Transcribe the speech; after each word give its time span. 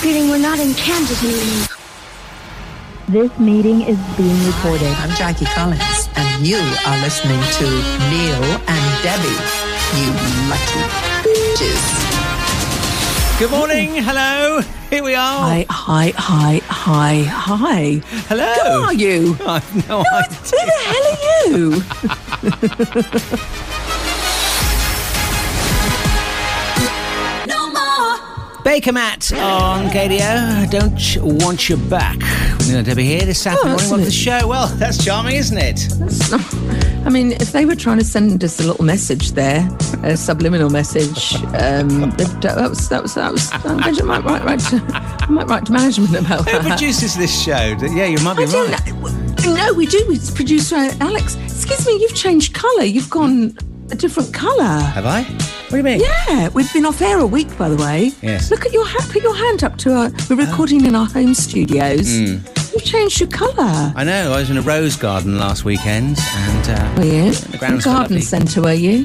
feeling 0.00 0.30
we're 0.30 0.38
not 0.38 0.58
in 0.58 0.72
Kansas 0.72 1.22
anymore. 1.22 1.66
This 3.08 3.38
meeting 3.38 3.82
is 3.82 3.98
being 4.16 4.46
recorded. 4.46 4.88
I'm 4.96 5.10
Jackie 5.14 5.44
Collins, 5.44 6.08
and 6.16 6.46
you 6.46 6.56
are 6.56 6.98
listening 7.02 7.38
to 7.58 7.66
Neil 8.08 8.42
and 8.66 9.02
Debbie. 9.04 9.36
You 10.00 10.08
lucky 10.48 10.80
bitches. 11.20 11.84
Good 13.38 13.50
morning. 13.50 13.90
Hello. 13.96 14.62
Here 14.88 15.02
we 15.04 15.14
are. 15.14 15.38
Hi, 15.38 15.66
hi, 15.68 16.14
hi, 16.16 16.60
hi, 16.66 17.22
hi. 17.28 18.00
Hello. 18.28 18.54
Who 18.54 18.84
are 18.84 18.94
you? 18.94 19.36
I've 19.46 19.86
no 19.86 20.00
idea. 20.00 20.38
Who 20.48 20.56
the 20.64 20.78
hell 20.88 21.06
are 21.12 21.20
you? 23.52 23.66
Baker 28.70 28.92
Matt 28.92 29.32
on 29.32 29.86
Gaydio. 29.88 30.70
Don't 30.70 31.42
want 31.42 31.68
you 31.68 31.76
back. 31.76 32.16
Neil 32.68 32.76
and 32.76 32.86
Debbie 32.86 33.04
here 33.04 33.22
this 33.22 33.40
Saturday 33.42 33.62
Oh, 33.64 33.70
morning. 33.70 33.98
to 33.98 34.04
the 34.04 34.12
show. 34.12 34.46
Well, 34.46 34.68
that's 34.68 35.04
charming, 35.04 35.34
isn't 35.34 35.58
it? 35.58 35.88
Not- 36.30 37.04
I 37.04 37.10
mean, 37.10 37.32
if 37.32 37.50
they 37.50 37.64
were 37.64 37.74
trying 37.74 37.98
to 37.98 38.04
send 38.04 38.44
us 38.44 38.60
a 38.60 38.62
little 38.62 38.84
message 38.84 39.32
there, 39.32 39.68
a 40.04 40.16
subliminal 40.16 40.70
message, 40.70 41.34
um, 41.60 42.12
that, 42.12 42.68
was 42.70 42.88
that 42.90 43.02
was 43.02 43.14
that 43.16 43.32
was. 43.32 43.50
I 43.52 43.90
might 44.04 44.22
write, 44.22 44.44
write 44.44 44.60
to, 44.60 44.80
I 44.94 45.26
might 45.28 45.48
write 45.48 45.66
to 45.66 45.72
management 45.72 46.14
about 46.24 46.44
Who 46.48 46.52
that. 46.52 46.62
Who 46.62 46.68
produces 46.68 47.16
this 47.16 47.42
show? 47.42 47.74
Yeah, 47.82 48.06
you 48.06 48.18
might 48.22 48.36
be 48.36 48.44
I 48.44 48.46
don't 48.46 48.70
right. 48.70 49.46
know. 49.46 49.52
No, 49.52 49.74
we 49.74 49.86
do. 49.86 49.98
It's 50.10 50.30
producer 50.30 50.76
Alex. 51.00 51.34
Excuse 51.34 51.84
me, 51.88 51.94
you've 51.94 52.14
changed 52.14 52.54
colour. 52.54 52.84
You've 52.84 53.10
gone 53.10 53.56
a 53.90 53.94
different 53.96 54.32
colour. 54.32 54.64
Have 54.64 55.06
I? 55.06 55.22
What 55.22 55.70
do 55.70 55.76
you 55.78 55.82
mean? 55.82 56.00
Yeah, 56.00 56.48
we've 56.50 56.72
been 56.72 56.84
off 56.86 57.00
air 57.00 57.18
a 57.18 57.26
week, 57.26 57.56
by 57.58 57.68
the 57.68 57.76
way. 57.76 58.12
Yes. 58.22 58.50
Look 58.50 58.64
at 58.66 58.72
your 58.72 58.86
ha- 58.86 59.06
put 59.12 59.22
your 59.22 59.36
hand 59.36 59.62
up 59.64 59.76
to 59.78 59.92
our. 59.94 60.10
We're 60.28 60.36
recording 60.46 60.84
in 60.84 60.94
our 60.94 61.06
home 61.06 61.34
studios. 61.34 62.10
You've 62.72 62.84
changed 62.84 63.20
your 63.20 63.28
colour. 63.28 63.92
I 63.96 64.04
know. 64.04 64.32
I 64.32 64.38
was 64.38 64.50
in 64.50 64.56
a 64.56 64.62
rose 64.62 64.96
garden 64.96 65.38
last 65.38 65.64
weekend, 65.64 66.18
and 66.34 66.68
uh, 66.70 66.94
Were 66.96 67.04
you? 67.04 67.32
the 67.32 67.66
In 67.66 67.76
the 67.76 67.82
garden 67.84 68.20
centre, 68.22 68.62
were 68.62 68.72
you? 68.72 68.98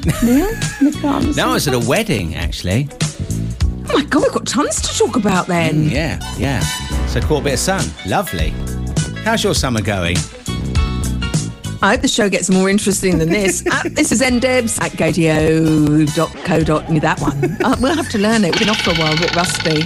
the 0.90 0.98
garden 1.02 1.32
No, 1.32 1.50
I 1.50 1.52
was 1.54 1.66
at 1.68 1.74
a 1.74 1.80
wedding 1.88 2.34
actually. 2.36 2.88
Oh 3.88 3.92
my 3.94 4.04
God, 4.04 4.22
we've 4.22 4.32
got 4.32 4.46
tons 4.46 4.80
to 4.82 4.98
talk 4.98 5.16
about 5.16 5.46
then. 5.46 5.84
Yeah, 5.88 6.18
yeah. 6.38 6.60
So 7.06 7.20
caught 7.20 7.40
a 7.42 7.44
bit 7.44 7.52
of 7.54 7.58
sun. 7.60 7.84
Lovely. 8.06 8.50
How's 9.24 9.42
your 9.44 9.54
summer 9.54 9.80
going? 9.80 10.16
I 11.82 11.90
hope 11.90 12.02
the 12.02 12.08
show 12.08 12.28
gets 12.28 12.48
more 12.50 12.68
interesting 12.70 13.18
than 13.18 13.28
this. 13.28 13.64
uh, 13.70 13.82
this 13.86 14.12
is 14.12 14.20
ndebs 14.22 14.80
at 14.80 14.92
gaydio.co.uk. 14.92 17.00
That 17.02 17.20
one. 17.20 17.62
Uh, 17.62 17.76
we'll 17.80 17.94
have 17.94 18.08
to 18.10 18.18
learn 18.18 18.44
it. 18.44 18.52
We've 18.52 18.60
been 18.60 18.68
off 18.70 18.80
for 18.80 18.90
a 18.90 18.94
while, 18.94 19.14
a 19.14 19.16
bit 19.16 19.34
rusty. 19.36 19.84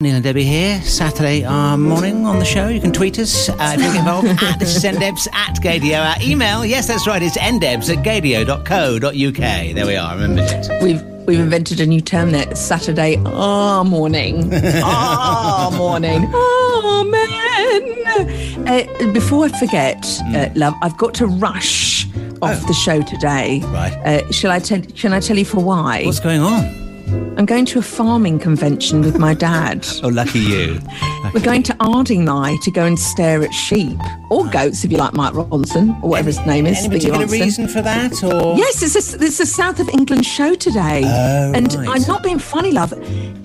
Neil 0.00 0.14
and 0.14 0.22
Debbie 0.22 0.44
here, 0.44 0.80
Saturday 0.82 1.44
uh, 1.44 1.76
morning 1.76 2.24
on 2.24 2.38
the 2.38 2.44
show. 2.44 2.68
You 2.68 2.80
can 2.80 2.92
tweet 2.92 3.18
us 3.18 3.48
uh, 3.48 3.74
if 3.74 3.80
you 3.80 3.86
get 3.88 3.96
involved. 3.96 4.28
at, 4.42 4.58
this 4.60 4.76
is 4.76 4.84
ndebs 4.84 5.26
at 5.32 5.56
gaydio. 5.56 5.98
Our 5.98 6.22
email, 6.22 6.64
yes, 6.64 6.86
that's 6.86 7.04
right, 7.06 7.20
it's 7.20 7.36
ndebs 7.36 7.90
at 7.90 8.04
gaydio.co.uk. 8.04 9.74
There 9.74 9.86
we 9.86 9.96
are, 9.96 10.14
remembered 10.14 10.44
it. 10.44 10.82
We've 10.82 11.02
we've 11.26 11.40
invented 11.40 11.80
a 11.80 11.86
new 11.86 12.00
term 12.00 12.30
there. 12.30 12.54
Saturday 12.54 13.16
ah 13.26 13.82
morning. 13.82 14.50
ah 14.54 15.74
morning. 15.76 16.30
Ah 16.32 17.02
man. 17.04 17.97
Uh, 18.68 18.84
before 19.14 19.46
I 19.46 19.48
forget, 19.58 20.04
uh, 20.34 20.50
love, 20.54 20.74
I've 20.82 20.96
got 20.98 21.14
to 21.14 21.26
rush 21.26 22.06
off 22.42 22.66
the 22.66 22.74
show 22.74 23.00
today. 23.00 23.60
Right. 23.60 23.94
Uh, 24.04 24.30
shall 24.30 24.50
I 24.50 24.58
tell? 24.58 24.82
Shall 24.94 25.14
I 25.14 25.20
tell 25.20 25.38
you 25.38 25.46
for 25.46 25.62
why? 25.62 26.04
What's 26.04 26.20
going 26.20 26.42
on? 26.42 26.64
I'm 27.38 27.46
going 27.46 27.64
to 27.66 27.78
a 27.78 27.82
farming 27.82 28.40
convention 28.40 29.00
with 29.00 29.18
my 29.18 29.32
dad. 29.32 29.86
Oh, 30.02 30.08
lucky 30.08 30.40
you. 30.40 30.80
We're 31.32 31.40
going 31.40 31.62
to 31.64 31.74
Ardingly 31.80 32.58
to 32.62 32.70
go 32.70 32.84
and 32.84 32.98
stare 32.98 33.42
at 33.42 33.54
sheep 33.54 33.98
or 34.30 34.46
goats, 34.48 34.84
if 34.84 34.92
you 34.92 34.98
like, 34.98 35.14
Mike 35.14 35.32
Ronson 35.32 36.02
or 36.02 36.10
whatever 36.10 36.28
his 36.28 36.44
name 36.46 36.66
is. 36.66 36.78
Any 36.78 36.88
particular 36.88 37.26
Ronson. 37.26 37.30
reason 37.40 37.68
for 37.68 37.82
that, 37.82 38.22
or 38.22 38.56
Yes, 38.56 38.82
it's 38.82 39.14
a, 39.14 39.24
it's 39.24 39.40
a 39.40 39.46
South 39.46 39.80
of 39.80 39.88
England 39.88 40.26
show 40.26 40.54
today. 40.54 41.02
Oh, 41.04 41.52
and 41.54 41.72
right. 41.74 41.88
I'm 41.88 42.02
not 42.02 42.22
being 42.22 42.38
funny, 42.38 42.72
love. 42.72 42.92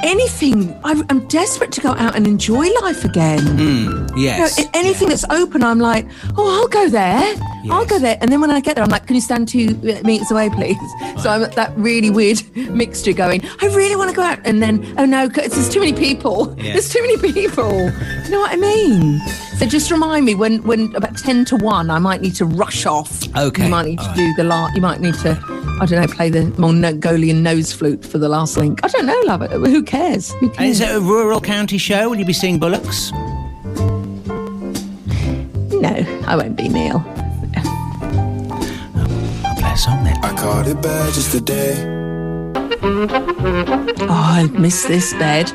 Anything, 0.01 0.77
I'm, 0.83 1.05
I'm 1.09 1.25
desperate 1.27 1.71
to 1.73 1.81
go 1.81 1.91
out 1.91 2.16
and 2.16 2.27
enjoy 2.27 2.67
life 2.81 3.05
again. 3.05 3.41
Hmm, 3.41 3.59
you 3.59 3.85
know, 3.95 4.07
yes? 4.16 4.61
anything 4.73 5.09
that's 5.09 5.25
open, 5.29 5.63
I'm 5.63 5.79
like, 5.79 6.07
oh, 6.38 6.61
I'll 6.61 6.67
go 6.67 6.89
there. 6.89 7.35
I'll 7.71 7.85
go 7.85 7.97
there. 8.00 8.17
And 8.21 8.31
then 8.31 8.41
when 8.41 8.51
I 8.51 8.59
get 8.59 8.75
there, 8.75 8.83
I'm 8.83 8.89
like, 8.89 9.07
can 9.07 9.15
you 9.15 9.21
stand 9.21 9.47
two 9.47 9.75
meters 10.03 10.31
away, 10.31 10.50
please? 10.50 10.77
So 11.21 11.29
I'm 11.29 11.44
at 11.44 11.53
that 11.53 11.73
really 11.77 12.09
weird 12.09 12.41
mixture 12.55 13.13
going, 13.13 13.41
I 13.61 13.67
really 13.67 13.95
want 13.95 14.09
to 14.09 14.15
go 14.15 14.21
out. 14.21 14.39
And 14.44 14.61
then, 14.61 14.94
oh 14.97 15.05
no, 15.05 15.27
there's 15.27 15.69
too 15.69 15.79
many 15.79 15.94
people. 15.94 16.53
Yeah. 16.57 16.73
There's 16.73 16.89
too 16.89 17.01
many 17.01 17.17
people. 17.33 17.71
You 17.71 18.29
know 18.29 18.39
what 18.39 18.51
I 18.51 18.57
mean? 18.57 19.21
So 19.63 19.69
just 19.69 19.91
remind 19.91 20.25
me 20.25 20.35
when, 20.35 20.62
when 20.63 20.94
about 20.94 21.18
10 21.18 21.46
to 21.46 21.56
1, 21.56 21.90
I 21.90 21.97
might 21.97 22.19
need 22.19 22.35
to 22.35 22.44
rush 22.46 22.85
off. 22.85 23.25
Okay. 23.34 23.63
You 23.63 23.69
might 23.69 23.85
need 23.85 24.00
to 24.00 24.09
All 24.09 24.13
do 24.13 24.34
the 24.34 24.44
last, 24.44 24.75
you 24.75 24.81
might 24.81 25.00
need 25.00 25.13
to, 25.19 25.41
I 25.79 25.85
don't 25.85 26.01
know, 26.01 26.07
play 26.13 26.29
the 26.29 26.47
Mongolian 26.59 27.41
nose 27.44 27.72
flute 27.72 28.03
for 28.03 28.18
the 28.18 28.28
last 28.28 28.57
link. 28.57 28.81
I 28.84 28.90
don't 28.90 29.06
know, 29.06 29.18
love 29.25 29.41
it. 29.41 29.51
Who 29.51 29.81
cares? 29.81 30.34
Who 30.34 30.47
And 30.47 30.56
cares? 30.56 30.81
is 30.81 30.81
it 30.81 30.94
a 30.94 31.00
rural 31.00 31.40
county 31.40 31.78
show? 31.78 32.09
Will 32.09 32.18
you 32.18 32.25
be 32.25 32.34
seeing 32.34 32.59
bullocks? 32.59 33.13
no, 35.72 35.95
I 36.28 36.35
won't 36.35 36.57
be 36.57 36.68
Neil. 36.68 37.01
Oh, 37.06 37.62
I'll 39.45 39.56
play 39.56 39.72
a 39.72 39.78
song 39.78 40.03
then. 40.03 40.18
I 40.25 40.34
caught 40.35 40.68
it 40.68 40.81
bad 40.81 41.13
just 41.13 41.31
today. 41.31 42.02
Oh, 42.85 44.07
I 44.09 44.49
miss 44.59 44.83
this 44.83 45.13
bed. 45.13 45.47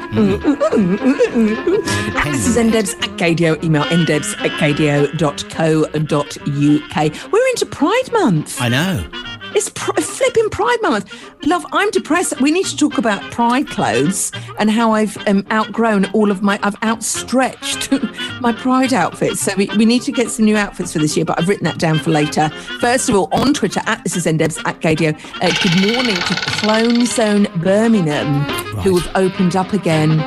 This 2.25 2.47
is 2.47 2.56
ndebs 2.56 2.94
at 3.03 3.11
Gaydio. 3.19 3.62
Email 3.62 3.83
ndebs 3.84 4.33
at 4.41 4.50
gaydio.co.uk. 4.53 7.33
We're 7.33 7.49
into 7.49 7.66
Pride 7.66 8.12
Month. 8.12 8.59
I 8.62 8.69
know. 8.71 9.05
It's 9.54 9.70
pr- 9.70 10.00
flipping 10.00 10.50
Pride 10.50 10.78
Month. 10.82 11.12
Love, 11.47 11.64
I'm 11.72 11.91
depressed. 11.91 12.41
We 12.41 12.50
need 12.50 12.66
to 12.66 12.76
talk 12.76 12.98
about 12.98 13.22
Pride 13.31 13.66
clothes 13.66 14.31
and 14.59 14.70
how 14.70 14.92
I've 14.92 15.16
um, 15.26 15.47
outgrown 15.50 16.06
all 16.12 16.31
of 16.31 16.42
my, 16.42 16.59
I've 16.62 16.81
outstretched 16.82 17.91
my 18.41 18.53
Pride 18.53 18.92
outfits. 18.92 19.41
So 19.41 19.53
we, 19.56 19.69
we 19.76 19.84
need 19.84 20.03
to 20.03 20.12
get 20.12 20.31
some 20.31 20.44
new 20.44 20.56
outfits 20.56 20.92
for 20.92 20.98
this 20.98 21.16
year, 21.16 21.25
but 21.25 21.38
I've 21.38 21.48
written 21.48 21.64
that 21.64 21.78
down 21.78 21.98
for 21.98 22.10
later. 22.10 22.48
First 22.81 23.09
of 23.09 23.14
all, 23.14 23.28
on 23.32 23.54
Twitter, 23.54 23.81
at 23.86 24.03
this 24.04 24.16
is 24.16 24.26
ndebs 24.26 24.59
at 24.66 24.81
Gaydio. 24.81 25.14
Uh, 25.42 25.53
good 25.62 25.92
morning 25.94 26.16
to 26.16 26.34
Clone 26.60 27.06
Zone 27.06 27.47
Birmingham, 27.62 28.42
who 28.82 28.98
have 28.98 29.16
opened 29.16 29.56
up 29.56 29.72
again. 29.72 30.20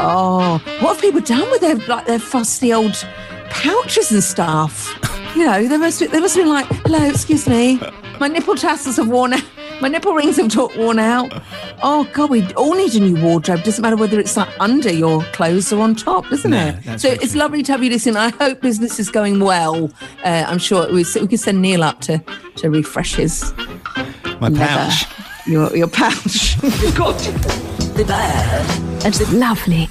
Oh, 0.00 0.62
what 0.80 0.94
have 0.94 1.00
people 1.00 1.20
done 1.20 1.50
with 1.50 1.60
their, 1.60 1.76
like, 1.86 2.06
their 2.06 2.18
fusty 2.18 2.72
old 2.72 2.94
pouches 3.50 4.12
and 4.12 4.22
stuff? 4.22 4.94
You 5.34 5.44
know, 5.44 5.66
they 5.66 5.76
must, 5.76 6.00
they 6.00 6.20
must 6.20 6.36
have 6.36 6.44
been 6.44 6.52
like, 6.52 6.66
hello, 6.66 7.04
excuse 7.08 7.48
me. 7.48 7.80
My 8.20 8.28
nipple 8.28 8.54
tassels 8.56 8.96
have 8.96 9.08
worn 9.08 9.32
out. 9.34 9.42
My 9.80 9.86
nipple 9.88 10.12
rings 10.12 10.36
have 10.38 10.50
talk, 10.50 10.74
worn 10.76 10.98
out. 10.98 11.32
Oh, 11.84 12.08
God, 12.12 12.30
we 12.30 12.44
all 12.54 12.74
need 12.74 12.94
a 12.96 13.00
new 13.00 13.20
wardrobe. 13.22 13.62
Doesn't 13.62 13.80
matter 13.80 13.96
whether 13.96 14.18
it's 14.18 14.36
like 14.36 14.48
under 14.58 14.92
your 14.92 15.22
clothes 15.26 15.72
or 15.72 15.80
on 15.82 15.94
top, 15.94 16.28
doesn't 16.28 16.50
No, 16.50 16.76
it? 16.84 16.98
So 17.00 17.08
it's 17.10 17.30
true. 17.32 17.38
lovely 17.40 17.62
to 17.62 17.72
have 17.72 17.84
you 17.84 17.90
listen. 17.90 18.16
I 18.16 18.30
hope 18.30 18.60
business 18.60 18.98
is 18.98 19.08
going 19.08 19.38
well. 19.38 19.90
Uh, 20.24 20.44
I'm 20.48 20.58
sure 20.58 20.92
we, 20.92 21.04
we 21.20 21.28
could 21.28 21.38
send 21.38 21.62
Neil 21.62 21.84
up 21.84 22.00
to, 22.02 22.18
to 22.56 22.70
refresh 22.70 23.14
his 23.14 23.52
My 24.40 24.48
leather. 24.48 24.56
pouch. 24.66 25.04
Your, 25.46 25.76
your 25.76 25.88
pouch. 25.88 26.60
Good. 26.60 27.18
The 27.94 28.04
bird. 28.04 29.04
And 29.04 29.14
the 29.14 29.36
lovely. 29.38 29.88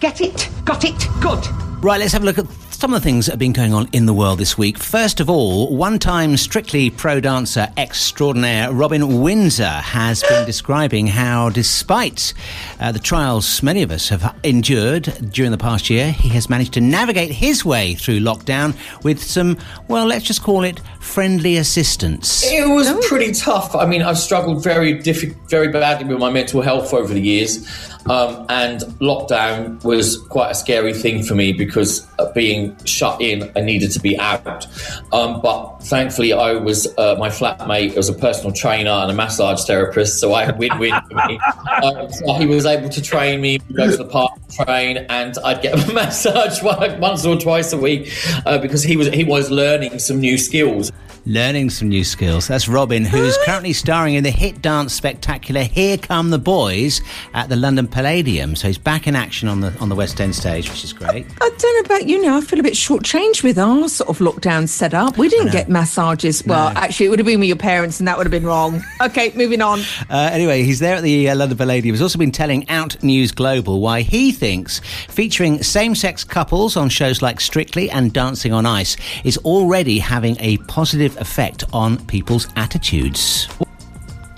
Get 0.00 0.20
it? 0.20 0.50
Got 0.66 0.84
it? 0.84 1.06
Good. 1.20 1.46
Right, 1.82 1.98
let's 1.98 2.12
have 2.12 2.22
a 2.22 2.26
look 2.26 2.38
at 2.38 2.44
some 2.80 2.94
of 2.94 3.02
the 3.02 3.04
things 3.04 3.26
that 3.26 3.32
have 3.32 3.38
been 3.38 3.52
going 3.52 3.74
on 3.74 3.86
in 3.92 4.06
the 4.06 4.14
world 4.14 4.38
this 4.38 4.56
week. 4.56 4.78
First 4.78 5.20
of 5.20 5.28
all, 5.28 5.76
one 5.76 5.98
time 5.98 6.34
strictly 6.38 6.88
pro 6.88 7.20
dancer 7.20 7.68
extraordinaire 7.76 8.72
Robin 8.72 9.20
Windsor 9.20 9.68
has 9.68 10.22
been 10.22 10.46
describing 10.46 11.06
how, 11.06 11.50
despite 11.50 12.32
uh, 12.80 12.90
the 12.90 12.98
trials 12.98 13.62
many 13.62 13.82
of 13.82 13.90
us 13.90 14.08
have 14.08 14.34
endured 14.44 15.30
during 15.30 15.50
the 15.50 15.58
past 15.58 15.90
year, 15.90 16.10
he 16.10 16.30
has 16.30 16.48
managed 16.48 16.72
to 16.72 16.80
navigate 16.80 17.30
his 17.30 17.66
way 17.66 17.92
through 17.96 18.18
lockdown 18.18 18.74
with 19.04 19.22
some, 19.22 19.58
well, 19.88 20.06
let's 20.06 20.24
just 20.24 20.42
call 20.42 20.64
it 20.64 20.80
friendly 21.00 21.58
assistance. 21.58 22.42
It 22.50 22.66
was 22.66 22.90
pretty 23.06 23.32
tough. 23.32 23.74
I 23.76 23.84
mean, 23.84 24.00
I've 24.00 24.18
struggled 24.18 24.64
very 24.64 24.94
diffi- 24.94 25.36
very 25.50 25.68
badly 25.68 26.08
with 26.08 26.18
my 26.18 26.30
mental 26.30 26.62
health 26.62 26.94
over 26.94 27.12
the 27.12 27.20
years, 27.20 27.58
um, 28.06 28.46
and 28.48 28.80
lockdown 29.00 29.82
was 29.84 30.18
quite 30.28 30.50
a 30.50 30.54
scary 30.54 30.94
thing 30.94 31.22
for 31.22 31.34
me 31.34 31.52
because 31.52 32.06
uh, 32.18 32.32
being 32.32 32.76
shut 32.84 33.20
in, 33.20 33.50
I 33.56 33.60
needed 33.60 33.90
to 33.92 34.00
be 34.00 34.18
out. 34.18 34.66
Um, 35.12 35.40
but 35.40 35.78
thankfully, 35.82 36.32
I 36.32 36.52
was 36.52 36.86
uh, 36.98 37.16
my 37.18 37.28
flatmate 37.28 37.96
was 37.96 38.08
a 38.08 38.14
personal 38.14 38.52
trainer 38.52 38.90
and 38.90 39.10
a 39.10 39.14
massage 39.14 39.64
therapist, 39.64 40.18
so 40.18 40.34
I 40.34 40.44
had 40.44 40.58
win-win 40.58 40.94
for 41.08 41.14
me. 41.28 41.38
Um, 41.80 42.12
so 42.12 42.34
he 42.34 42.44
was 42.44 42.66
able 42.66 42.90
to 42.90 43.00
train 43.00 43.40
me, 43.40 43.58
go 43.72 43.90
to 43.90 43.96
the 43.96 44.04
park, 44.04 44.32
train, 44.50 44.98
and 45.08 45.34
I'd 45.44 45.62
get 45.62 45.72
a 45.88 45.92
massage 45.92 46.62
once 46.62 47.24
or 47.24 47.38
twice 47.38 47.72
a 47.72 47.78
week 47.78 48.12
uh, 48.44 48.58
because 48.58 48.82
he 48.82 48.96
was 48.96 49.08
he 49.08 49.24
was 49.24 49.50
learning 49.50 49.98
some 49.98 50.20
new 50.20 50.36
skills. 50.36 50.92
Learning 51.30 51.70
some 51.70 51.88
new 51.88 52.02
skills. 52.02 52.48
That's 52.48 52.66
Robin, 52.66 53.04
who's 53.04 53.38
currently 53.44 53.72
starring 53.72 54.16
in 54.16 54.24
the 54.24 54.32
hit 54.32 54.60
dance 54.60 54.92
spectacular 54.92 55.62
"Here 55.62 55.96
Come 55.96 56.30
the 56.30 56.40
Boys" 56.40 57.00
at 57.34 57.48
the 57.48 57.54
London 57.54 57.86
Palladium. 57.86 58.56
So 58.56 58.66
he's 58.66 58.78
back 58.78 59.06
in 59.06 59.14
action 59.14 59.48
on 59.48 59.60
the 59.60 59.72
on 59.78 59.88
the 59.88 59.94
West 59.94 60.20
End 60.20 60.34
stage, 60.34 60.68
which 60.68 60.82
is 60.82 60.92
great. 60.92 61.26
I 61.40 61.50
don't 61.56 61.88
know 61.88 61.94
about 61.94 62.08
you 62.08 62.20
now. 62.20 62.38
I 62.38 62.40
feel 62.40 62.58
a 62.58 62.64
bit 62.64 62.72
shortchanged 62.74 63.44
with 63.44 63.58
our 63.58 63.88
sort 63.88 64.10
of 64.10 64.18
lockdown 64.18 64.68
setup. 64.68 65.18
We 65.18 65.28
didn't 65.28 65.52
get 65.52 65.68
massages. 65.68 66.44
Well, 66.44 66.72
actually, 66.74 67.06
it 67.06 67.08
would 67.10 67.20
have 67.20 67.26
been 67.26 67.38
with 67.38 67.48
your 67.48 67.56
parents, 67.56 68.00
and 68.00 68.08
that 68.08 68.18
would 68.18 68.26
have 68.26 68.32
been 68.32 68.44
wrong. 68.44 68.82
Okay, 69.00 69.30
moving 69.36 69.62
on. 69.62 69.82
Uh, 70.10 70.30
anyway, 70.32 70.64
he's 70.64 70.80
there 70.80 70.96
at 70.96 71.04
the 71.04 71.30
uh, 71.30 71.36
London 71.36 71.56
Palladium. 71.56 71.94
He's 71.94 72.02
also 72.02 72.18
been 72.18 72.32
telling 72.32 72.68
Out 72.68 73.00
News 73.04 73.30
Global 73.30 73.80
why 73.80 74.00
he 74.00 74.32
thinks 74.32 74.80
featuring 75.06 75.62
same-sex 75.62 76.24
couples 76.24 76.76
on 76.76 76.88
shows 76.88 77.22
like 77.22 77.40
Strictly 77.40 77.88
and 77.88 78.12
Dancing 78.12 78.52
on 78.52 78.66
Ice 78.66 78.96
is 79.22 79.38
already 79.38 80.00
having 80.00 80.36
a 80.40 80.56
positive 80.66 81.19
effect 81.20 81.64
on 81.72 82.04
people's 82.06 82.48
attitudes. 82.56 83.46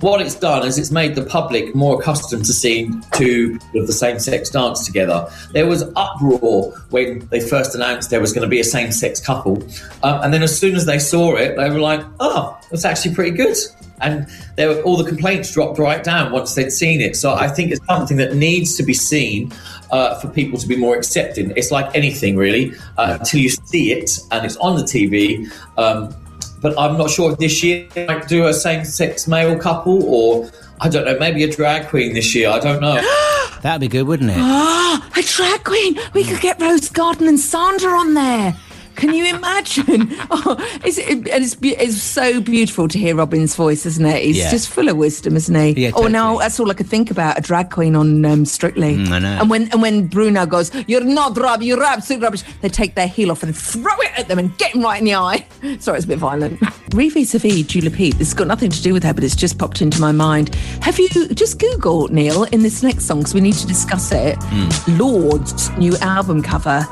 what 0.01 0.21
it's 0.21 0.35
done 0.35 0.67
is 0.67 0.79
it's 0.79 0.91
made 0.91 1.15
the 1.15 1.25
public 1.25 1.75
more 1.77 2.01
accustomed 2.01 2.45
to 2.45 2.53
seeing 2.53 3.03
two 3.13 3.59
of 3.77 3.87
the 3.87 3.93
same 3.93 4.19
sex 4.19 4.51
dance 4.51 4.85
together. 4.85 5.29
There 5.53 5.67
was 5.67 5.85
uproar 5.95 6.73
when 6.91 7.27
they 7.29 7.41
first 7.41 7.75
announced 7.75 8.11
there 8.11 8.21
was 8.21 8.33
going 8.33 8.43
to 8.43 8.49
be 8.49 8.59
a 8.59 8.65
same 8.65 8.91
sex 8.91 9.21
couple. 9.21 9.63
Um, 10.03 10.23
and 10.23 10.35
then 10.35 10.43
as 10.43 10.59
soon 10.59 10.75
as 10.75 10.87
they 10.87 10.99
saw 10.99 11.37
it, 11.37 11.57
they 11.57 11.71
were 11.71 11.79
like, 11.79 12.05
oh, 12.19 12.59
that's 12.71 12.85
actually 12.85 13.15
pretty 13.15 13.31
good. 13.31 13.57
And 14.01 14.27
there 14.57 14.69
were, 14.69 14.83
all 14.83 14.97
the 14.97 15.09
complaints 15.09 15.53
dropped 15.53 15.79
right 15.79 16.03
down 16.03 16.33
once 16.33 16.55
they'd 16.55 16.71
seen 16.71 17.01
it. 17.01 17.15
So 17.17 17.33
I 17.35 17.49
think 17.49 17.71
it's 17.71 17.87
something 17.87 18.17
that 18.17 18.35
needs 18.35 18.77
to 18.77 18.83
be 18.83 18.95
seen 18.95 19.53
uh, 19.93 20.19
for 20.19 20.29
people 20.29 20.59
to 20.59 20.67
be 20.67 20.77
more 20.77 20.97
accepting. 20.97 21.53
It's 21.57 21.71
like 21.71 21.95
anything, 21.95 22.37
really, 22.37 22.73
uh, 22.99 23.19
until 23.21 23.41
you 23.41 23.51
see 23.51 23.93
it 23.93 24.19
and 24.33 24.45
it's 24.45 24.57
on 24.57 24.77
the 24.77 24.83
TV. 24.83 25.49
Um, 25.79 26.15
but 26.63 26.79
I'm 26.79 26.97
not 26.97 27.11
sure 27.11 27.33
if 27.33 27.39
this 27.39 27.63
year 27.63 27.87
they 27.93 28.07
might 28.07 28.29
do 28.29 28.47
a 28.47 28.55
same-sex 28.55 29.27
male 29.27 29.59
couple 29.59 30.03
or 30.05 30.51
I 30.81 30.89
don't 30.89 31.05
know, 31.05 31.19
maybe 31.19 31.45
a 31.45 31.51
drag 31.51 31.89
queen 31.89 32.15
this 32.15 32.35
year. 32.35 32.49
I 32.49 32.59
don't 32.59 32.81
know. 32.81 32.95
That'd 33.63 33.81
be 33.81 33.89
good, 33.89 34.03
wouldn't 34.07 34.31
it? 34.31 34.37
Ah, 34.39 35.09
a 35.17 35.23
drag 35.23 35.65
queen. 35.65 35.99
We 36.15 36.25
could 36.25 36.41
get 36.41 36.61
Rose 36.61 36.89
Garden 36.89 37.29
and 37.29 37.39
Sandra 37.39 37.93
on 37.93 38.15
there. 38.15 38.57
Can 38.97 39.15
you 39.15 39.27
imagine? 39.35 40.11
Oh, 40.35 40.57
it's, 40.85 40.97
it, 40.99 41.29
and 41.29 41.45
it's, 41.45 41.57
it's 41.63 42.01
so 42.03 42.41
beautiful 42.41 42.89
to 42.89 42.99
hear 42.99 43.15
Robin's 43.15 43.55
voice, 43.55 43.85
isn't 43.87 44.05
it? 44.05 44.23
He's 44.23 44.39
Yeah. 44.39 44.51
just 44.51 44.69
full 44.69 44.89
of 44.89 44.97
wisdom, 44.97 45.37
isn't 45.37 45.55
he? 45.55 45.85
Yeah, 45.85 45.91
Oh, 45.95 46.07
now 46.07 46.39
that's 46.39 46.59
all 46.59 46.71
I 46.71 46.75
could 46.75 46.87
think 46.87 47.11
about—a 47.11 47.41
drag 47.43 47.71
queen 47.71 47.95
on 47.95 48.25
um, 48.25 48.45
Strictly. 48.45 48.97
Mm, 48.97 49.09
I 49.11 49.19
know. 49.19 49.39
And 49.41 49.51
when 49.51 49.63
and 49.73 49.83
when 49.83 50.07
Bruno 50.07 50.47
goes, 50.47 50.71
"You're 50.87 51.05
not 51.05 51.37
rubbish. 51.37 51.67
You're 51.67 51.83
absolute 51.83 52.23
rubbish," 52.23 52.43
they 52.63 52.69
take 52.69 52.95
their 52.95 53.07
heel 53.09 53.31
off 53.31 53.43
and 53.43 53.55
throw 53.57 53.93
it 54.01 54.19
at 54.19 54.29
them 54.29 54.39
and 54.39 54.57
get 54.59 54.75
him 54.75 54.83
right 54.83 54.99
in 54.99 55.05
the 55.05 55.15
eye. 55.15 55.47
Sorry, 55.81 55.97
it's 55.99 56.05
a 56.07 56.09
bit 56.09 56.19
violent. 56.19 56.59
Revis 56.93 57.35
of 57.35 57.45
E, 57.45 57.63
Julia 57.63 57.91
Peep. 57.91 58.17
This 58.17 58.29
has 58.29 58.35
got 58.35 58.47
nothing 58.47 58.71
to 58.71 58.83
do 58.83 58.93
with 58.95 59.03
her, 59.05 59.13
but 59.15 59.23
it's 59.25 59.37
just 59.37 59.59
popped 59.59 59.83
into 59.83 60.01
my 60.01 60.13
mind. 60.13 60.55
Have 60.81 60.99
you 60.99 61.09
just 61.35 61.59
Google 61.59 62.09
Neil 62.09 62.45
in 62.45 62.63
this 62.63 62.83
next 62.83 63.05
song? 63.05 63.19
Because 63.19 63.35
we 63.35 63.41
need 63.41 63.55
to 63.55 63.67
discuss 63.67 64.13
it. 64.13 64.37
Lorde's 64.89 65.71
new 65.77 65.97
album 65.99 66.43
cover. 66.43 66.87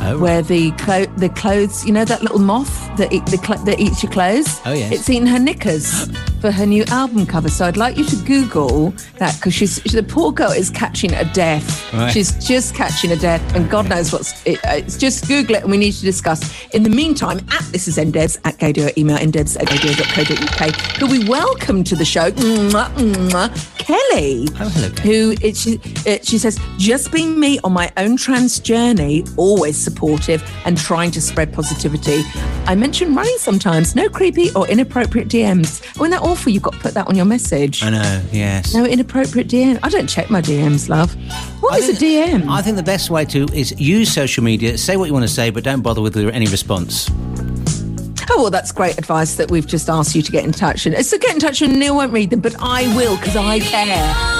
Oh. 0.00 0.18
Where 0.18 0.42
the 0.42 0.70
clo- 0.72 1.06
the 1.16 1.28
clothes, 1.28 1.84
you 1.84 1.92
know, 1.92 2.04
that 2.04 2.22
little 2.22 2.38
moth 2.38 2.96
that 2.96 3.12
eat, 3.12 3.26
the 3.26 3.36
cl- 3.38 3.62
that 3.64 3.80
eats 3.80 4.02
your 4.02 4.12
clothes. 4.12 4.60
Oh, 4.64 4.72
yes. 4.72 4.92
It's 4.92 5.10
eating 5.10 5.26
her 5.26 5.38
knickers 5.38 6.06
for 6.40 6.50
her 6.50 6.66
new 6.66 6.84
album 6.84 7.26
cover. 7.26 7.48
So 7.48 7.66
I'd 7.66 7.76
like 7.76 7.96
you 7.96 8.04
to 8.04 8.16
Google 8.24 8.90
that 9.18 9.34
because 9.36 9.54
she's 9.54 9.80
she, 9.84 9.96
the 9.96 10.02
poor 10.02 10.30
girl 10.32 10.50
is 10.52 10.70
catching 10.70 11.12
a 11.14 11.24
death. 11.32 11.92
Right. 11.92 12.12
She's 12.12 12.32
just 12.46 12.74
catching 12.74 13.10
a 13.12 13.16
death, 13.16 13.42
and 13.56 13.68
God 13.68 13.88
knows 13.88 14.12
what's. 14.12 14.44
It, 14.46 14.64
uh, 14.64 14.74
it's 14.76 14.96
just 14.96 15.26
Google 15.26 15.56
it, 15.56 15.62
and 15.62 15.70
we 15.70 15.76
need 15.76 15.92
to 15.92 16.02
discuss. 16.02 16.66
In 16.74 16.82
the 16.84 16.90
meantime, 16.90 17.38
at 17.50 17.64
this 17.72 17.88
is 17.88 17.96
ndebs 17.96 18.38
at 18.44 18.56
gaydio 18.58 18.96
email 18.96 19.18
ndebs 19.18 19.60
at 19.60 19.66
gaydio.co.uk. 19.68 20.74
Who 20.98 21.06
we 21.06 21.28
welcome 21.28 21.82
to 21.84 21.96
the 21.96 22.04
show, 22.04 22.30
mwah, 22.30 22.88
mwah, 22.94 23.78
Kelly. 23.78 24.46
Oh, 24.60 24.68
hello, 24.68 24.88
Who 25.02 25.34
it, 25.40 25.56
she, 25.56 25.80
it, 26.06 26.26
she 26.26 26.38
says, 26.38 26.58
just 26.76 27.10
being 27.10 27.38
me 27.40 27.58
on 27.64 27.72
my 27.72 27.90
own 27.96 28.16
trans 28.16 28.58
journey, 28.60 29.24
always 29.36 29.76
supportive 29.88 30.42
and 30.64 30.76
trying 30.76 31.10
to 31.12 31.20
spread 31.20 31.52
positivity. 31.52 32.22
I 32.66 32.74
mention 32.74 33.14
running 33.14 33.36
sometimes, 33.38 33.94
no 33.94 34.08
creepy 34.08 34.50
or 34.54 34.68
inappropriate 34.68 35.28
DMs. 35.28 35.82
When 35.98 36.12
oh, 36.12 36.16
they're 36.16 36.30
awful, 36.30 36.52
you've 36.52 36.62
got 36.62 36.74
to 36.74 36.78
put 36.80 36.94
that 36.94 37.06
on 37.08 37.16
your 37.16 37.24
message. 37.24 37.82
I 37.82 37.90
know, 37.90 38.22
yes. 38.32 38.74
No 38.74 38.84
inappropriate 38.84 39.48
DM. 39.48 39.78
I 39.82 39.88
don't 39.88 40.08
check 40.08 40.30
my 40.30 40.40
DMs, 40.40 40.88
love. 40.88 41.14
What 41.60 41.74
I 41.74 41.78
is 41.78 41.86
think- 41.86 42.00
a 42.00 42.36
DM? 42.36 42.50
I 42.50 42.62
think 42.62 42.76
the 42.76 42.82
best 42.82 43.10
way 43.10 43.24
to 43.26 43.44
is 43.52 43.78
use 43.80 44.12
social 44.12 44.44
media, 44.44 44.76
say 44.78 44.96
what 44.96 45.06
you 45.06 45.12
want 45.12 45.24
to 45.24 45.32
say, 45.32 45.50
but 45.50 45.64
don't 45.64 45.82
bother 45.82 46.02
with 46.02 46.16
any 46.16 46.46
response. 46.46 47.10
Oh, 48.30 48.42
well, 48.42 48.50
that's 48.50 48.72
great 48.72 48.98
advice 48.98 49.36
that 49.36 49.50
we've 49.50 49.66
just 49.66 49.88
asked 49.88 50.14
you 50.14 50.22
to 50.22 50.30
get 50.30 50.44
in 50.44 50.52
touch. 50.52 50.84
And 50.84 51.04
so 51.04 51.16
get 51.18 51.32
in 51.32 51.40
touch 51.40 51.62
and 51.62 51.78
Neil 51.78 51.96
won't 51.96 52.12
read 52.12 52.30
them, 52.30 52.40
but 52.40 52.54
I 52.60 52.94
will 52.94 53.16
because 53.16 53.36
I 53.36 53.58
care. 53.60 54.38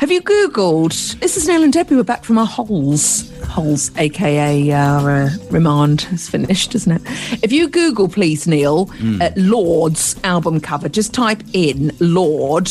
Have 0.00 0.12
you 0.12 0.20
Googled? 0.20 1.18
This 1.20 1.36
is 1.36 1.48
Neil 1.48 1.64
and 1.64 1.72
Debbie. 1.72 1.96
We're 1.96 2.04
back 2.04 2.22
from 2.22 2.38
our 2.38 2.46
holes. 2.46 3.32
Holes, 3.56 3.90
aka 3.96 4.70
our 4.70 5.10
uh, 5.10 5.30
remand, 5.50 6.02
has 6.02 6.28
finished, 6.28 6.74
isn't 6.74 6.92
it? 6.92 7.02
If 7.42 7.52
you 7.52 7.70
Google, 7.70 8.06
please, 8.06 8.46
Neil, 8.46 8.90
uh, 9.18 9.30
Lorde's 9.34 10.14
album 10.24 10.60
cover, 10.60 10.90
just 10.90 11.14
type 11.14 11.42
in 11.54 11.90
Lorde. 11.98 12.70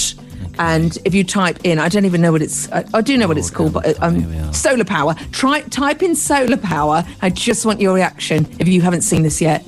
And 0.59 0.95
if 1.03 1.15
you 1.15 1.23
type 1.23 1.57
in, 1.63 1.79
I 1.79 1.89
don't 1.89 2.05
even 2.05 2.21
know 2.21 2.31
what 2.31 2.43
it's. 2.43 2.71
I, 2.71 2.85
I 2.93 3.01
do 3.01 3.17
know 3.17 3.27
what 3.27 3.39
it's 3.39 3.49
called, 3.49 3.73
but 3.73 3.99
uh, 3.99 4.05
um, 4.05 4.53
solar 4.53 4.85
power. 4.85 5.15
Try 5.31 5.61
type 5.61 6.03
in 6.03 6.15
solar 6.15 6.55
power. 6.55 7.03
I 7.19 7.31
just 7.31 7.65
want 7.65 7.81
your 7.81 7.95
reaction 7.95 8.45
if 8.59 8.67
you 8.67 8.81
haven't 8.81 9.01
seen 9.01 9.23
this 9.23 9.41
yet. 9.41 9.65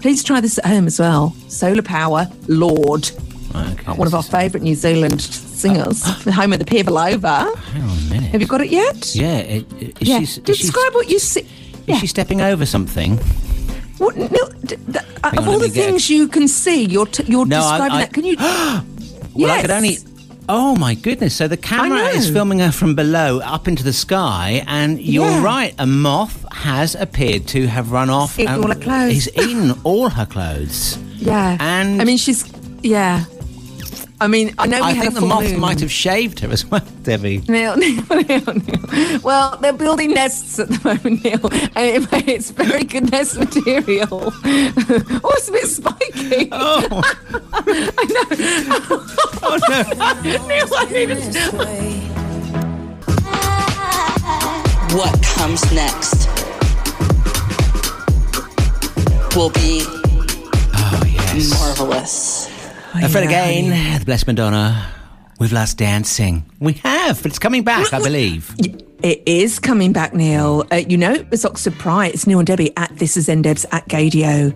Please 0.00 0.24
try 0.24 0.40
this 0.40 0.56
at 0.56 0.64
home 0.64 0.86
as 0.86 0.98
well. 0.98 1.34
Solar 1.48 1.82
power, 1.82 2.26
Lord. 2.48 3.10
Okay, 3.54 3.92
One 3.92 4.08
of 4.08 4.14
our 4.14 4.22
favourite 4.22 4.64
New 4.64 4.74
Zealand 4.74 5.20
singers, 5.64 6.02
the 6.24 6.32
home 6.32 6.52
of 6.52 6.58
the 6.58 6.64
Pavlova. 6.66 7.36
Hang 7.72 7.82
on 7.82 7.98
a 7.98 8.00
minute. 8.10 8.30
Have 8.32 8.40
you 8.42 8.46
got 8.46 8.60
it 8.60 8.70
yet? 8.70 9.14
Yeah, 9.14 9.38
it, 9.38 9.64
it, 9.82 10.02
Yeah. 10.02 10.18
she, 10.18 10.24
is 10.24 10.34
she, 10.34 10.40
Describe 10.42 10.92
what 10.94 11.08
you 11.08 11.18
see. 11.18 11.46
is 11.86 11.98
she 12.00 12.06
stepping 12.06 12.40
over 12.42 12.66
something? 12.66 13.16
What, 13.98 14.16
no, 14.16 14.28
d- 14.64 14.76
d- 14.90 14.98
of 15.38 15.48
all 15.48 15.58
the 15.58 15.68
things 15.70 16.10
you 16.10 16.28
can 16.28 16.48
see, 16.48 16.84
you're 16.84 17.06
t- 17.06 17.24
you're 17.32 17.46
No, 17.46 17.60
describing 17.60 17.96
I- 17.96 18.00
that. 18.04 18.12
Can 18.12 18.24
you? 18.24 18.36
Well, 19.36 19.50
I 19.50 19.62
could 19.62 19.70
only. 19.72 19.96
Oh 20.48 20.76
my 20.76 20.94
goodness! 20.94 21.34
So 21.34 21.48
the 21.48 21.56
camera 21.56 22.06
is 22.18 22.28
filming 22.30 22.60
her 22.60 22.70
from 22.70 22.94
below 22.94 23.40
up 23.40 23.66
into 23.66 23.82
the 23.82 23.92
sky, 23.94 24.62
and 24.68 25.00
you're 25.00 25.26
Yeah. 25.26 25.42
right. 25.42 25.74
A 25.78 25.86
moth 25.86 26.44
has 26.52 26.94
appeared 26.94 27.48
to 27.48 27.66
have 27.66 27.90
run 27.90 28.10
off. 28.10 28.38
Eaten 28.38 28.62
all 28.62 28.68
her 28.68 28.74
clothes. 28.78 29.12
He's 29.12 29.28
eaten 29.36 29.72
all 29.84 30.08
her 30.10 30.26
clothes. 30.26 30.98
Yeah. 31.16 31.56
And- 31.58 32.00
I 32.00 32.04
mean, 32.04 32.18
she's 32.18 32.44
yeah. 32.82 33.24
I 34.20 34.28
mean, 34.28 34.54
I 34.58 34.66
know 34.66 34.76
we 34.78 34.82
I 34.84 34.92
had 34.92 35.02
think 35.02 35.10
a 35.10 35.14
the 35.14 35.20
full 35.20 35.28
moth 35.28 35.50
moon. 35.50 35.60
might 35.60 35.80
have 35.80 35.90
shaved 35.90 36.38
her 36.40 36.48
as 36.50 36.64
well, 36.64 36.84
Debbie. 37.02 37.42
Neil, 37.48 37.76
Neil, 37.82 38.02
Neil, 38.10 38.24
Neil. 38.54 39.20
Well, 39.22 39.58
they're 39.60 39.72
building 39.72 40.14
nests 40.14 40.58
at 40.58 40.68
the 40.68 40.80
moment, 40.84 41.24
Neil, 41.24 41.40
and 41.74 42.04
it- 42.04 42.28
it's 42.28 42.50
very 42.50 42.84
good 42.84 43.10
nest 43.10 43.36
material. 43.38 44.32
oh, 44.44 45.32
it's 45.36 45.48
a 45.48 45.52
bit 45.52 45.66
spiky. 45.66 46.48
Oh, 46.52 47.02
I 47.52 48.04
know. 48.14 48.26
oh 49.42 49.58
no! 49.68 50.46
Neil, 50.46 50.68
I 50.74 50.84
need 50.86 51.08
to. 51.32 52.14
What 54.96 55.20
comes 55.22 55.60
next 55.72 56.28
will 59.36 59.50
be 59.50 59.82
Oh 60.76 61.02
yes. 61.04 61.50
marvelous. 61.50 62.43
And 62.94 63.10
Fred 63.10 63.30
yeah, 63.30 63.44
again, 63.46 63.98
the 63.98 64.04
Blessed 64.04 64.26
Madonna. 64.28 64.86
We've 65.40 65.52
last 65.52 65.78
dancing. 65.78 66.48
We 66.60 66.74
have, 66.74 67.20
but 67.20 67.26
it's 67.26 67.40
coming 67.40 67.64
back, 67.64 67.92
I 67.92 67.98
believe. 67.98 68.54
It 69.02 69.22
is 69.26 69.58
coming 69.58 69.92
back, 69.92 70.14
Neil. 70.14 70.64
Uh, 70.72 70.76
you 70.76 70.96
know, 70.96 71.12
it 71.12 71.28
was 71.28 71.44
Oxford 71.44 71.74
Pride. 71.74 72.14
It's 72.14 72.26
Neil 72.26 72.38
and 72.38 72.46
Debbie 72.46 72.72
at 72.76 72.96
This 72.96 73.16
Is 73.16 73.26
Ndebs 73.28 73.66
at 73.72 73.86
Gaydio. 73.88 74.54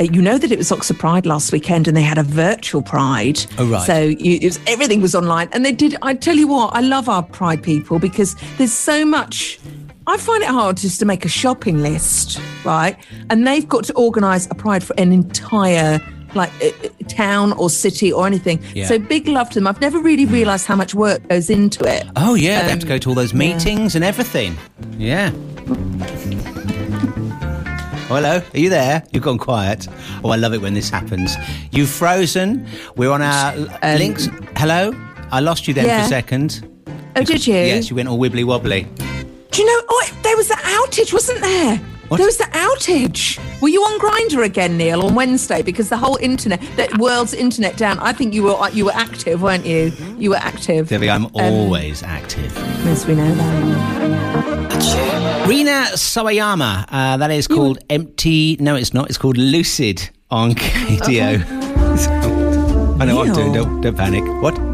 Uh, 0.00 0.04
you 0.04 0.22
know 0.22 0.38
that 0.38 0.52
it 0.52 0.56
was 0.56 0.70
Oxford 0.70 0.98
Pride 0.98 1.26
last 1.26 1.52
weekend 1.52 1.88
and 1.88 1.96
they 1.96 2.02
had 2.02 2.16
a 2.16 2.22
virtual 2.22 2.80
Pride. 2.80 3.44
Oh, 3.58 3.66
right. 3.66 3.84
So 3.84 3.98
you, 3.98 4.36
it 4.36 4.44
was, 4.44 4.60
everything 4.68 5.02
was 5.02 5.14
online. 5.14 5.48
And 5.52 5.66
they 5.66 5.72
did, 5.72 5.96
I 6.00 6.14
tell 6.14 6.36
you 6.36 6.46
what, 6.46 6.74
I 6.74 6.80
love 6.80 7.08
our 7.08 7.24
Pride 7.24 7.62
people 7.62 7.98
because 7.98 8.36
there's 8.56 8.72
so 8.72 9.04
much. 9.04 9.58
I 10.06 10.16
find 10.16 10.42
it 10.42 10.48
hard 10.48 10.76
just 10.76 11.00
to 11.00 11.04
make 11.04 11.24
a 11.24 11.28
shopping 11.28 11.82
list, 11.82 12.40
right? 12.64 12.96
And 13.28 13.46
they've 13.46 13.68
got 13.68 13.84
to 13.84 13.92
organise 13.94 14.46
a 14.46 14.54
Pride 14.54 14.82
for 14.82 14.94
an 14.96 15.12
entire 15.12 16.00
like 16.34 16.50
uh, 16.62 16.66
uh, 16.84 16.88
town 17.08 17.52
or 17.52 17.68
city 17.70 18.12
or 18.12 18.26
anything. 18.26 18.62
Yeah. 18.74 18.86
So 18.86 18.98
big 18.98 19.28
love 19.28 19.48
to 19.50 19.54
them. 19.54 19.66
I've 19.66 19.80
never 19.80 19.98
really 19.98 20.26
realised 20.26 20.66
how 20.66 20.76
much 20.76 20.94
work 20.94 21.26
goes 21.28 21.50
into 21.50 21.84
it. 21.84 22.06
Oh 22.16 22.34
yeah, 22.34 22.62
they 22.62 22.70
have 22.70 22.78
to 22.80 22.86
Um, 22.86 22.88
go 22.88 22.98
to 22.98 23.08
all 23.08 23.14
those 23.14 23.34
meetings 23.34 23.94
and 23.94 24.04
everything. 24.04 24.56
Yeah. 24.98 25.32
Oh, 28.12 28.16
hello, 28.16 28.42
are 28.54 28.58
you 28.58 28.68
there? 28.70 29.04
You've 29.12 29.22
gone 29.22 29.38
quiet. 29.38 29.86
Oh, 30.24 30.30
I 30.30 30.36
love 30.36 30.52
it 30.52 30.60
when 30.60 30.74
this 30.74 30.90
happens. 30.90 31.36
You've 31.70 31.88
frozen. 31.88 32.66
We're 32.96 33.12
on 33.12 33.22
our 33.22 33.52
Um, 33.54 33.98
links. 33.98 34.26
Hello, 34.56 34.92
I 35.30 35.38
lost 35.38 35.68
you 35.68 35.74
then 35.74 35.84
for 35.84 36.04
a 36.06 36.08
second. 36.08 36.66
Oh, 37.14 37.22
did 37.22 37.46
you? 37.46 37.54
Yes, 37.54 37.88
you 37.88 37.94
went 37.94 38.08
all 38.08 38.18
wibbly 38.18 38.42
wobbly. 38.44 38.82
Do 39.52 39.62
you 39.62 39.64
know? 39.68 39.82
Oh, 39.88 40.10
there 40.24 40.36
was 40.36 40.50
an 40.50 40.56
outage, 40.58 41.12
wasn't 41.12 41.40
there? 41.40 41.80
There 42.16 42.26
was 42.26 42.38
the 42.38 42.44
outage. 42.44 43.38
Were 43.60 43.68
you 43.68 43.82
on 43.82 44.00
Grindr 44.00 44.44
again, 44.44 44.76
Neil, 44.76 45.02
on 45.02 45.14
Wednesday? 45.14 45.62
Because 45.62 45.90
the 45.90 45.96
whole 45.96 46.16
internet, 46.16 46.60
the 46.76 46.88
world's 46.98 47.32
internet 47.32 47.76
down. 47.76 47.98
I 48.00 48.12
think 48.12 48.34
you 48.34 48.42
were 48.42 48.54
uh, 48.54 48.68
you 48.68 48.86
were 48.86 48.92
active, 48.94 49.42
weren't 49.42 49.64
you? 49.64 49.92
You 50.18 50.30
were 50.30 50.36
active. 50.36 50.88
Debbie, 50.88 51.08
I'm 51.08 51.26
um, 51.26 51.32
always 51.34 52.02
active. 52.02 52.52
Yes, 52.84 53.06
we 53.06 53.14
know 53.14 53.32
that. 53.34 54.00
Rina 55.48 55.86
Sawayama. 55.94 56.86
Uh, 56.88 57.16
that 57.16 57.30
is 57.30 57.46
called 57.46 57.78
Empty. 57.88 58.56
No, 58.58 58.74
it's 58.74 58.92
not. 58.92 59.08
It's 59.08 59.18
called 59.18 59.36
Lucid 59.36 60.10
on 60.30 60.52
Gaydio. 60.54 61.42
Uh-huh. 61.42 62.96
I 63.00 63.04
know 63.06 63.16
what 63.16 63.28
I'm 63.28 63.34
doing. 63.34 63.52
Don't, 63.52 63.80
don't 63.80 63.96
panic. 63.96 64.24
What? 64.42 64.69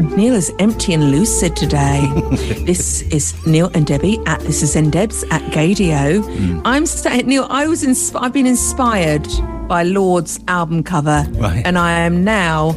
Neil 0.00 0.34
is 0.34 0.52
empty 0.58 0.94
and 0.94 1.10
lucid 1.10 1.56
today. 1.56 2.00
this 2.66 3.02
is 3.02 3.34
Neil 3.46 3.70
and 3.74 3.86
Debbie 3.86 4.18
at 4.26 4.40
This 4.40 4.62
Is 4.62 4.74
Ndebs 4.74 5.24
at 5.30 5.42
Gaydio. 5.52 6.22
Hmm. 6.24 6.60
I'm 6.64 6.86
sta- 6.86 7.22
Neil. 7.26 7.46
I 7.50 7.66
was 7.66 7.84
ins- 7.84 8.14
I've 8.14 8.32
been 8.32 8.46
inspired 8.46 9.26
by 9.68 9.82
Lorde's 9.84 10.40
album 10.48 10.82
cover, 10.82 11.24
Right. 11.32 11.62
and 11.66 11.78
I 11.78 11.92
am 12.00 12.24
now 12.24 12.72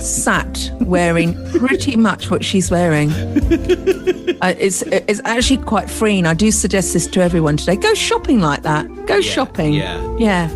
sat 0.00 0.70
wearing 0.80 1.34
pretty 1.52 1.94
much 2.08 2.30
what 2.30 2.44
she's 2.44 2.70
wearing. 2.70 3.10
Uh, 4.42 4.54
it's 4.58 4.82
it's 4.82 5.20
actually 5.24 5.58
quite 5.58 5.88
freeing. 5.88 6.26
I 6.26 6.34
do 6.34 6.50
suggest 6.50 6.94
this 6.94 7.06
to 7.06 7.20
everyone 7.22 7.56
today. 7.56 7.76
Go 7.76 7.94
shopping 7.94 8.40
like 8.40 8.62
that. 8.64 8.88
Go 9.06 9.20
shopping. 9.20 9.72
yeah. 9.74 10.16
Yeah. 10.18 10.48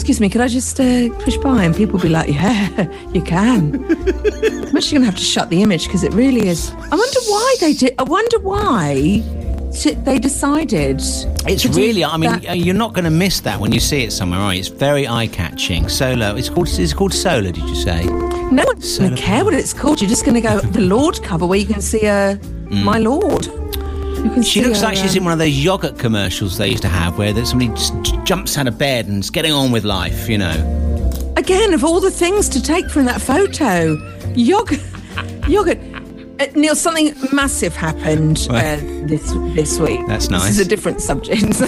Excuse 0.00 0.18
me, 0.18 0.30
could 0.30 0.40
I 0.40 0.48
just 0.48 0.80
uh, 0.80 1.10
push 1.18 1.36
by? 1.36 1.62
And 1.62 1.76
people 1.76 1.98
be 1.98 2.08
like, 2.08 2.30
yeah, 2.30 2.90
you 3.12 3.20
can. 3.20 3.84
I'm 3.84 4.74
actually 4.74 4.98
going 4.98 5.02
to 5.02 5.04
have 5.04 5.16
to 5.16 5.22
shut 5.22 5.50
the 5.50 5.60
image 5.60 5.84
because 5.84 6.04
it 6.04 6.14
really 6.14 6.48
is. 6.48 6.70
I 6.70 6.96
wonder 6.96 7.20
why 7.26 7.56
they 7.60 7.74
did. 7.74 7.96
I 7.98 8.04
wonder 8.04 8.38
why 8.38 9.22
t- 9.74 9.92
they 9.92 10.18
decided. 10.18 11.02
It's 11.46 11.66
really, 11.66 12.02
I 12.02 12.16
mean, 12.16 12.30
that. 12.30 12.48
uh, 12.48 12.52
you're 12.54 12.74
not 12.74 12.94
going 12.94 13.04
to 13.04 13.10
miss 13.10 13.40
that 13.40 13.60
when 13.60 13.72
you 13.72 13.80
see 13.80 14.02
it 14.02 14.10
somewhere, 14.10 14.40
are 14.40 14.54
you? 14.54 14.60
It's 14.60 14.68
very 14.68 15.06
eye 15.06 15.26
catching. 15.26 15.86
Solo. 15.90 16.34
It's 16.34 16.48
called, 16.48 16.68
it's 16.70 16.94
called 16.94 17.12
Solar, 17.12 17.52
did 17.52 17.68
you 17.68 17.74
say? 17.74 18.06
No 18.06 18.64
one's 18.64 18.98
going 18.98 19.14
to 19.14 19.20
care 19.20 19.44
what 19.44 19.52
it's 19.52 19.74
called. 19.74 20.00
You're 20.00 20.08
just 20.08 20.24
going 20.24 20.34
to 20.34 20.40
go 20.40 20.60
the 20.60 20.80
Lorde 20.80 21.22
cover 21.22 21.44
where 21.44 21.58
you 21.58 21.66
can 21.66 21.82
see 21.82 22.06
uh, 22.06 22.36
my 22.70 22.96
Lord. 22.98 23.48
She 24.42 24.64
looks 24.64 24.82
like 24.82 24.96
she's 24.96 25.16
in 25.16 25.24
one 25.24 25.32
of 25.32 25.38
those 25.38 25.58
yogurt 25.58 25.98
commercials 25.98 26.58
they 26.58 26.68
used 26.68 26.82
to 26.82 26.88
have 26.88 27.18
where 27.18 27.32
that 27.32 27.46
somebody 27.46 27.72
jumps 28.24 28.56
out 28.58 28.66
of 28.66 28.78
bed 28.78 29.06
and's 29.06 29.30
getting 29.30 29.52
on 29.52 29.70
with 29.70 29.84
life, 29.84 30.28
you 30.28 30.38
know. 30.38 31.32
Again, 31.36 31.72
of 31.74 31.84
all 31.84 32.00
the 32.00 32.10
things 32.10 32.48
to 32.50 32.62
take 32.62 32.90
from 32.90 33.04
that 33.06 33.20
photo, 33.20 33.96
yogurt. 34.34 34.80
yogurt. 35.48 35.78
Uh, 36.40 36.46
Neil, 36.54 36.74
something 36.74 37.14
massive 37.32 37.76
happened 37.76 38.46
uh, 38.50 38.76
this 39.06 39.32
this 39.54 39.78
week. 39.78 40.00
That's 40.06 40.30
nice. 40.30 40.42
This 40.42 40.58
is 40.58 40.66
a 40.66 40.68
different 40.68 41.00
subject. 41.02 41.54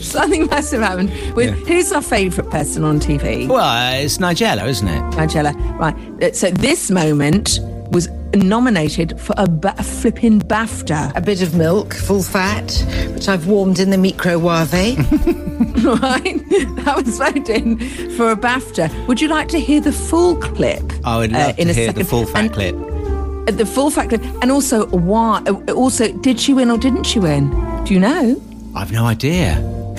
something 0.00 0.46
massive 0.46 0.80
happened. 0.82 1.10
With 1.34 1.54
who's 1.66 1.92
our 1.92 2.02
favourite 2.02 2.50
person 2.50 2.84
on 2.84 3.00
TV? 3.00 3.48
Well, 3.48 3.64
uh, 3.64 3.92
it's 3.92 4.18
Nigella, 4.18 4.66
isn't 4.68 4.88
it? 4.88 5.00
Nigella. 5.14 5.54
Right. 5.78 5.94
Uh, 6.22 6.32
So 6.32 6.50
this 6.50 6.90
moment 6.90 7.58
was 7.90 8.08
nominated 8.34 9.18
for 9.20 9.34
a, 9.36 9.48
ba- 9.48 9.74
a 9.78 9.82
flipping 9.82 10.40
BAFTA. 10.40 11.14
a 11.16 11.20
bit 11.20 11.42
of 11.42 11.54
milk, 11.56 11.94
full 11.94 12.22
fat, 12.22 12.70
which 13.14 13.28
I've 13.28 13.46
warmed 13.46 13.78
in 13.80 13.90
the 13.90 13.98
microwave. 13.98 14.70
Right. 15.80 16.40
That 16.84 17.02
was 17.04 17.18
voted 17.18 17.82
for 18.16 18.30
a 18.32 18.36
BAFTA. 18.36 19.06
Would 19.06 19.20
you 19.20 19.28
like 19.28 19.48
to 19.48 19.58
hear 19.60 19.80
the 19.80 19.92
full 19.92 20.36
clip? 20.36 20.82
I 21.04 21.18
would 21.18 21.32
uh, 21.34 21.38
love 21.38 21.58
in 21.58 21.66
to 21.66 21.70
a 21.70 21.74
hear 21.74 21.86
second? 21.86 22.02
the 22.02 22.08
full 22.08 22.26
fat 22.26 22.44
And- 22.44 22.52
clip. 22.52 22.74
Uh, 22.74 23.52
The 23.52 23.66
full 23.66 23.90
fact, 23.90 24.12
and 24.12 24.50
also 24.50 24.86
why? 24.88 25.42
uh, 25.46 25.72
Also, 25.74 26.12
did 26.12 26.38
she 26.40 26.52
win 26.54 26.70
or 26.70 26.78
didn't 26.78 27.04
she 27.04 27.18
win? 27.18 27.50
Do 27.84 27.94
you 27.94 28.00
know? 28.00 28.40
I've 28.74 28.92
no 28.92 29.04
idea. 29.06 29.58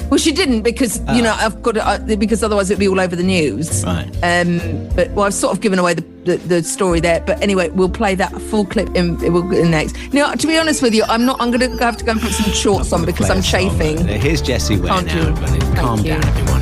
Well, 0.09 0.17
she 0.19 0.31
didn't 0.31 0.61
because 0.63 0.99
you 1.15 1.21
know 1.21 1.33
I've 1.37 1.61
got 1.63 1.75
to, 1.75 1.87
uh, 1.87 2.15
because 2.17 2.43
otherwise 2.43 2.69
it'd 2.69 2.79
be 2.79 2.87
all 2.87 2.99
over 2.99 3.15
the 3.15 3.23
news. 3.23 3.83
Right. 3.85 4.09
Um, 4.23 4.59
but 4.95 5.09
well, 5.11 5.25
I've 5.25 5.33
sort 5.33 5.53
of 5.55 5.61
given 5.61 5.79
away 5.79 5.93
the, 5.93 6.03
the, 6.25 6.37
the 6.37 6.63
story 6.63 6.99
there. 6.99 7.21
But 7.21 7.41
anyway, 7.41 7.69
we'll 7.69 7.89
play 7.89 8.15
that 8.15 8.31
full 8.41 8.65
clip 8.65 8.95
in, 8.95 9.17
we'll, 9.17 9.51
in 9.53 9.71
next. 9.71 9.95
Now, 10.13 10.33
to 10.33 10.47
be 10.47 10.57
honest 10.57 10.81
with 10.81 10.93
you, 10.93 11.03
I'm 11.07 11.25
not. 11.25 11.41
I'm 11.41 11.51
going 11.51 11.77
to 11.77 11.83
have 11.83 11.97
to 11.97 12.05
go 12.05 12.11
and 12.13 12.21
put 12.21 12.31
some 12.31 12.51
shorts 12.51 12.93
on 12.93 13.05
because 13.05 13.29
I'm 13.29 13.39
a 13.39 13.43
song. 13.43 13.69
chafing. 13.77 14.07
Here's 14.07 14.41
Jessie 14.41 14.77
Ware 14.79 14.93
Can't 14.93 15.07
now. 15.07 15.15
you? 15.15 15.21
everybody. 15.29 15.59
Calm 15.75 15.99
you. 15.99 16.05
down, 16.13 16.23
everyone. 16.25 16.61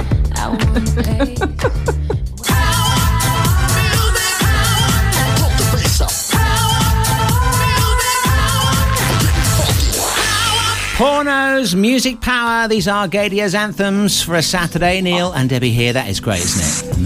Pornos, 10.99 11.75
music 11.75 12.19
power. 12.19 12.67
These 12.67 12.85
are 12.89 13.07
Gaydio's 13.07 13.55
anthems 13.55 14.21
for 14.21 14.35
a 14.35 14.41
Saturday. 14.41 14.99
Neil 14.99 15.31
and 15.31 15.49
Debbie 15.49 15.69
here. 15.69 15.93
That 15.93 16.09
is 16.09 16.19
great, 16.19 16.41
isn't 16.41 16.91
it? 16.91 16.99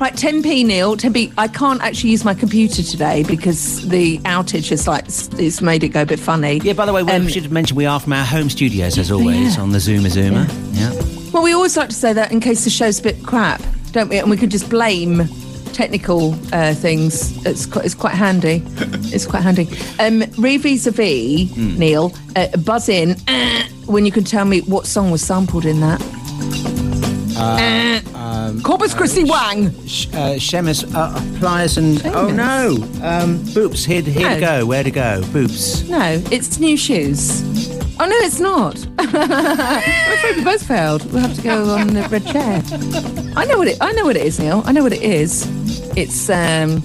Right, 0.00 0.14
10p 0.14 0.66
Neil, 0.66 0.96
10p. 0.96 1.32
I 1.38 1.46
can't 1.46 1.80
actually 1.80 2.10
use 2.10 2.24
my 2.24 2.34
computer 2.34 2.82
today 2.82 3.22
because 3.22 3.88
the 3.88 4.18
outage 4.20 4.70
has 4.70 4.88
like 4.88 5.04
it's 5.06 5.62
made 5.62 5.84
it 5.84 5.90
go 5.90 6.02
a 6.02 6.06
bit 6.06 6.18
funny. 6.18 6.58
Yeah, 6.64 6.72
by 6.72 6.86
the 6.86 6.92
way, 6.92 7.04
we 7.04 7.12
Um, 7.12 7.28
should 7.28 7.52
mention 7.52 7.76
we 7.76 7.86
are 7.86 8.00
from 8.00 8.14
our 8.14 8.24
home 8.24 8.50
studios 8.50 8.98
as 8.98 9.12
always 9.12 9.54
yeah. 9.56 9.62
on 9.62 9.70
the 9.70 9.78
Zoomer 9.78 10.10
Zoomer. 10.10 10.48
Yeah. 10.72 10.92
Well, 11.32 11.44
we 11.44 11.52
always 11.52 11.76
like 11.76 11.90
to 11.90 11.94
say 11.94 12.12
that 12.12 12.32
in 12.32 12.40
case 12.40 12.64
the 12.64 12.70
show's 12.70 12.98
a 12.98 13.02
bit 13.02 13.22
crap, 13.24 13.62
don't 13.92 14.08
we? 14.08 14.18
And 14.18 14.28
we 14.28 14.36
could 14.36 14.50
just 14.50 14.68
blame 14.68 15.28
technical 15.68 16.34
uh, 16.52 16.74
things. 16.74 17.44
It's 17.46 17.66
quite, 17.66 17.84
it's 17.84 17.94
quite 17.94 18.14
handy. 18.14 18.62
it's 19.14 19.26
quite 19.26 19.42
handy. 19.42 19.68
Um, 19.98 20.24
re 20.38 20.56
vis-a-vis, 20.56 21.56
Neil, 21.56 22.12
uh, 22.36 22.56
buzz 22.58 22.88
in 22.88 23.16
uh, 23.28 23.62
when 23.86 24.04
you 24.06 24.12
can 24.12 24.24
tell 24.24 24.44
me 24.44 24.60
what 24.62 24.86
song 24.86 25.10
was 25.10 25.22
sampled 25.22 25.64
in 25.66 25.80
that. 25.80 26.00
Uh, 27.38 28.00
Corpus 28.62 28.94
Christi 28.94 29.24
Wang. 29.24 29.72
Sh- 29.86 30.08
uh, 30.12 30.38
Shemus, 30.38 30.84
uh, 30.94 31.38
pliers 31.38 31.76
and. 31.78 32.04
Oh 32.06 32.28
no! 32.30 32.74
Um, 33.02 33.38
boops, 33.54 33.84
here, 33.86 34.02
here 34.02 34.34
to 34.34 34.40
go. 34.40 34.66
Where 34.66 34.82
to 34.82 34.90
go? 34.90 35.20
Boops. 35.26 35.88
No, 35.88 36.22
it's 36.32 36.58
new 36.58 36.76
shoes. 36.76 37.42
Oh 38.00 38.06
no, 38.06 38.16
it's 38.18 38.40
not. 38.40 38.76
I'm 38.98 40.12
afraid 40.12 40.36
we 40.36 40.44
both 40.44 40.66
failed. 40.66 41.04
We'll 41.12 41.22
have 41.22 41.34
to 41.36 41.42
go 41.42 41.70
on 41.70 41.88
the 41.88 42.02
red 42.08 42.26
chair. 42.26 42.62
I 43.36 43.44
know 43.44 43.58
what 43.58 43.68
it. 43.68 43.78
I 43.80 43.92
know 43.92 44.04
what 44.04 44.16
it 44.16 44.24
is, 44.24 44.38
Neil. 44.38 44.62
I 44.64 44.72
know 44.72 44.82
what 44.82 44.92
it 44.92 45.02
is. 45.02 45.46
It's 45.98 46.30
um. 46.30 46.80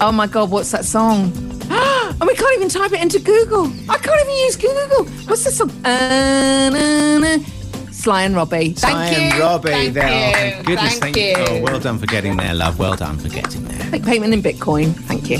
Oh 0.00 0.10
my 0.10 0.26
God, 0.26 0.50
what's 0.50 0.72
that 0.72 0.84
song? 0.84 1.30
And 2.20 2.28
we 2.28 2.34
can't 2.34 2.54
even 2.56 2.68
type 2.68 2.92
it 2.92 3.00
into 3.00 3.20
Google. 3.20 3.66
I 3.88 3.96
can't 3.96 4.20
even 4.20 4.36
use 4.44 4.56
Google. 4.56 5.04
What's 5.28 5.44
the 5.44 5.52
song? 5.52 5.70
Uh, 5.84 6.68
na, 6.70 7.18
na. 7.18 7.44
Sly 7.92 8.24
and 8.24 8.34
Robbie. 8.34 8.72
Thank 8.72 8.94
Hi, 8.96 9.10
you. 9.10 9.16
and 9.16 9.38
Robbie 9.38 9.70
Thank 9.70 9.94
there. 9.94 10.04
Oh, 10.04 10.26
you. 10.26 10.34
thank 10.34 10.66
goodness, 10.66 10.98
Thank, 10.98 11.14
thank, 11.14 11.38
you. 11.38 11.44
Oh, 11.48 11.62
well 11.62 11.78
done 11.78 11.98
for 11.98 12.06
getting 12.06 12.36
there, 12.36 12.52
love. 12.52 12.80
Well 12.80 12.96
done 12.96 13.16
for 13.16 13.28
getting 13.28 13.64
there. 13.64 14.00
Payment 14.00 14.34
in 14.34 14.42
Bitcoin. 14.42 14.92
Thank 15.06 15.30
you. 15.30 15.38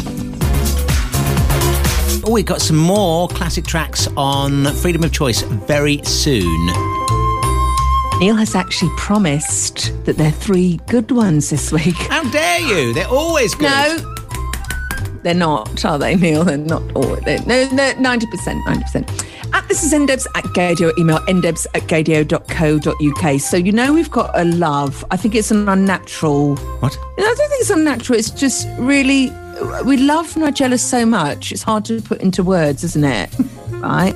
Oh, 2.25 2.31
we've 2.31 2.47
got 2.47 2.61
some 2.61 2.77
more 2.77 3.27
classic 3.29 3.67
tracks 3.67 4.07
on 4.17 4.67
Freedom 4.77 5.03
of 5.03 5.13
Choice 5.13 5.43
very 5.43 6.01
soon. 6.05 7.00
Neil 8.21 8.37
has 8.37 8.55
actually 8.55 8.91
promised 8.99 9.95
that 10.05 10.19
there 10.19 10.29
are 10.29 10.31
three 10.31 10.79
good 10.89 11.11
ones 11.11 11.49
this 11.49 11.73
week. 11.73 11.95
How 11.95 12.23
dare 12.31 12.61
you? 12.61 12.93
They're 12.93 13.09
always 13.09 13.55
good. 13.55 13.71
No, 13.71 14.15
they're 15.23 15.33
not, 15.33 15.83
are 15.87 15.99
they, 15.99 16.17
Neil? 16.17 16.45
They're 16.45 16.59
not 16.59 16.83
all. 16.95 17.17
They're, 17.17 17.41
no, 17.47 17.67
no, 17.71 17.95
90%, 17.95 18.63
90%. 18.65 19.55
At 19.55 19.67
this 19.69 19.83
is 19.83 19.95
ndebs 19.95 20.27
at 20.35 20.45
gaydio, 20.53 20.97
email 20.99 21.21
ndebs 21.21 21.67
at 21.75 21.85
gaydio.co.uk. 21.85 23.41
So, 23.41 23.57
you 23.57 23.73
know, 23.73 23.95
we've 23.95 24.11
got 24.11 24.39
a 24.39 24.45
love. 24.45 25.03
I 25.11 25.17
think 25.17 25.35
it's 25.35 25.51
an 25.51 25.67
unnatural. 25.67 26.57
What? 26.57 26.99
I 27.01 27.23
don't 27.23 27.37
think 27.39 27.53
it's 27.55 27.71
unnatural. 27.71 28.19
It's 28.19 28.31
just 28.31 28.69
really, 28.79 29.31
we 29.87 29.97
love 29.97 30.35
Nigella 30.35 30.79
so 30.79 31.07
much. 31.07 31.53
It's 31.53 31.63
hard 31.63 31.87
to 31.87 32.03
put 32.03 32.21
into 32.21 32.43
words, 32.43 32.85
isn't 32.85 33.05
it? 33.05 33.31
right? 33.71 34.15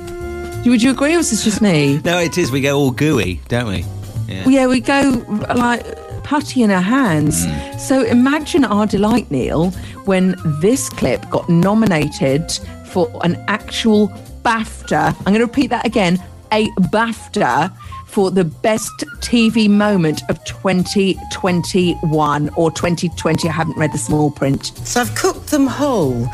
Would 0.65 0.81
you 0.81 0.91
agree, 0.91 1.15
or 1.15 1.19
is 1.19 1.29
this 1.29 1.43
just 1.43 1.61
me? 1.61 2.01
No, 2.03 2.19
it 2.19 2.37
is. 2.37 2.51
We 2.51 2.61
go 2.61 2.77
all 2.77 2.91
gooey, 2.91 3.39
don't 3.47 3.67
we? 3.67 3.85
Yeah. 4.27 4.49
Yeah, 4.49 4.67
we 4.67 4.81
go 4.81 5.23
like 5.55 5.85
putty 6.23 6.63
in 6.63 6.71
our 6.71 6.81
hands. 6.81 7.45
Hmm. 7.45 7.77
So 7.77 8.03
imagine 8.03 8.65
our 8.65 8.87
delight, 8.87 9.29
Neil, 9.29 9.69
when 10.05 10.35
this 10.61 10.89
clip 10.89 11.29
got 11.29 11.47
nominated 11.47 12.51
for 12.87 13.11
an 13.23 13.35
actual 13.47 14.07
BAFTA. 14.43 15.15
I'm 15.19 15.25
going 15.25 15.39
to 15.39 15.45
repeat 15.45 15.69
that 15.69 15.85
again 15.85 16.21
a 16.51 16.67
BAFTA 16.91 17.71
for 18.07 18.31
the 18.31 18.45
best 18.45 18.91
TV 19.19 19.69
moment 19.69 20.21
of 20.29 20.43
2021 20.45 22.49
or 22.55 22.71
2020. 22.71 23.49
I 23.49 23.51
haven't 23.51 23.77
read 23.77 23.91
the 23.91 23.97
small 23.97 24.31
print. 24.31 24.67
So 24.87 25.01
I've 25.01 25.13
cooked 25.15 25.47
them 25.47 25.67
whole. 25.67 26.25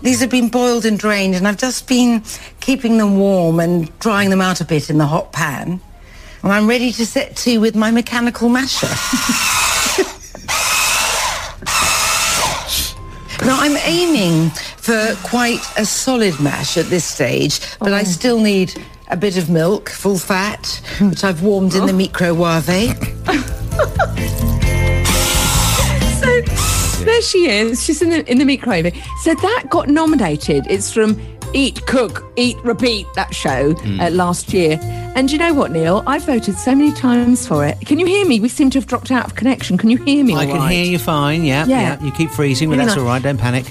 These 0.00 0.20
have 0.20 0.30
been 0.30 0.48
boiled 0.48 0.84
and 0.84 0.98
drained, 0.98 1.34
and 1.34 1.46
I've 1.46 1.58
just 1.58 1.86
been 1.86 2.22
keeping 2.60 2.98
them 2.98 3.18
warm 3.18 3.60
and 3.60 3.96
drying 3.98 4.30
them 4.30 4.40
out 4.40 4.60
a 4.60 4.64
bit 4.64 4.90
in 4.90 4.98
the 4.98 5.06
hot 5.06 5.32
pan. 5.32 5.80
And 6.42 6.52
I'm 6.52 6.66
ready 6.66 6.92
to 6.92 7.06
set 7.06 7.36
to 7.36 7.58
with 7.58 7.76
my 7.76 7.90
mechanical 7.90 8.48
masher. 8.48 8.86
now, 13.44 13.58
I'm 13.60 13.76
aiming 13.84 14.50
for 14.50 15.14
quite 15.22 15.60
a 15.76 15.84
solid 15.84 16.38
mash 16.40 16.76
at 16.76 16.86
this 16.86 17.04
stage, 17.04 17.60
but 17.78 17.92
I 17.92 18.02
still 18.02 18.40
need 18.40 18.74
a 19.08 19.16
bit 19.16 19.36
of 19.36 19.50
milk, 19.50 19.90
full 19.90 20.18
fat, 20.18 20.80
which 21.00 21.22
I've 21.22 21.42
warmed 21.42 21.74
in 21.74 21.86
the 21.86 21.92
microwave. 21.92 22.98
There 27.04 27.22
she 27.22 27.48
is. 27.50 27.82
She's 27.84 28.00
in 28.02 28.10
the 28.10 28.30
in 28.30 28.38
the 28.38 28.44
meat 28.44 28.60
microwave. 28.66 28.94
So 29.22 29.34
that 29.34 29.64
got 29.70 29.88
nominated. 29.88 30.66
It's 30.68 30.92
from 30.92 31.20
Eat, 31.54 31.84
Cook, 31.86 32.24
Eat, 32.36 32.56
Repeat. 32.64 33.06
That 33.14 33.34
show 33.34 33.74
uh, 34.00 34.10
last 34.10 34.52
year. 34.52 34.78
And 35.14 35.30
you 35.30 35.36
know 35.38 35.52
what, 35.52 35.70
Neil? 35.70 36.02
I 36.06 36.18
voted 36.18 36.56
so 36.56 36.74
many 36.74 36.92
times 36.92 37.46
for 37.46 37.66
it. 37.66 37.78
Can 37.80 37.98
you 37.98 38.06
hear 38.06 38.26
me? 38.26 38.40
We 38.40 38.48
seem 38.48 38.70
to 38.70 38.78
have 38.78 38.86
dropped 38.86 39.10
out 39.10 39.26
of 39.26 39.34
connection. 39.34 39.76
Can 39.76 39.90
you 39.90 39.98
hear 39.98 40.24
me? 40.24 40.34
I 40.34 40.46
can 40.46 40.56
right? 40.56 40.72
hear 40.72 40.84
you 40.84 40.98
fine. 40.98 41.44
Yeah, 41.44 41.66
Yeah. 41.66 41.80
yeah. 41.98 42.02
You 42.04 42.10
keep 42.12 42.30
freezing, 42.30 42.70
but 42.70 42.76
that's 42.76 42.96
all 42.96 43.04
right. 43.04 43.22
Don't 43.22 43.36
panic. 43.38 43.66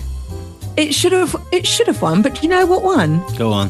It 0.77 0.93
should 0.93 1.11
have. 1.11 1.35
It 1.51 1.65
should 1.65 1.87
have 1.87 2.01
won. 2.01 2.21
But 2.21 2.43
you 2.43 2.49
know 2.49 2.65
what 2.65 2.83
won? 2.83 3.21
Go 3.37 3.51
on. 3.51 3.69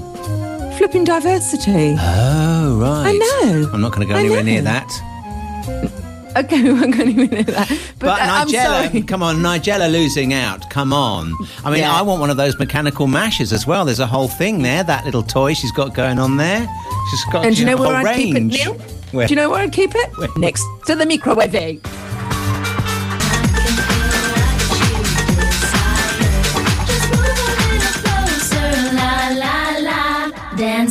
Flipping 0.78 1.04
diversity. 1.04 1.96
Oh, 2.00 2.80
right. 2.82 3.08
I 3.08 3.18
know. 3.18 3.70
I'm 3.74 3.82
not 3.82 3.94
going 3.94 4.06
to 4.08 4.12
go 4.14 4.18
I 4.18 4.22
anywhere 4.22 4.44
know. 4.44 4.52
near 4.52 4.62
that. 4.64 5.91
Okay, 6.36 6.70
I'm 6.70 6.92
going 6.92 7.16
to 7.16 7.28
win 7.28 7.46
that. 7.46 7.68
But, 8.00 8.00
But 8.00 8.22
uh, 8.22 8.46
Nigella, 8.46 9.08
come 9.08 9.22
on, 9.24 9.38
Nigella 9.38 9.92
losing 9.92 10.34
out. 10.34 10.70
Come 10.70 10.94
on. 10.94 11.34
I 11.66 11.70
mean, 11.70 11.80
Yeah. 11.80 11.94
I 11.94 12.02
want 12.02 12.20
one 12.22 12.30
of 12.30 12.38
those 12.38 12.58
mechanical 12.58 13.08
mashes 13.08 13.52
as 13.52 13.68
well. 13.68 13.86
There's 13.86 14.00
a 14.00 14.08
whole 14.08 14.28
thing 14.28 14.62
there. 14.62 14.84
That 14.84 15.06
little 15.06 15.24
toy 15.24 15.54
she's 15.54 15.72
got 15.74 15.94
going 15.94 16.20
on 16.20 16.38
there. 16.38 16.68
She's 17.10 17.26
got 17.26 17.46
And 17.46 17.56
do 17.56 17.62
you 17.62 17.68
know 17.68 17.78
a 17.78 17.82
where 17.88 17.96
I'd 17.96 18.16
keep 18.16 18.36
it, 18.36 18.40
range. 18.40 18.54
Neil? 18.54 18.74
Where? 19.12 19.28
Do 19.28 19.34
you 19.34 19.36
know 19.36 19.50
where 19.50 19.60
I'd 19.62 19.74
keep 19.74 19.92
it? 19.94 20.18
Where? 20.18 20.30
Next 20.38 20.64
to 20.88 20.96
the 20.96 21.06
microwave. 21.06 21.82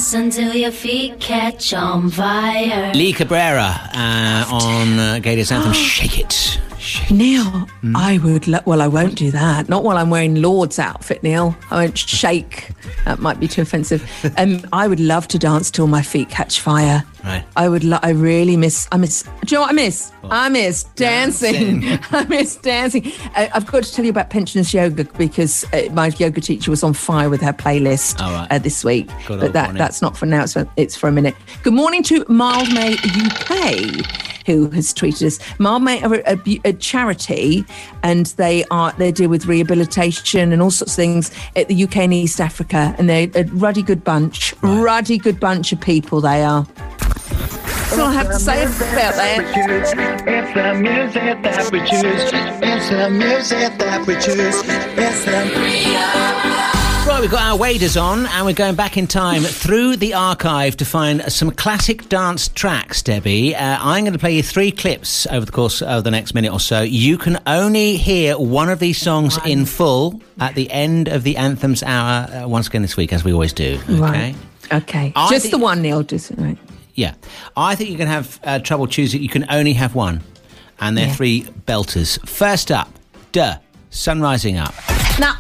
Dance 0.00 0.14
until 0.14 0.54
your 0.54 0.70
feet 0.70 1.20
catch 1.20 1.74
on 1.74 2.08
fire. 2.08 2.90
Lee 2.94 3.12
Cabrera 3.12 3.76
uh, 3.92 4.46
on 4.50 4.98
uh, 4.98 5.20
Gaydio's 5.22 5.52
anthem, 5.52 5.72
Shake 5.74 6.18
It. 6.18 6.58
Neil, 7.10 7.44
Hmm? 7.82 7.96
I 7.96 8.18
would. 8.18 8.46
Lo- 8.46 8.60
well, 8.66 8.80
I 8.82 8.86
won't 8.88 9.14
do 9.16 9.30
that. 9.30 9.68
Not 9.68 9.84
while 9.84 9.96
I'm 9.96 10.10
wearing 10.10 10.40
Lorde's 10.42 10.78
outfit, 10.78 11.22
Neil. 11.22 11.56
I 11.70 11.84
won't 11.84 11.96
shake. 11.98 12.70
That 13.04 13.18
might 13.18 13.40
be 13.40 13.48
too 13.48 13.62
offensive. 13.62 14.02
Um, 14.36 14.60
I 14.72 14.86
would 14.88 15.00
love 15.00 15.28
to 15.28 15.38
dance 15.38 15.70
till 15.70 15.86
my 15.86 16.02
feet 16.02 16.28
catch 16.28 16.60
fire. 16.60 17.04
Right. 17.24 17.44
I 17.56 17.68
would. 17.68 17.84
Lo- 17.84 17.98
I 18.02 18.10
really 18.10 18.56
miss. 18.56 18.88
I 18.92 18.96
miss. 18.96 19.22
Do 19.22 19.30
you 19.48 19.56
know 19.56 19.60
what 19.62 19.70
I 19.70 19.74
miss? 19.74 20.12
I 20.24 20.48
miss 20.48 20.84
dancing. 20.84 21.84
I 22.10 22.24
miss 22.24 22.56
dancing. 22.56 23.12
Uh, 23.36 23.48
I've 23.54 23.66
got 23.66 23.82
to 23.84 23.92
tell 23.92 24.04
you 24.04 24.10
about 24.10 24.30
pensioners 24.30 24.72
yoga 24.72 25.04
because 25.04 25.64
uh, 25.72 25.88
my 25.92 26.08
yoga 26.18 26.40
teacher 26.40 26.70
was 26.70 26.82
on 26.82 26.92
fire 26.94 27.28
with 27.28 27.40
her 27.42 27.52
playlist 27.52 28.18
right. 28.20 28.48
uh, 28.50 28.58
this 28.58 28.84
week. 28.84 29.08
Good 29.26 29.40
but 29.40 29.52
that, 29.52 29.74
that's 29.74 30.00
not 30.02 30.16
for 30.16 30.26
now. 30.26 30.42
It's 30.44 30.52
for, 30.54 30.68
it's 30.76 30.96
for 30.96 31.08
a 31.08 31.12
minute. 31.12 31.34
Good 31.62 31.74
morning 31.74 32.02
to 32.04 32.24
Mildmay 32.24 32.96
UK, 33.26 34.29
who 34.46 34.70
has 34.70 34.92
tweeted 34.92 35.26
us. 35.26 35.38
Mildmay 35.58 36.02
are 36.02 36.14
a, 36.26 36.38
a, 36.66 36.70
a 36.70 36.72
charity, 36.72 37.64
and 38.02 38.26
they 38.26 38.64
are 38.70 38.92
they 38.92 39.12
deal 39.12 39.30
with 39.30 39.46
rehabilitation 39.46 40.52
and 40.52 40.62
all 40.62 40.70
sorts 40.70 40.92
of 40.92 40.96
things 40.96 41.30
at 41.56 41.68
the 41.68 41.84
UK 41.84 41.98
and 41.98 42.14
East 42.14 42.40
Africa, 42.40 42.94
and 42.98 43.08
they're 43.08 43.28
a 43.34 43.44
ruddy 43.44 43.82
good 43.82 44.04
bunch, 44.04 44.54
ruddy 44.62 45.18
good 45.18 45.40
bunch 45.40 45.72
of 45.72 45.80
people. 45.80 46.20
They 46.20 46.42
are. 46.42 46.66
That's 47.90 47.98
all 47.98 48.06
I 48.06 48.12
have 48.12 48.28
to 48.28 48.38
say 48.38 48.62
about 48.62 49.14
that. 49.16 49.40
It's 50.28 50.54
the 50.54 50.74
music 50.74 51.42
that 51.42 51.72
we 51.72 51.80
choose. 51.80 52.30
It's 52.62 52.88
the 52.88 53.10
music 53.10 53.78
that 53.78 54.06
we 54.06 54.14
choose. 54.14 54.62
It's 54.96 55.24
the 55.24 56.69
Right, 57.06 57.20
we've 57.22 57.30
got 57.30 57.42
our 57.42 57.56
waders 57.58 57.96
on 57.96 58.26
and 58.26 58.46
we're 58.46 58.52
going 58.52 58.76
back 58.76 58.96
in 58.96 59.06
time 59.08 59.42
through 59.42 59.96
the 59.96 60.14
archive 60.14 60.76
to 60.76 60.84
find 60.84 61.22
some 61.32 61.50
classic 61.50 62.08
dance 62.08 62.46
tracks, 62.48 63.02
Debbie. 63.02 63.54
Uh, 63.56 63.78
I'm 63.80 64.04
going 64.04 64.12
to 64.12 64.18
play 64.18 64.36
you 64.36 64.42
three 64.44 64.70
clips 64.70 65.26
over 65.26 65.44
the 65.44 65.50
course 65.50 65.82
of 65.82 66.04
the 66.04 66.10
next 66.12 66.34
minute 66.34 66.52
or 66.52 66.60
so. 66.60 66.82
You 66.82 67.18
can 67.18 67.40
only 67.46 67.96
hear 67.96 68.38
one 68.38 68.68
of 68.68 68.78
these 68.78 68.98
songs 68.98 69.38
in 69.44 69.64
full 69.66 70.20
at 70.38 70.54
the 70.54 70.70
end 70.70 71.08
of 71.08 71.24
the 71.24 71.36
Anthems 71.36 71.82
hour, 71.82 72.28
uh, 72.44 72.48
once 72.48 72.68
again 72.68 72.82
this 72.82 72.96
week, 72.96 73.12
as 73.12 73.24
we 73.24 73.32
always 73.32 73.52
do. 73.54 73.80
Okay? 73.88 73.98
Right. 73.98 74.34
Okay. 74.72 75.12
I 75.16 75.30
Just 75.30 75.46
think- 75.46 75.52
the 75.52 75.58
one, 75.58 75.82
Neil. 75.82 76.02
Just 76.04 76.30
right. 76.36 76.56
Yeah. 76.94 77.14
I 77.56 77.74
think 77.74 77.90
you 77.90 77.96
can 77.96 78.08
have 78.08 78.38
uh, 78.44 78.58
trouble 78.60 78.86
choosing. 78.86 79.20
You 79.22 79.28
can 79.28 79.46
only 79.50 79.72
have 79.72 79.94
one. 79.96 80.22
And 80.78 80.96
they're 80.96 81.06
Yeah. 81.08 81.14
three 81.14 81.42
belters. 81.66 82.24
First 82.28 82.70
up, 82.70 82.88
Duh, 83.32 83.56
Sun 83.90 84.20
Rising 84.20 84.58
Up. 84.58 84.74
Now, 85.18 85.36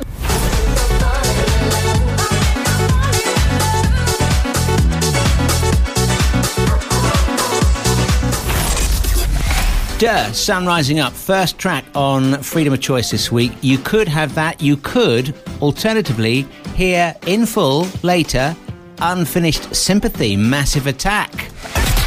Duh, 10.00 10.32
Sun 10.32 10.64
Rising 10.64 10.98
Up, 10.98 11.12
first 11.12 11.58
track 11.58 11.84
on 11.94 12.42
Freedom 12.42 12.72
of 12.72 12.80
Choice 12.80 13.10
this 13.10 13.30
week. 13.30 13.52
You 13.60 13.76
could 13.76 14.08
have 14.08 14.34
that. 14.34 14.62
You 14.62 14.78
could, 14.78 15.34
alternatively, 15.60 16.46
hear 16.74 17.14
in 17.26 17.44
full 17.44 17.86
later 18.02 18.56
Unfinished 19.02 19.74
Sympathy, 19.74 20.36
Massive 20.36 20.86
Attack. 20.86 21.30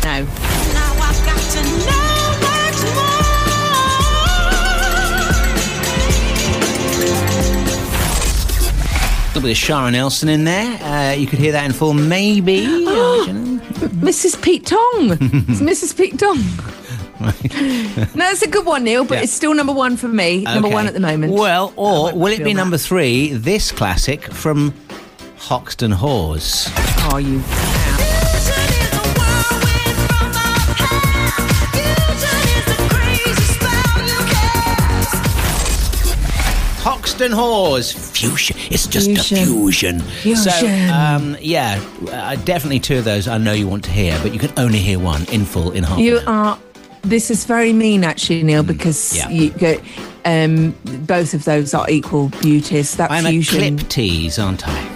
no. 0.03 0.25
A 9.21 9.36
little 9.36 9.49
bit 9.49 9.51
of 9.51 9.63
Shara 9.63 9.91
Nelson 9.91 10.29
in 10.29 10.45
there. 10.45 10.82
Uh, 10.82 11.13
you 11.13 11.27
could 11.27 11.38
hear 11.38 11.51
that 11.51 11.65
in 11.65 11.73
full, 11.73 11.93
maybe. 11.93 12.65
Oh. 12.67 13.21
I 13.23 13.25
don't 13.27 13.56
know. 13.56 13.62
Mrs. 14.03 14.41
Pete 14.41 14.65
Tong. 14.65 14.79
it's 15.12 15.62
Mrs. 15.62 15.95
Pete 15.95 16.17
Tong. 16.17 16.39
No, 17.19 18.30
it's 18.30 18.41
a 18.41 18.47
good 18.49 18.65
one, 18.65 18.84
Neil, 18.84 19.06
but 19.06 19.15
Yeah. 19.15 19.21
it's 19.23 19.34
still 19.34 19.54
number 19.54 19.73
one 19.73 19.97
for 19.97 20.08
me. 20.08 20.41
Number 20.41 20.67
Okay. 20.67 20.73
one 20.73 20.88
at 20.88 20.93
the 20.93 20.99
moment. 20.99 21.34
Well, 21.34 21.71
or 21.76 22.12
won't 22.13 22.34
it 22.34 22.38
feel 22.38 22.45
be 22.45 22.54
that. 22.54 22.58
number 22.58 22.78
three, 22.78 23.34
this 23.34 23.71
classic 23.71 24.32
from 24.32 24.73
Hoxton 25.38 25.91
Whores? 25.93 26.69
Are 27.13 27.21
you? 27.21 27.41
Hoxton 36.84 37.32
Whores, 37.32 37.93
fusion. 38.13 38.58
It's 38.69 38.88
just 38.88 39.08
Fusion. 39.08 39.38
a 39.38 39.45
fusion. 39.45 40.36
So, 40.36 40.52
Fusion. 40.52 40.89
um, 40.89 41.38
yeah, 41.39 41.82
uh, 42.12 42.36
definitely 42.43 42.82
two 42.82 42.97
of 42.97 43.06
those 43.06 43.28
I 43.30 43.38
know 43.38 43.54
you 43.54 43.67
want 43.69 43.86
to 43.86 43.91
hear, 43.91 44.19
but 44.21 44.34
you 44.34 44.39
can 44.39 44.52
only 44.58 44.80
hear 44.80 44.99
one 44.99 45.23
in 45.32 45.45
full 45.45 45.71
in 45.71 45.84
half. 45.86 45.97
You 45.99 46.19
are. 46.28 46.60
This 47.04 47.30
is 47.30 47.46
very 47.46 47.74
mean, 47.74 48.04
actually, 48.04 48.44
Neil, 48.44 48.63
because 48.63 49.13
Mm, 49.13 49.18
yeah. 49.18 49.30
you 49.30 49.50
go. 49.52 49.78
Um, 50.26 50.72
both 51.06 51.34
of 51.34 51.44
those 51.44 51.74
are 51.74 51.89
equal 51.89 52.30
beauties. 52.42 52.96
That 52.96 53.12
I'm 53.12 53.26
fusion. 53.26 53.62
a 53.62 53.78
clip 53.78 53.89
tease, 53.89 54.39
aren't 54.39 54.66
I? 54.68 54.89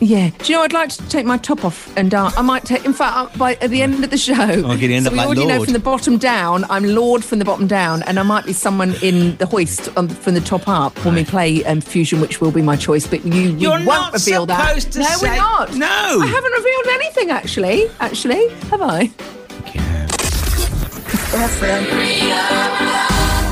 Yeah. 0.00 0.30
Do 0.38 0.52
you 0.52 0.56
know? 0.56 0.62
I'd 0.62 0.72
like 0.72 0.90
to 0.90 1.08
take 1.08 1.26
my 1.26 1.36
top 1.36 1.64
off 1.64 1.92
and 1.96 2.08
dance. 2.12 2.36
I 2.36 2.42
might 2.42 2.64
take. 2.64 2.84
In 2.84 2.92
fact, 2.92 3.16
uh, 3.34 3.36
by 3.36 3.54
at 3.56 3.70
the 3.70 3.82
end 3.82 4.04
of 4.04 4.10
the 4.10 4.16
show, 4.16 4.34
Oh, 4.38 4.72
you'd 4.74 4.92
end 4.92 5.06
so 5.06 5.08
up 5.08 5.12
we 5.14 5.18
like 5.18 5.26
already 5.26 5.46
know 5.46 5.64
from 5.64 5.72
the 5.72 5.80
bottom 5.80 6.16
down. 6.18 6.64
I'm 6.70 6.84
Lorde 6.84 7.24
from 7.24 7.40
the 7.40 7.44
bottom 7.44 7.66
down, 7.66 8.04
and 8.04 8.20
I 8.20 8.22
might 8.22 8.46
be 8.46 8.52
someone 8.52 8.94
in 9.02 9.36
the 9.38 9.46
hoist 9.46 9.88
on, 9.96 10.06
from 10.08 10.34
the 10.34 10.40
top 10.40 10.68
up 10.68 10.96
when 11.04 11.16
we 11.16 11.24
play 11.24 11.64
um, 11.64 11.80
fusion, 11.80 12.20
which 12.20 12.40
will 12.40 12.52
be 12.52 12.62
my 12.62 12.76
choice. 12.76 13.08
But 13.08 13.24
you, 13.26 13.32
you 13.34 13.56
You're 13.58 13.70
won't 13.72 13.84
not 13.86 14.12
reveal 14.12 14.46
that. 14.46 14.68
supposed 14.68 14.92
to 14.92 15.00
no, 15.00 15.06
say- 15.06 15.30
we're 15.30 15.36
not. 15.36 15.74
No. 15.74 15.86
I 16.22 16.26
haven't 16.26 16.52
revealed 16.52 16.86
anything 16.92 17.30
actually. 17.30 17.90
Actually, 17.98 18.48
have 18.70 18.80
I? 18.82 19.10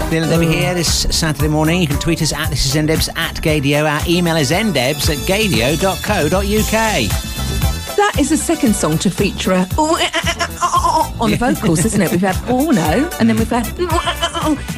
And 0.09 0.31
Debbie 0.31 0.46
here 0.46 0.72
this 0.72 1.02
Saturday 1.11 1.48
morning. 1.48 1.81
You 1.81 1.87
can 1.88 1.98
tweet 1.98 2.22
us 2.22 2.33
at 2.33 2.48
this 2.48 2.64
is 2.64 2.74
ndebs 2.74 3.09
at 3.16 3.37
gaydio. 3.37 3.85
Our 3.90 4.00
email 4.09 4.37
is 4.37 4.50
ndebs 4.50 5.11
at 5.11 5.18
gaydio.co.uk. 5.29 6.70
That 7.96 8.16
is 8.18 8.31
the 8.31 8.37
second 8.37 8.74
song 8.76 8.98
to 8.98 9.11
feature 9.11 9.52
uh, 9.52 9.66
a 9.76 9.83
uh, 9.83 10.09
uh, 10.62 11.12
on 11.20 11.31
the 11.33 11.37
vocals, 11.37 11.85
isn't 11.85 12.00
it? 12.00 12.11
We've 12.11 12.20
had 12.20 12.37
porno, 12.46 13.09
and 13.18 13.29
then 13.29 13.37
we've 13.37 13.50
had 13.50 13.66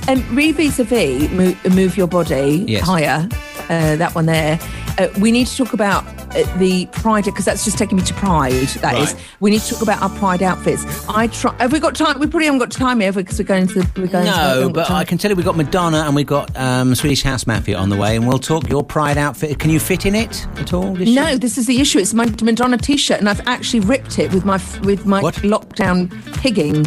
and 0.08 0.22
um, 0.22 0.34
re 0.36 0.50
vis-a-vis 0.52 1.30
move, 1.30 1.74
move 1.74 1.96
your 1.96 2.08
body 2.08 2.64
Yes. 2.66 2.84
higher. 2.84 3.28
Uh, 3.68 3.96
that 3.96 4.14
one 4.14 4.26
there. 4.26 4.58
Uh, 4.98 5.08
we 5.20 5.30
need 5.30 5.46
to 5.46 5.56
talk 5.56 5.72
about 5.74 6.04
uh, 6.06 6.17
the 6.58 6.86
pride 6.92 7.24
because 7.24 7.44
that's 7.44 7.64
just 7.64 7.78
taking 7.78 7.96
me 7.98 8.04
to 8.04 8.14
pride. 8.14 8.52
That 8.52 8.96
is. 8.98 9.12
Right. 9.14 9.24
We 9.40 9.50
need 9.50 9.60
to 9.62 9.70
talk 9.74 9.82
about 9.82 10.02
our 10.02 10.10
pride 10.18 10.42
outfits. 10.42 10.84
I 11.08 11.26
try. 11.28 11.54
Have 11.58 11.72
we 11.72 11.80
got 11.80 11.94
time? 11.94 12.18
We 12.18 12.26
probably 12.26 12.46
haven't 12.46 12.60
got 12.60 12.70
time 12.70 13.00
here 13.00 13.12
because 13.12 13.38
we're 13.38 13.44
going 13.44 13.66
to. 13.68 13.74
the, 13.82 14.00
We're 14.00 14.06
going 14.06 14.24
No, 14.26 14.32
haven't 14.32 14.72
but. 14.72 14.90
I 14.90 15.04
can 15.04 15.18
tell 15.18 15.30
you 15.30 15.36
we've 15.36 15.44
got 15.46 15.56
Madonna 15.56 15.98
and 15.98 16.14
we've 16.14 16.26
got 16.26 16.56
um, 16.56 16.94
Swedish 16.94 17.22
House 17.22 17.46
Mafia 17.46 17.76
on 17.76 17.88
the 17.88 17.96
way, 17.96 18.16
and 18.16 18.26
we'll 18.26 18.38
talk 18.38 18.68
your 18.68 18.82
Pride 18.84 19.18
outfit. 19.18 19.58
Can 19.58 19.70
you 19.70 19.80
fit 19.80 20.06
in 20.06 20.14
it 20.14 20.46
at 20.56 20.72
all? 20.72 20.94
This 20.94 21.08
No, 21.14 21.28
year? 21.28 21.38
this 21.38 21.58
is 21.58 21.66
the 21.66 21.80
issue. 21.80 21.98
It's 21.98 22.14
my 22.14 22.26
Madonna 22.42 22.78
T-shirt, 22.78 23.18
and 23.20 23.28
I've 23.28 23.46
actually 23.46 23.80
ripped 23.80 24.18
it 24.18 24.32
with 24.32 24.44
my 24.44 24.60
with 24.82 25.06
my 25.06 25.20
What? 25.20 25.34
lockdown 25.36 26.10
pigging. 26.40 26.86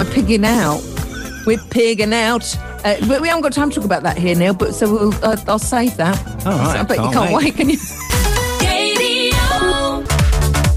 I'm 0.00 0.06
pigging 0.12 0.44
out. 0.44 0.80
We're 1.46 1.58
pigging 1.70 2.12
out. 2.12 2.56
Uh, 2.84 2.96
but 3.08 3.20
we 3.20 3.28
haven't 3.28 3.42
got 3.42 3.52
time 3.52 3.70
to 3.70 3.76
talk 3.76 3.84
about 3.84 4.02
that 4.02 4.16
here, 4.18 4.34
Neil. 4.34 4.52
But 4.54 4.74
so 4.74 4.90
we'll, 4.92 5.14
uh, 5.24 5.36
I'll 5.48 5.58
save 5.58 5.96
that. 5.96 6.18
All 6.46 6.58
right, 6.58 6.78
I 6.80 6.82
bet 6.82 6.96
you 6.98 7.02
can't 7.04 7.14
can't 7.14 7.34
wait. 7.34 7.44
wait, 7.44 7.56
can 7.56 7.70
you? 7.70 7.76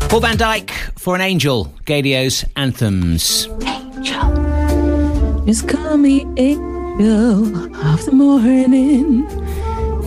Paul 0.09 0.21
Van 0.21 0.37
Dyk 0.37 0.71
for 0.97 1.13
an 1.15 1.21
Angel, 1.21 1.71
Gaydio's 1.85 2.43
anthems. 2.55 3.47
Angel. 3.63 5.45
Just 5.45 5.67
call 5.69 5.97
me 5.97 6.25
angel 6.37 7.75
of 7.75 8.03
the 8.05 8.11
morning, 8.11 9.25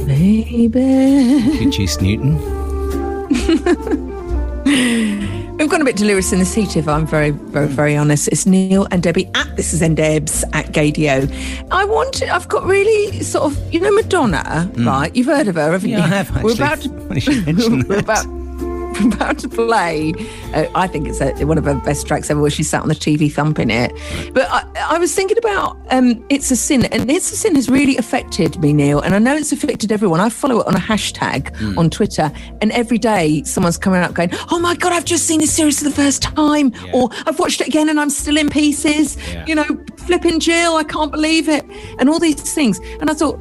baby. 0.06 1.56
Produce 1.58 2.00
Newton. 2.00 2.36
We've 5.56 5.70
gone 5.70 5.82
a 5.82 5.84
bit 5.84 5.94
delirious 5.96 6.32
in 6.32 6.40
the 6.40 6.44
heat, 6.44 6.76
if 6.76 6.88
I'm 6.88 7.06
very, 7.06 7.30
very, 7.30 7.68
very 7.68 7.96
honest. 7.96 8.26
It's 8.28 8.44
Neil 8.46 8.88
and 8.90 9.00
Debbie 9.04 9.30
at 9.34 9.56
This 9.56 9.72
Is 9.72 9.80
Ndebs 9.82 10.42
at 10.52 10.72
Gaydio. 10.72 11.30
I 11.70 11.84
wanted, 11.84 12.28
I've 12.28 12.48
got 12.48 12.64
really 12.64 13.22
sort 13.22 13.52
of, 13.52 13.72
you 13.72 13.78
know, 13.78 13.92
Madonna, 13.92 14.68
right? 14.78 15.14
You've 15.14 15.26
heard 15.28 15.46
of 15.46 15.54
her, 15.54 15.70
haven't 15.70 15.88
Mm. 15.90 15.92
Yeah, 15.92 15.98
you? 15.98 16.04
I 16.04 16.08
have, 16.08 16.42
We're 16.42 16.54
about 16.54 16.80
to, 16.80 16.88
we're 17.88 17.98
about, 18.00 18.26
about 19.12 19.38
to 19.40 19.48
play. 19.48 20.12
Uh, 20.54 20.66
I 20.74 20.86
think 20.86 21.08
it's 21.08 21.20
a, 21.20 21.44
one 21.44 21.58
of 21.58 21.64
her 21.64 21.74
best 21.74 22.06
tracks 22.06 22.30
ever, 22.30 22.40
where 22.40 22.50
she 22.50 22.62
sat 22.62 22.82
on 22.82 22.88
the 22.88 22.94
TV 22.94 23.30
thumping 23.32 23.70
it. 23.70 23.92
But 24.32 24.48
I, 24.50 24.64
I 24.90 24.98
was 24.98 25.14
thinking 25.14 25.38
about 25.38 25.76
um, 25.90 26.24
It's 26.28 26.50
a 26.50 26.56
Sin, 26.56 26.84
and 26.86 27.10
It's 27.10 27.30
a 27.32 27.36
Sin 27.36 27.54
has 27.54 27.68
really 27.68 27.96
affected 27.96 28.58
me, 28.60 28.72
Neil, 28.72 29.00
and 29.00 29.14
I 29.14 29.18
know 29.18 29.34
it's 29.36 29.52
affected 29.52 29.92
everyone. 29.92 30.20
I 30.20 30.28
follow 30.28 30.60
it 30.60 30.66
on 30.66 30.74
a 30.76 30.80
hashtag 30.80 31.54
Hmm. 31.56 31.78
on 31.78 31.90
Twitter, 31.90 32.30
and 32.60 32.72
every 32.72 32.98
day 32.98 33.42
someone's 33.44 33.78
coming 33.78 34.00
up 34.00 34.14
going, 34.14 34.30
"Oh 34.50 34.58
my 34.58 34.74
god, 34.74 34.92
I've 34.92 35.04
just 35.04 35.26
seen 35.26 35.40
this 35.40 35.52
series 35.52 35.78
for 35.78 35.84
the 35.84 35.90
first 35.94 36.22
time," 36.22 36.72
or 36.92 37.08
"I've 37.26 37.38
watched 37.38 37.60
it 37.60 37.68
again 37.68 37.88
and 37.88 38.00
I'm 38.00 38.10
still 38.10 38.36
in 38.36 38.48
pieces." 38.48 39.16
Yeah. 39.32 39.44
You 39.46 39.54
know, 39.56 39.64
flipping 39.98 40.40
Jill, 40.40 40.76
I 40.76 40.84
can't 40.84 41.10
believe 41.12 41.48
it, 41.48 41.64
and 41.98 42.08
all 42.08 42.18
these 42.18 42.36
things. 42.54 42.80
And 43.00 43.10
I 43.10 43.14
thought 43.14 43.38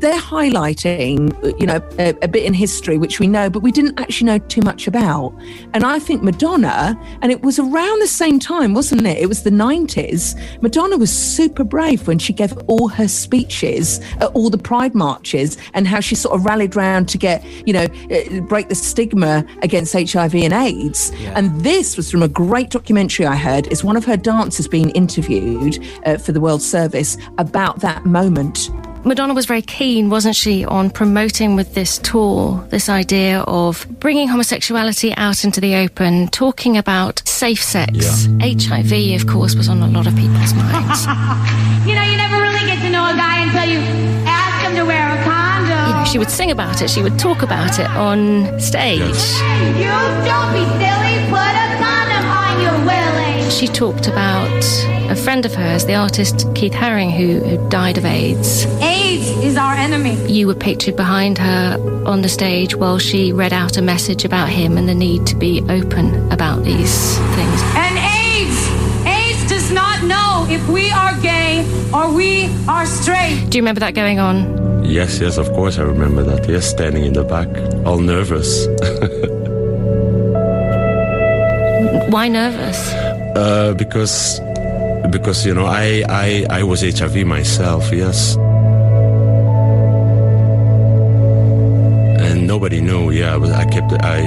they're 0.00 0.18
highlighting, 0.18 1.32
you 1.60 1.66
know, 1.66 1.80
a, 1.98 2.14
a 2.22 2.28
bit 2.28 2.44
in 2.44 2.54
history 2.54 2.98
which 2.98 3.20
we 3.20 3.26
know, 3.26 3.50
but 3.50 3.60
we 3.60 3.72
didn't 3.72 3.98
actually 4.00 4.26
know 4.26 4.38
too 4.38 4.62
much 4.62 4.86
about. 4.86 5.34
And 5.74 5.84
I 5.84 5.98
think 5.98 6.22
Madonna, 6.22 6.98
and 7.22 7.32
it 7.32 7.42
was 7.42 7.58
around 7.58 8.00
the 8.00 8.06
same 8.06 8.38
time, 8.38 8.74
wasn't 8.74 9.06
it? 9.06 9.18
It 9.18 9.26
was 9.26 9.42
the 9.42 9.50
90s. 9.50 10.34
Madonna 10.62 10.96
was 10.96 11.10
super 11.10 11.64
brave 11.64 12.06
when 12.06 12.18
she 12.18 12.32
gave 12.32 12.56
all 12.66 12.88
her 12.88 13.08
speeches 13.08 14.00
at 14.20 14.30
all 14.34 14.50
the 14.50 14.58
pride 14.58 14.94
marches 14.94 15.58
and 15.74 15.86
how 15.86 16.00
she 16.00 16.14
sort 16.14 16.34
of 16.34 16.44
rallied 16.44 16.76
round 16.76 17.08
to 17.10 17.18
get, 17.18 17.44
you 17.66 17.72
know, 17.72 17.86
uh, 18.10 18.40
break 18.40 18.68
the 18.68 18.74
stigma 18.74 19.44
against 19.62 19.92
HIV 19.92 20.34
and 20.34 20.52
AIDS. 20.52 21.12
And 21.34 21.60
this 21.60 21.96
was 21.96 22.10
from 22.10 22.22
a 22.22 22.28
great 22.28 22.70
documentary 22.70 23.26
I 23.26 23.36
heard. 23.36 23.66
It's 23.68 23.84
one 23.84 23.96
of 23.96 24.04
her 24.04 24.16
dancers 24.16 24.68
being 24.68 24.90
interviewed 24.90 25.84
uh, 26.04 26.18
for 26.18 26.32
the 26.32 26.40
World 26.40 26.62
Service 26.62 27.16
about 27.38 27.80
that 27.80 28.04
moment. 28.06 28.70
Madonna 29.06 29.34
was 29.34 29.46
very 29.46 29.62
keen, 29.62 30.10
wasn't 30.10 30.34
she, 30.34 30.64
on 30.64 30.90
promoting 30.90 31.54
with 31.54 31.74
this 31.74 31.98
tour 31.98 32.66
this 32.70 32.88
idea 32.88 33.38
of 33.42 33.86
bringing 34.00 34.26
homosexuality 34.26 35.14
out 35.16 35.44
into 35.44 35.60
the 35.60 35.76
open, 35.76 36.26
talking 36.26 36.76
about 36.76 37.22
safe 37.24 37.62
sex. 37.62 38.26
HIV, 38.40 39.20
of 39.20 39.28
course, 39.28 39.54
was 39.54 39.68
on 39.68 39.80
a 39.80 39.86
lot 39.86 40.08
of 40.08 40.16
people's 40.16 40.52
minds. 40.54 41.06
You 41.86 41.94
know, 41.94 42.02
you 42.02 42.16
never 42.16 42.42
really 42.42 42.66
get 42.66 42.82
to 42.82 42.90
know 42.90 43.06
a 43.06 43.14
guy 43.14 43.44
until 43.44 43.64
you 43.64 43.78
ask 44.26 44.66
him 44.66 44.74
to 44.74 44.84
wear 44.84 45.08
a 45.08 45.22
condom. 45.22 45.86
You 45.86 45.94
know, 45.94 46.04
she 46.04 46.18
would 46.18 46.32
sing 46.32 46.50
about 46.50 46.82
it, 46.82 46.90
she 46.90 47.00
would 47.00 47.16
talk 47.16 47.42
about 47.42 47.78
it 47.78 47.86
on 47.90 48.58
stage. 48.58 48.98
You 49.78 49.94
don't 50.26 50.50
be 50.50 50.66
silly. 50.82 51.14
Put 51.30 51.54
a 51.54 51.66
condom 51.78 51.86
on 51.86 51.86
your 51.86 51.94
willy. 51.94 52.05
She 53.50 53.68
talked 53.68 54.06
about 54.06 54.64
a 55.10 55.14
friend 55.14 55.46
of 55.46 55.54
hers, 55.54 55.86
the 55.86 55.94
artist 55.94 56.46
Keith 56.54 56.72
Haring, 56.72 57.10
who, 57.10 57.38
who 57.38 57.68
died 57.70 57.96
of 57.96 58.04
AIDS. 58.04 58.64
AIDS 58.82 59.28
is 59.44 59.56
our 59.56 59.74
enemy. 59.74 60.14
You 60.26 60.48
were 60.48 60.54
pictured 60.54 60.96
behind 60.96 61.38
her 61.38 61.78
on 62.04 62.22
the 62.22 62.28
stage 62.28 62.74
while 62.76 62.98
she 62.98 63.32
read 63.32 63.52
out 63.52 63.76
a 63.76 63.82
message 63.82 64.24
about 64.24 64.48
him 64.48 64.76
and 64.76 64.88
the 64.88 64.94
need 64.94 65.26
to 65.28 65.36
be 65.36 65.62
open 65.68 66.30
about 66.32 66.64
these 66.64 67.16
things. 67.36 67.62
And 67.76 67.96
AIDS, 67.96 69.06
AIDS 69.06 69.48
does 69.48 69.70
not 69.70 70.02
know 70.02 70.46
if 70.50 70.66
we 70.68 70.90
are 70.90 71.16
gay 71.20 71.64
or 71.94 72.12
we 72.12 72.50
are 72.68 72.84
straight. 72.84 73.46
Do 73.48 73.58
you 73.58 73.62
remember 73.62 73.80
that 73.80 73.94
going 73.94 74.18
on? 74.18 74.84
Yes, 74.84 75.20
yes, 75.20 75.38
of 75.38 75.46
course 75.50 75.78
I 75.78 75.82
remember 75.82 76.22
that. 76.24 76.48
Yes, 76.48 76.68
standing 76.68 77.04
in 77.04 77.12
the 77.12 77.24
back, 77.24 77.48
all 77.86 77.98
nervous. 77.98 78.66
Why 82.10 82.28
nervous? 82.28 83.05
Uh, 83.36 83.74
because 83.74 84.40
because 85.10 85.44
you 85.46 85.54
know 85.54 85.66
I, 85.66 86.02
I 86.08 86.46
I 86.50 86.62
was 86.62 86.80
HIV 86.80 87.26
myself, 87.26 87.92
yes. 87.92 88.36
And 92.26 92.46
nobody 92.46 92.80
knew. 92.80 93.10
Yeah, 93.10 93.34
I, 93.34 93.36
was, 93.36 93.50
I 93.50 93.64
kept 93.66 93.92
it. 93.92 94.02
I 94.02 94.18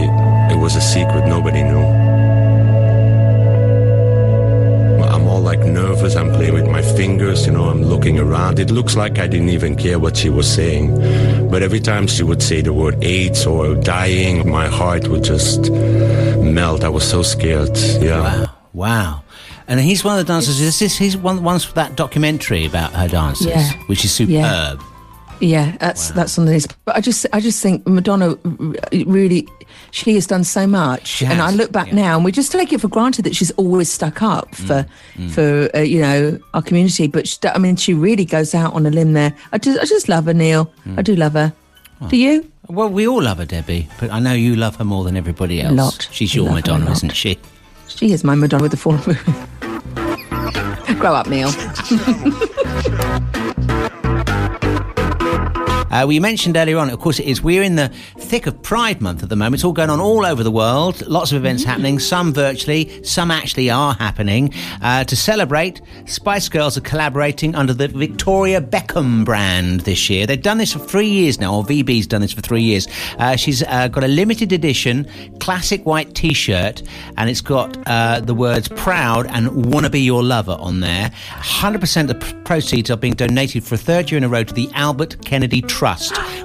it 0.51 0.57
was 0.57 0.75
a 0.75 0.81
secret. 0.81 1.25
Nobody 1.27 1.63
knew. 1.63 1.85
I'm 5.03 5.27
all 5.27 5.41
like 5.41 5.59
nervous. 5.59 6.15
I'm 6.15 6.31
playing 6.31 6.53
with 6.53 6.67
my 6.67 6.81
fingers. 6.81 7.47
You 7.47 7.53
know, 7.53 7.65
I'm 7.65 7.83
looking 7.83 8.19
around. 8.19 8.59
It 8.59 8.69
looks 8.69 8.95
like 8.95 9.17
I 9.17 9.27
didn't 9.27 9.49
even 9.49 9.75
care 9.75 9.97
what 9.97 10.17
she 10.17 10.29
was 10.29 10.47
saying, 10.47 11.49
but 11.49 11.63
every 11.63 11.79
time 11.79 12.05
she 12.07 12.23
would 12.23 12.43
say 12.43 12.61
the 12.61 12.73
word 12.73 13.03
AIDS 13.03 13.45
or 13.45 13.73
dying, 13.75 14.47
my 14.47 14.67
heart 14.67 15.07
would 15.07 15.23
just 15.23 15.71
melt. 15.71 16.83
I 16.83 16.89
was 16.89 17.03
so 17.09 17.23
scared. 17.23 17.75
Yeah. 18.01 18.45
Wow. 18.45 18.58
Wow. 18.79 19.23
And 19.67 19.77
he's 19.79 20.05
one 20.05 20.17
of 20.17 20.25
the 20.25 20.31
dancers. 20.33 20.57
This 20.57 20.81
is 20.81 20.97
he's 20.97 21.17
one 21.17 21.43
ones 21.43 21.65
for 21.65 21.73
that 21.73 21.95
documentary 21.97 22.65
about 22.65 22.93
her 22.93 23.09
dances, 23.09 23.47
Yeah. 23.47 23.73
which 23.87 24.05
is 24.05 24.11
superb. 24.11 24.31
Yeah. 24.31 24.77
Yeah, 25.41 25.77
that's 25.79 26.11
that's 26.11 26.37
on 26.37 26.45
the 26.45 26.51
list. 26.51 26.75
But 26.85 26.97
I 26.97 27.01
just 27.01 27.25
I 27.31 27.39
just 27.39 27.61
think 27.61 27.87
Madonna 27.87 28.37
really 28.91 29.47
she 29.91 30.13
has 30.15 30.27
done 30.27 30.43
so 30.43 30.67
much, 30.67 31.21
and 31.21 31.41
I 31.41 31.51
look 31.51 31.71
back 31.71 31.93
now 31.93 32.15
and 32.17 32.25
we 32.25 32.31
just 32.33 32.51
take 32.51 32.73
it 32.73 32.81
for 32.81 32.89
granted 32.89 33.23
that 33.23 33.35
she's 33.35 33.51
always 33.51 33.89
stuck 33.89 34.21
up 34.21 34.51
mm, 34.51 34.67
for 34.67 34.85
mm. 35.15 35.31
for 35.31 35.77
uh, 35.77 35.81
you 35.81 36.01
know 36.01 36.39
our 36.53 36.61
community. 36.61 37.07
But 37.07 37.25
she, 37.27 37.37
I 37.45 37.57
mean, 37.57 37.77
she 37.77 37.93
really 37.93 38.25
goes 38.25 38.53
out 38.53 38.73
on 38.73 38.85
a 38.85 38.89
limb 38.89 39.13
there. 39.13 39.33
I 39.53 39.57
just 39.59 39.79
I 39.79 39.85
just 39.85 40.09
love 40.09 40.25
her, 40.25 40.33
Neil. 40.33 40.73
Mm. 40.85 40.99
I 40.99 41.01
do 41.03 41.15
love 41.15 41.33
her. 41.33 41.53
Do 42.09 42.17
you? 42.17 42.49
Well, 42.67 42.89
we 42.89 43.07
all 43.07 43.21
love 43.21 43.37
her, 43.39 43.45
Debbie, 43.45 43.87
but 43.99 44.11
I 44.11 44.19
know 44.19 44.33
you 44.33 44.55
love 44.55 44.75
her 44.77 44.85
more 44.85 45.03
than 45.03 45.17
everybody 45.17 45.61
else. 45.61 45.75
lot. 45.75 46.09
She's 46.11 46.35
your 46.35 46.45
love 46.45 46.53
her 46.53 46.59
a 46.59 46.61
Madonna, 46.61 46.91
isn't 46.91 47.15
she? 47.15 47.37
She 47.99 48.13
is 48.13 48.23
my 48.23 48.33
Madonna 48.33 48.63
with 48.63 48.71
the 48.71 48.77
moon. 49.05 49.17
Grow 50.99 51.13
up, 51.13 51.27
Neil. 51.27 51.49
Uh, 55.89 56.05
we 56.07 56.19
mentioned 56.19 56.55
earlier 56.57 56.77
on, 56.77 56.89
of 56.89 56.99
course, 56.99 57.19
it 57.19 57.25
is 57.25 57.41
we're 57.41 57.63
in 57.63 57.75
the 57.75 57.89
thick 58.17 58.47
of 58.47 58.61
Pride 58.61 59.01
Month 59.01 59.23
at 59.23 59.29
the 59.29 59.35
moment. 59.35 59.55
It's 59.55 59.63
all 59.63 59.73
going 59.73 59.89
on 59.89 59.99
all 59.99 60.25
over 60.25 60.43
the 60.43 60.51
world. 60.51 61.05
Lots 61.07 61.31
of 61.31 61.37
events 61.37 61.63
happening, 61.63 61.99
some 61.99 62.33
virtually, 62.33 63.03
some 63.03 63.31
actually 63.31 63.69
are 63.69 63.93
happening. 63.93 64.53
Uh, 64.81 65.03
to 65.03 65.15
celebrate, 65.15 65.81
Spice 66.05 66.49
Girls 66.49 66.77
are 66.77 66.81
collaborating 66.81 67.55
under 67.55 67.73
the 67.73 67.87
Victoria 67.87 68.61
Beckham 68.61 69.25
brand 69.25 69.81
this 69.81 70.09
year. 70.09 70.25
They've 70.27 70.41
done 70.41 70.57
this 70.57 70.73
for 70.73 70.79
three 70.79 71.09
years 71.09 71.39
now, 71.39 71.55
or 71.55 71.63
VB's 71.63 72.07
done 72.07 72.21
this 72.21 72.33
for 72.33 72.41
three 72.41 72.61
years. 72.61 72.87
Uh, 73.17 73.35
she's 73.35 73.63
uh, 73.63 73.87
got 73.87 74.03
a 74.03 74.07
limited 74.07 74.51
edition 74.51 75.07
classic 75.39 75.85
white 75.85 76.13
t 76.13 76.33
shirt, 76.33 76.83
and 77.17 77.29
it's 77.29 77.41
got 77.41 77.77
uh, 77.87 78.19
the 78.19 78.35
words 78.35 78.67
proud 78.67 79.25
and 79.27 79.71
wanna 79.71 79.89
be 79.89 80.01
your 80.01 80.23
lover 80.23 80.57
on 80.59 80.81
there. 80.81 81.09
100% 81.29 82.01
of 82.01 82.07
the 82.07 82.41
proceeds 82.43 82.91
are 82.91 82.97
being 82.97 83.13
donated 83.13 83.63
for 83.63 83.75
a 83.75 83.77
third 83.77 84.11
year 84.11 84.17
in 84.17 84.23
a 84.23 84.29
row 84.29 84.43
to 84.43 84.53
the 84.53 84.69
Albert 84.73 85.23
Kennedy 85.25 85.61
Trust, 85.61 85.78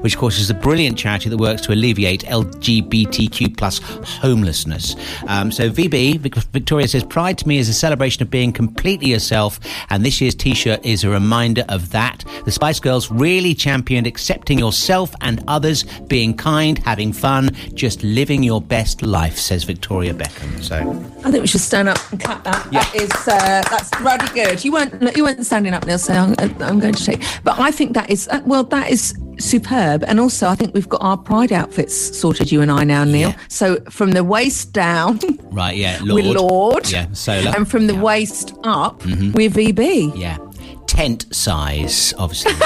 which, 0.01 0.14
of 0.14 0.20
course, 0.20 0.38
is 0.38 0.51
a 0.51 0.55
brilliant 0.55 0.99
charity 0.99 1.29
that 1.29 1.37
works 1.37 1.62
to 1.62 1.73
alleviate 1.73 2.23
LGBTQ 2.25 3.57
plus 3.57 3.79
homelessness. 3.79 4.97
Um, 5.29 5.51
so, 5.51 5.70
VB, 5.70 6.18
Victoria 6.53 6.87
says, 6.88 7.05
Pride 7.05 7.38
to 7.38 7.49
me 7.49 7.59
is 7.59 7.68
a 7.68 7.75
celebration 7.75 8.23
of 8.23 8.31
being 8.31 8.53
completely 8.53 9.09
yourself, 9.09 9.59
and 9.90 10.05
this 10.05 10.20
year's 10.20 10.35
t 10.35 10.55
shirt 10.55 10.85
is 10.85 11.05
a 11.05 11.11
reminder 11.11 11.64
of 11.68 11.90
that. 11.90 12.25
The 12.44 12.53
Spice 12.53 12.81
Girls 12.81 13.11
really 13.11 13.55
championed 13.55 14.07
accepting 14.07 14.59
yourself 14.59 15.14
and 15.20 15.42
others, 15.49 15.85
being 16.07 16.37
kind, 16.37 16.79
having 16.79 17.12
fun, 17.12 17.51
just 17.75 18.03
living 18.03 18.42
your 18.42 18.61
best 18.61 19.03
life, 19.03 19.38
says 19.38 19.64
Victoria 19.64 20.14
Beckham. 20.14 20.62
So, 20.62 20.77
I 21.25 21.31
think 21.31 21.40
we 21.40 21.47
should 21.47 21.61
stand 21.61 21.88
up 21.88 21.99
and 22.12 22.20
clap 22.20 22.44
that. 22.44 22.70
That 22.70 22.94
is 22.94 23.11
uh, 23.27 23.62
that's 23.70 23.90
bloody 24.01 24.29
good. 24.35 24.64
You 24.64 24.73
weren't 24.73 25.16
you 25.16 25.25
weren't 25.25 25.44
standing 25.44 25.73
up, 25.73 25.87
Neil. 25.87 25.99
So 25.99 26.12
I'm, 26.12 26.35
I'm 26.62 26.79
going 26.79 26.94
to 26.94 27.05
take. 27.05 27.23
But 27.42 27.59
I 27.59 27.70
think 27.70 27.94
that 27.94 28.11
is 28.11 28.29
uh, 28.29 28.40
well, 28.44 28.64
that 28.64 28.90
is 28.90 29.14
superb. 29.38 30.05
And 30.07 30.18
also, 30.20 30.49
I 30.49 30.55
think 30.55 30.75
we've 30.75 30.88
got 30.88 31.03
our 31.03 31.16
pride 31.16 31.53
outfits 31.53 31.94
sorted. 32.18 32.51
You 32.53 32.61
and 32.62 32.70
I 32.70 32.85
now, 32.85 33.05
Neil. 33.05 33.35
So 33.49 33.77
from 33.90 34.12
the 34.12 34.25
waist 34.25 34.73
down, 34.73 35.20
right, 35.51 35.77
yeah, 35.77 35.99
Lorde. 36.03 36.25
we're 36.25 36.33
Lorde. 36.35 36.90
Yeah, 36.90 37.07
solar. 37.12 37.53
And 37.57 37.68
from 37.68 37.87
the 37.87 37.94
waist 37.94 38.55
up, 38.64 39.01
Mhm. 39.03 39.35
we're 39.35 39.51
VB. 39.51 40.12
Yeah. 40.16 40.38
Tent 40.87 41.27
size, 41.35 42.14
obviously. 42.18 42.53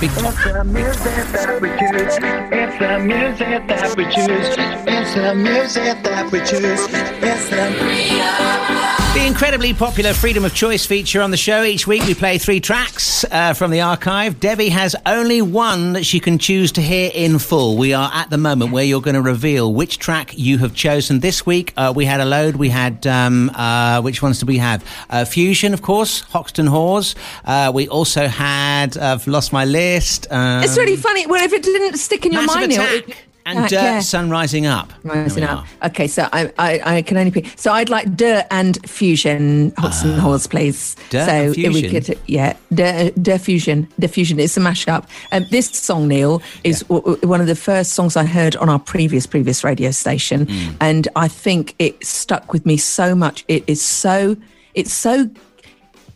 Big 0.00 0.10
It's 0.12 0.44
the 0.44 0.62
music 0.64 1.32
that 1.32 1.60
we 1.60 1.68
choose. 1.70 2.18
It's 2.52 2.78
the 2.78 2.98
music 3.00 3.66
that 3.66 3.96
we 3.96 4.04
choose. 4.04 4.54
It's 4.86 5.14
the 5.14 5.34
music 5.34 6.02
that 6.04 6.30
we 6.30 6.38
choose. 6.40 6.86
It's 7.20 7.48
the 7.50 8.77
The 9.14 9.26
incredibly 9.26 9.74
popular 9.74 10.12
Freedom 10.14 10.44
of 10.44 10.54
Choice 10.54 10.86
feature 10.86 11.20
on 11.22 11.32
the 11.32 11.36
show. 11.36 11.64
Each 11.64 11.88
week 11.88 12.04
we 12.04 12.14
play 12.14 12.38
three 12.38 12.60
tracks 12.60 13.24
uh, 13.24 13.52
from 13.52 13.72
the 13.72 13.80
archive. 13.80 14.38
Debbie 14.38 14.68
has 14.68 14.94
only 15.06 15.42
one 15.42 15.94
that 15.94 16.06
she 16.06 16.20
can 16.20 16.38
choose 16.38 16.70
to 16.72 16.80
hear 16.82 17.10
in 17.12 17.40
full. 17.40 17.76
We 17.76 17.94
are 17.94 18.10
at 18.14 18.30
the 18.30 18.38
moment 18.38 18.70
where 18.70 18.84
you're 18.84 19.00
going 19.00 19.14
to 19.16 19.22
reveal 19.22 19.72
which 19.74 19.98
track 19.98 20.38
you 20.38 20.58
have 20.58 20.72
chosen. 20.72 21.18
This 21.18 21.44
week 21.44 21.72
uh, 21.76 21.92
we 21.96 22.04
had 22.04 22.20
a 22.20 22.24
load. 22.24 22.56
We 22.56 22.68
had, 22.68 23.06
um, 23.08 23.50
uh, 23.54 24.02
which 24.02 24.22
ones 24.22 24.38
did 24.38 24.46
we 24.46 24.58
have? 24.58 24.84
Uh, 25.10 25.24
Fusion, 25.24 25.74
of 25.74 25.82
course, 25.82 26.20
Hoxton 26.20 26.66
Whores. 26.68 27.16
Uh, 27.44 27.72
we 27.74 27.88
also 27.88 28.28
had, 28.28 28.96
I've 28.96 29.26
lost 29.26 29.52
my 29.52 29.64
list. 29.64 30.28
Um, 30.30 30.62
It's 30.62 30.76
really 30.78 30.96
funny. 30.96 31.26
Well, 31.26 31.42
if 31.44 31.52
it 31.52 31.64
didn't 31.64 31.96
stick 31.98 32.24
in 32.24 32.32
your 32.32 32.46
mind, 32.46 32.70
Attack 32.72 33.08
it- 33.08 33.16
and 33.48 33.58
Uh, 33.58 33.68
Dirt 33.68 33.72
yeah. 33.72 34.00
Sun 34.00 34.30
Rising 34.30 34.66
Up. 34.66 34.92
Rising 35.02 35.42
up. 35.44 35.64
Okay, 35.82 36.06
so 36.06 36.28
I, 36.32 36.52
I, 36.58 36.96
I 36.96 37.02
can 37.02 37.16
only 37.16 37.30
pick. 37.30 37.46
So 37.56 37.72
I'd 37.72 37.88
like 37.88 38.14
Dirt 38.16 38.46
and 38.50 38.78
Fusion, 38.88 39.72
Hodgson 39.78 40.18
Halls, 40.18 40.46
please. 40.46 40.94
Ah. 40.98 41.02
Dirt 41.10 41.26
so 41.26 41.32
and 41.32 41.50
if 41.50 41.56
we 41.56 41.80
Fusion? 41.88 41.90
could, 42.04 42.18
yeah, 42.26 42.56
Dirt, 42.72 43.14
Dirt 43.22 43.40
Fusion, 43.40 43.88
Dirt 43.98 44.10
Fusion. 44.10 44.38
It's 44.38 44.56
a 44.56 44.60
mashup. 44.60 45.06
Um, 45.32 45.46
this 45.50 45.68
song, 45.70 46.08
Neil, 46.08 46.42
is 46.64 46.80
w- 46.80 47.00
w- 47.02 47.28
one 47.28 47.40
of 47.40 47.46
the 47.46 47.56
first 47.56 47.94
songs 47.94 48.16
I 48.16 48.24
heard 48.24 48.54
on 48.56 48.68
our 48.68 48.78
previous 48.78 49.26
previous 49.26 49.64
radio 49.64 49.90
station, 49.90 50.46
Hmm. 50.46 50.74
and 50.80 51.08
I 51.16 51.28
think 51.28 51.74
it 51.78 52.04
stuck 52.04 52.52
with 52.52 52.66
me 52.66 52.76
so 52.76 53.14
much. 53.14 53.44
It 53.48 53.64
is 53.66 53.80
so, 53.82 54.36
it's 54.74 54.92
so 54.92 55.30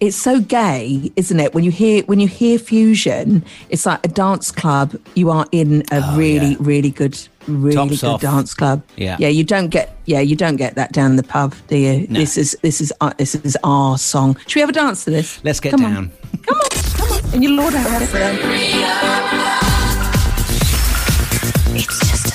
it's 0.03 0.17
so 0.17 0.41
gay, 0.41 1.13
isn't 1.15 1.39
it? 1.39 1.55
When 1.55 1.63
you 1.63 1.71
hear 1.71 2.03
when 2.05 2.19
you 2.19 2.27
hear 2.27 2.59
fusion, 2.59 3.45
it's 3.71 3.87
like 3.87 4.05
a 4.05 4.09
dance 4.09 4.51
club. 4.51 4.97
You 5.15 5.31
are 5.31 5.47
in 5.53 5.85
a 5.93 6.03
really, 6.17 6.57
really 6.57 6.91
good, 6.91 7.17
really 7.47 7.77
Oh, 7.77 7.87
Tops 7.87 8.01
good 8.01 8.07
off. 8.09 8.21
dance 8.21 8.53
club. 8.53 8.83
Yeah. 8.97 9.17
yeah. 9.21 9.29
You 9.29 9.45
don't 9.45 9.69
get, 9.69 9.95
yeah, 10.07 10.19
you 10.19 10.35
don't 10.35 10.57
get 10.57 10.75
that 10.75 10.91
down 10.93 11.15
the 11.17 11.23
pub, 11.23 11.55
do 11.69 11.77
you? 11.77 12.07
No. 12.09 12.19
This 12.19 12.37
is 12.37 12.59
this 12.63 12.81
is 12.81 12.93
uh, 13.01 13.13
this 13.17 13.37
is 13.37 13.57
our 13.63 13.97
song. 13.97 14.37
Should 14.49 14.57
we 14.57 14.61
have 14.63 14.71
a 14.71 14.73
dance 14.73 15.05
to 15.05 15.11
this? 15.11 15.39
Let's 15.45 15.61
get 15.61 15.71
Come 15.71 15.85
on. 15.85 15.95
down. 15.95 16.11
Come 16.47 16.59
on, 16.59 16.71
come 16.99 17.13
on, 17.13 17.35
and 17.35 17.43
you 17.45 17.51
lord 17.57 17.75
out 17.75 18.03
of 18.03 18.13
it. 18.13 19.43
It's 21.75 21.99
just 22.01 22.32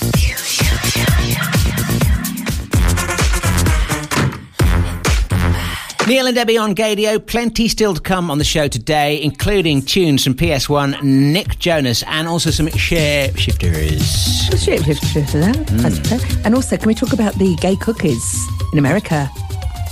Neil 6.07 6.25
and 6.25 6.35
Debbie 6.35 6.57
on 6.57 6.73
Gaydio. 6.73 7.19
Plenty 7.19 7.67
still 7.67 7.93
to 7.93 7.99
come 7.99 8.31
on 8.31 8.37
the 8.37 8.45
show 8.45 8.69
today, 8.69 9.21
including 9.21 9.81
tunes 9.81 10.23
from 10.23 10.35
PS1, 10.35 11.03
Nick 11.03 11.59
Jonas, 11.59 12.01
and 12.03 12.29
also 12.29 12.49
some 12.49 12.69
share 12.69 13.35
shifters. 13.35 14.47
Let's 14.49 14.63
shift, 14.63 14.85
shift, 14.85 15.05
shift 15.05 15.31
to 15.33 15.39
that. 15.39 15.69
Hmm. 15.69 16.45
And 16.45 16.55
also, 16.55 16.77
can 16.77 16.87
we 16.87 16.95
talk 16.95 17.11
about 17.11 17.33
the 17.33 17.57
gay 17.57 17.75
cookies 17.75 18.47
in 18.71 18.79
America? 18.79 19.29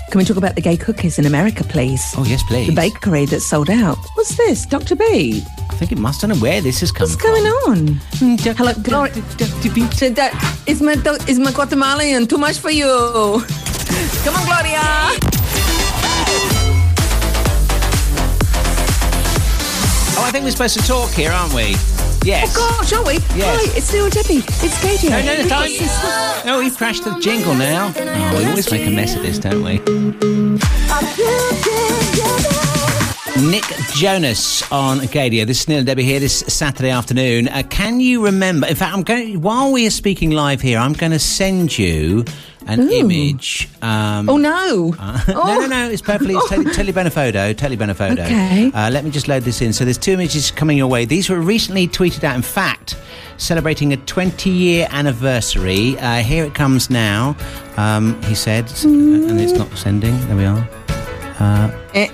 Can 0.09 0.19
we 0.19 0.23
talk 0.23 0.37
about 0.37 0.55
the 0.55 0.61
gay 0.61 0.77
cookies 0.77 1.19
in 1.19 1.25
America, 1.25 1.65
please? 1.65 2.01
Oh, 2.15 2.23
yes, 2.23 2.41
please. 2.43 2.67
The 2.67 2.75
bakery 2.75 3.25
that 3.25 3.41
sold 3.41 3.69
out. 3.69 3.97
What's 4.13 4.37
this, 4.37 4.65
Dr. 4.65 4.95
B? 4.95 5.43
I 5.69 5.73
think 5.75 5.91
it 5.91 5.97
must. 5.97 6.23
I 6.23 6.27
don't 6.27 6.37
know 6.37 6.41
where 6.41 6.61
this 6.61 6.79
has 6.79 6.93
come 6.93 7.09
What's 7.09 7.21
going 7.21 7.43
on? 7.43 7.87
Hello, 8.55 8.71
Gloria. 8.83 9.11
Is 10.65 10.81
my 10.81 10.93
is 11.27 11.39
my 11.39 11.51
Guatemalan 11.51 12.27
too 12.27 12.37
much 12.37 12.59
for 12.59 12.71
you? 12.71 13.43
Come 14.23 14.35
on, 14.35 14.45
Gloria. 14.45 15.34
Oh, 20.17 20.23
I 20.23 20.31
think 20.31 20.45
we're 20.45 20.51
supposed 20.51 20.79
to 20.79 20.85
talk 20.87 21.11
here, 21.11 21.31
aren't 21.31 21.53
we? 21.53 21.75
Yes. 22.23 22.55
Oh 22.57 22.77
gosh, 22.79 22.93
are 22.93 23.03
we? 23.05 23.13
Yes. 23.37 23.71
Hi, 23.71 23.77
it's 23.77 23.93
Neil 23.93 24.05
and 24.05 24.13
Debbie. 24.13 24.37
It's 24.47 24.81
Katie. 24.81 25.09
No, 25.09 25.21
no, 25.21 25.41
no, 25.41 25.47
don't. 25.49 26.45
No, 26.45 26.59
we've 26.59 26.75
crashed 26.75 27.03
the 27.03 27.19
jingle 27.19 27.53
now. 27.53 27.93
Oh, 27.95 28.37
we 28.37 28.45
always 28.45 28.71
make 28.71 28.87
a 28.87 28.91
mess 28.91 29.15
of 29.15 29.21
this, 29.23 29.37
don't 29.39 29.61
we? 29.63 29.79
Nick 33.51 33.65
Jonas 33.93 34.63
on 34.71 34.99
Gaydio. 34.99 35.45
This 35.45 35.61
is 35.61 35.67
Neil 35.67 35.79
and 35.79 35.87
Debbie 35.87 36.03
here 36.03 36.21
this 36.21 36.39
Saturday 36.39 36.89
afternoon. 36.89 37.49
Uh, 37.49 37.63
can 37.69 37.99
you 37.99 38.23
remember? 38.23 38.65
In 38.67 38.75
fact, 38.75 38.93
I'm 38.95 39.03
going 39.03 39.41
while 39.41 39.71
we 39.73 39.85
are 39.85 39.91
speaking 39.91 40.31
live 40.31 40.61
here. 40.61 40.79
I'm 40.79 40.93
going 40.93 41.11
to 41.11 41.19
send 41.19 41.77
you 41.77 42.23
an 42.65 42.89
image. 42.91 43.69
Um, 43.81 44.29
Oh 44.29 44.37
no. 44.37 44.93
no, 45.27 45.59
no, 45.59 45.67
no. 45.67 45.89
It's 45.89 46.01
perfectly. 46.01 46.35
It's 46.35 46.49
tele, 46.49 46.63
telebenefoto. 46.93 47.53
Telebenefoto. 47.55 48.25
Okay. 48.25 48.71
Uh, 48.73 48.89
let 48.91 49.03
me 49.03 49.11
just 49.11 49.27
load 49.27 49.43
this 49.43 49.61
in. 49.61 49.73
So 49.73 49.83
there's 49.85 49.97
two 49.97 50.11
images 50.13 50.51
coming 50.51 50.77
your 50.77 50.87
way. 50.87 51.05
These 51.05 51.29
were 51.29 51.39
recently 51.39 51.87
tweeted 51.87 52.23
out. 52.23 52.35
In 52.35 52.41
fact, 52.41 52.97
celebrating 53.37 53.93
a 53.93 53.97
20 53.97 54.49
year 54.49 54.87
anniversary. 54.91 55.97
Uh, 55.99 56.17
here 56.23 56.43
it 56.45 56.55
comes 56.55 56.89
now. 56.89 57.35
Um, 57.77 58.21
he 58.23 58.35
said, 58.35 58.65
and 58.83 59.39
it's 59.39 59.53
not 59.53 59.69
sending. 59.77 60.17
There 60.27 60.35
we 60.37 60.45
are. 60.45 60.67
Uh, 61.37 61.69
oh 61.93 62.07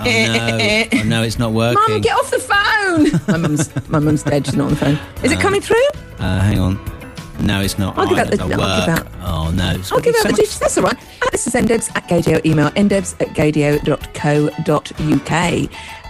no! 0.00 0.84
Oh 0.92 1.02
no! 1.04 1.22
It's 1.22 1.38
not 1.38 1.52
working. 1.52 1.80
Mum, 1.88 2.00
get 2.00 2.16
off 2.16 2.30
the 2.32 2.40
phone. 2.40 3.20
my 3.28 3.36
mum's 3.48 3.88
my 3.88 3.98
mum's 4.00 4.24
dead. 4.24 4.44
She's 4.44 4.56
not 4.56 4.64
on 4.64 4.70
the 4.70 4.76
phone. 4.76 4.98
Is 5.22 5.30
it 5.30 5.38
Uh, 5.38 5.40
coming 5.40 5.60
through? 5.60 5.76
Uh, 6.18 6.40
hang 6.40 6.58
on. 6.58 6.99
No, 7.42 7.60
it's 7.60 7.78
not. 7.78 7.96
I'll 7.98 8.06
give 8.08 8.18
out 8.18 8.30
the- 8.30 8.36
doesn't 8.36 8.60
I'll 8.60 8.86
give 8.86 8.98
out- 8.98 9.06
Oh 9.22 9.50
no! 9.50 9.70
It's 9.72 9.92
I'll 9.92 10.00
give 10.00 10.14
so 10.16 10.28
out 10.28 10.36
the 10.36 10.42
much-. 10.42 10.58
That's 10.58 10.78
all 10.78 10.84
right. 10.84 10.96
This 11.32 11.46
is 11.46 11.54
ndebs 11.54 11.90
at 11.96 12.08
gaydio. 12.08 12.44
Email 12.44 12.70
ndebs 12.70 13.14
at 13.20 13.28
gaydio.co.uk. 13.28 15.30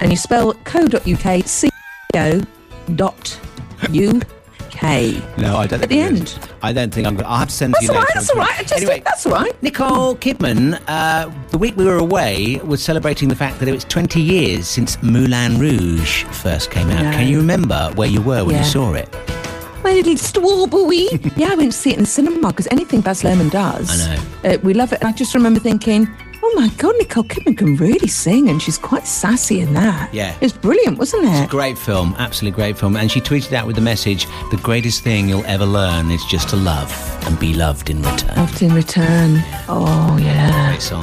And 0.01 0.11
you 0.11 0.17
spell 0.17 0.55
co.uk 0.65 1.45
C 1.47 1.69
O 2.17 2.41
dot 2.95 3.39
U 3.91 4.21
K. 4.71 5.21
No, 5.37 5.57
I 5.59 5.67
don't. 5.67 5.83
At 5.83 5.89
the 5.91 6.01
end. 6.01 6.39
I 6.63 6.73
don't 6.73 6.93
think 6.93 7.07
I'm. 7.07 7.17
Gonna, 7.17 7.29
I'll 7.29 7.37
have 7.39 7.49
to 7.49 7.55
send 7.55 7.75
That's 7.75 7.87
to 7.87 7.93
you 7.93 7.99
all 7.99 8.05
right. 8.05 8.15
That's 8.15 8.31
all 8.31 8.39
right. 8.39 8.59
I 8.59 8.63
Just 8.63 8.75
Anyway, 8.77 9.03
that's 9.05 9.27
all 9.27 9.33
right. 9.33 9.63
Nicole 9.63 10.17
Kidman, 10.17 10.81
uh, 10.89 11.31
the 11.51 11.59
week 11.59 11.77
we 11.77 11.85
were 11.85 11.99
away, 11.99 12.57
was 12.65 12.83
celebrating 12.83 13.29
the 13.29 13.37
fact 13.37 13.59
that 13.59 13.69
it 13.69 13.73
was 13.73 13.85
20 13.85 14.21
years 14.23 14.67
since 14.67 15.01
Moulin 15.03 15.59
Rouge 15.59 16.25
first 16.25 16.71
came 16.71 16.89
out. 16.91 17.03
No. 17.05 17.11
Can 17.13 17.29
you 17.29 17.37
remember 17.39 17.91
where 17.95 18.09
you 18.09 18.23
were 18.23 18.45
when 18.45 18.55
Yeah. 18.55 18.63
you 18.65 18.71
saw 18.71 18.95
it? 18.95 19.09
My 19.83 19.93
little 19.95 20.17
strawberry. 20.17 21.09
yeah, 21.37 21.53
I 21.53 21.55
went 21.55 21.73
to 21.73 21.79
see 21.79 21.91
it 21.91 21.95
in 21.97 22.01
the 22.01 22.07
cinema 22.07 22.49
because 22.49 22.69
anything 22.71 23.01
Baz 23.01 23.23
Luhrmann 23.23 23.51
does, 23.51 23.89
I 24.09 24.19
Uh, 24.49 24.59
we 24.63 24.75
love 24.75 24.93
it. 24.93 25.01
And 25.01 25.09
I 25.09 25.13
just 25.13 25.35
remember 25.35 25.59
thinking, 25.61 26.09
oh 26.43 26.53
my 26.55 26.69
God, 26.77 26.95
Nicole 26.99 27.25
Kidman 27.25 27.57
can 27.57 27.77
really 27.77 28.07
sing 28.09 28.49
and 28.51 28.61
she's 28.61 28.77
quite 28.79 29.07
sassy 29.07 29.61
in 29.61 29.73
that. 29.75 30.13
Yeah. 30.13 30.35
It's 30.41 30.53
brilliant, 30.53 30.99
wasn't 30.99 31.25
it? 31.27 31.49
Great 31.49 31.79
film, 31.79 32.15
absolutely 32.19 32.57
great 32.57 32.79
film. 32.79 32.97
And 32.97 33.11
she 33.11 33.21
tweeted 33.21 33.53
out 33.55 33.67
with 33.67 33.77
the 33.77 33.83
message 33.83 34.27
the 34.51 34.59
greatest 34.63 35.03
thing 35.03 35.29
you'll 35.29 35.45
ever 35.47 35.65
learn 35.67 36.11
is 36.11 36.23
just 36.27 36.49
to 36.51 36.57
love 36.57 36.91
and 37.27 37.39
be 37.39 37.55
loved 37.55 37.89
in 37.91 38.03
return. 38.03 38.37
Loved 38.37 38.63
in 38.63 38.75
return. 38.75 39.43
Oh, 39.69 40.19
yeah. 40.21 40.69
Great 40.71 40.83
song. 40.83 41.03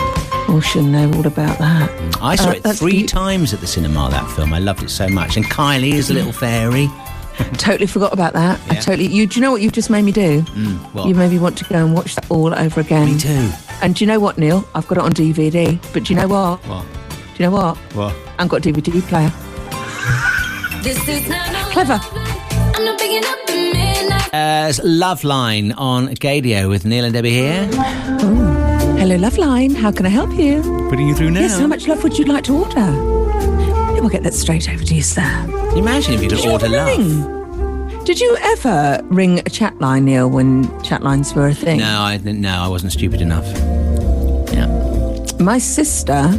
Oh, 0.50 0.62
should 0.63 0.86
know 0.86 1.12
all 1.13 1.26
about 1.28 1.58
that. 1.60 1.90
I 2.22 2.36
saw 2.36 2.50
Uh, 2.50 2.54
it 2.63 2.63
three 2.76 3.02
be- 3.02 3.06
times 3.06 3.54
at 3.54 3.60
the 3.60 3.68
cinema, 3.68 4.10
that 4.12 4.30
film. 4.32 4.54
I 4.54 4.60
loved 4.60 4.84
it 4.84 4.90
so 4.90 5.08
much. 5.10 5.36
And 5.36 5.46
Kylie 5.46 5.94
is 5.94 6.10
a 6.10 6.13
little 6.13 6.32
fairy. 6.32 6.90
Totally 7.58 7.88
forgot 7.88 8.13
about 8.13 8.34
that. 8.34 8.60
I 8.69 8.76
totally. 8.76 9.08
You, 9.08 9.28
do 9.28 9.36
you 9.36 9.41
know 9.41 9.52
what 9.52 9.62
you've 9.62 9.73
just 9.73 9.89
made 9.89 10.04
me 10.04 10.12
do? 10.12 10.41
Mm, 10.41 10.78
what? 10.93 11.08
You 11.08 11.15
made 11.15 11.32
me 11.32 11.39
want 11.39 11.58
to 11.60 11.65
go 11.65 11.76
and 11.86 11.93
watch 11.93 12.15
that 12.15 12.30
all 12.32 12.54
over 12.54 12.82
again. 12.82 13.13
Me 13.13 13.19
too. 13.19 13.50
And 13.82 13.95
do 13.95 14.04
you 14.04 14.08
know 14.08 14.19
what, 14.19 14.38
Neil? 14.38 14.67
I've 14.73 14.88
got 14.88 14.97
it 14.97 15.04
on 15.04 15.12
DVD. 15.13 15.80
But 15.93 16.06
do 16.06 16.13
you 16.13 16.19
know 16.19 16.28
what? 16.28 16.60
What? 16.67 16.86
Do 17.36 17.43
you 17.43 17.50
know 17.50 17.56
what? 17.56 17.78
What? 17.93 18.15
I've 18.39 18.50
got 18.50 18.65
a 18.65 18.71
DVD 18.71 19.02
player. 19.04 19.32
This 20.84 21.08
is 21.08 21.28
not 21.30 21.71
Clever. 21.71 22.00
I'm 22.02 22.86
not 22.86 23.00
picking 23.00 23.23
up 23.26 23.47
the. 23.47 23.67
Uh, 24.34 24.73
Love 24.84 25.23
Line 25.23 25.71
on 25.73 26.08
Gaydio 26.10 26.69
with 26.69 26.86
Neil 26.86 27.06
and 27.06 27.13
Debbie 27.13 27.32
here. 27.32 27.65
Hello, 28.97 29.15
Love 29.15 29.38
Line. 29.38 29.73
How 29.73 29.91
can 29.91 30.06
I 30.06 30.10
help 30.10 30.34
you? 30.34 30.62
Putting 30.89 31.08
you 31.08 31.15
through 31.15 31.32
now. 31.32 31.41
Yes, 31.41 31.58
how 31.58 31.67
much 31.67 31.88
love 31.88 32.04
would 32.04 32.17
you 32.17 32.26
like 32.26 32.43
to 32.45 32.56
order? 32.56 33.16
Yeah, 33.97 34.01
We'll 34.01 34.12
get 34.12 34.21
that 34.23 34.36
straight 34.36 34.69
over 34.69 34.83
to 34.83 34.93
you, 34.93 35.01
sir. 35.01 35.21
Can 35.21 35.71
you 35.71 35.77
imagine 35.81 36.13
if 36.13 36.21
you'd 36.21 36.29
Did 36.29 36.43
you 36.43 36.51
order 36.51 36.67
ever 36.67 36.75
love? 36.77 36.97
ring? 36.99 38.03
Did 38.03 38.19
you 38.19 38.38
ever 38.41 39.01
ring 39.05 39.39
a 39.39 39.49
chat 39.49 39.79
line, 39.81 40.05
Neil, 40.05 40.29
when 40.29 40.69
chat 40.83 41.01
lines 41.01 41.33
were 41.33 41.47
a 41.47 41.53
thing? 41.55 41.79
No, 41.79 42.01
I 42.01 42.17
didn't. 42.17 42.39
No, 42.39 42.60
I 42.60 42.67
wasn't 42.67 42.91
stupid 42.91 43.21
enough. 43.21 43.45
Yeah. 44.53 44.67
My 45.39 45.57
sister. 45.57 46.29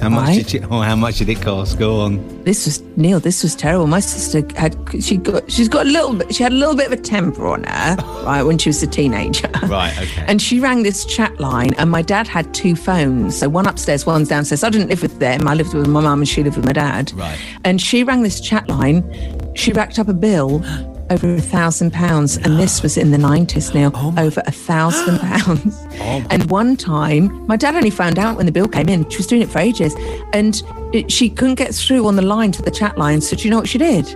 How 0.00 0.08
much 0.08 0.34
did 0.34 0.52
you? 0.52 0.68
Oh, 0.70 0.80
how 0.80 0.96
much 0.96 1.18
did 1.18 1.28
it 1.28 1.40
cost? 1.40 1.78
Go 1.78 2.00
on. 2.00 2.44
This 2.44 2.66
was 2.66 2.82
Neil. 2.96 3.20
This 3.20 3.42
was 3.42 3.54
terrible. 3.54 3.86
My 3.86 4.00
sister 4.00 4.46
had 4.58 4.76
she 5.00 5.16
got 5.16 5.50
she's 5.50 5.68
got 5.68 5.86
a 5.86 5.88
little 5.88 6.14
bit. 6.14 6.34
She 6.34 6.42
had 6.42 6.52
a 6.52 6.56
little 6.56 6.76
bit 6.76 6.86
of 6.86 6.92
a 6.92 6.96
temper 6.96 7.46
on 7.46 7.64
her, 7.64 7.96
right, 8.24 8.42
when 8.42 8.58
she 8.58 8.68
was 8.68 8.82
a 8.82 8.86
teenager. 8.86 9.50
Right. 9.66 9.96
Okay. 9.98 10.24
And 10.26 10.40
she 10.40 10.60
rang 10.60 10.82
this 10.82 11.04
chat 11.04 11.38
line, 11.40 11.74
and 11.74 11.90
my 11.90 12.02
dad 12.02 12.28
had 12.28 12.52
two 12.54 12.76
phones. 12.76 13.38
So 13.38 13.48
one 13.48 13.66
upstairs, 13.66 14.06
one's 14.06 14.28
downstairs. 14.28 14.62
I 14.64 14.70
didn't 14.70 14.88
live 14.88 15.02
with 15.02 15.18
them. 15.18 15.48
I 15.48 15.54
lived 15.54 15.74
with 15.74 15.86
my 15.88 16.00
mum, 16.00 16.20
and 16.20 16.28
she 16.28 16.42
lived 16.42 16.56
with 16.56 16.66
my 16.66 16.72
dad. 16.72 17.12
Right. 17.12 17.38
And 17.64 17.80
she 17.80 18.04
rang 18.04 18.22
this 18.22 18.40
chat 18.40 18.68
line. 18.68 19.02
She 19.54 19.72
racked 19.72 19.98
up 19.98 20.08
a 20.08 20.14
bill 20.14 20.62
over 21.10 21.34
a 21.34 21.40
thousand 21.40 21.92
pounds, 21.92 22.36
and 22.36 22.58
this 22.58 22.82
was 22.82 22.96
in 22.96 23.10
the 23.10 23.18
nineties. 23.18 23.74
Now, 23.74 23.90
oh 23.94 24.14
over 24.18 24.42
a 24.46 24.52
thousand 24.52 25.18
pounds. 25.20 25.86
Oh 26.00 26.24
and 26.30 26.50
one 26.50 26.76
time, 26.76 27.46
my 27.46 27.56
dad 27.56 27.74
only 27.74 27.90
found 27.90 28.18
out 28.18 28.36
when 28.36 28.46
the 28.46 28.52
bill 28.52 28.68
came 28.68 28.88
in. 28.88 29.08
She 29.10 29.18
was 29.18 29.26
doing 29.26 29.42
it 29.42 29.48
for 29.48 29.58
ages, 29.58 29.94
and 30.32 30.62
it, 30.92 31.10
she 31.10 31.30
couldn't 31.30 31.56
get 31.56 31.74
through 31.74 32.06
on 32.06 32.16
the 32.16 32.22
line 32.22 32.52
to 32.52 32.62
the 32.62 32.70
chat 32.70 32.98
line. 32.98 33.20
So 33.20 33.36
do 33.36 33.44
you 33.44 33.50
know 33.50 33.58
what 33.58 33.68
she 33.68 33.78
did? 33.78 34.14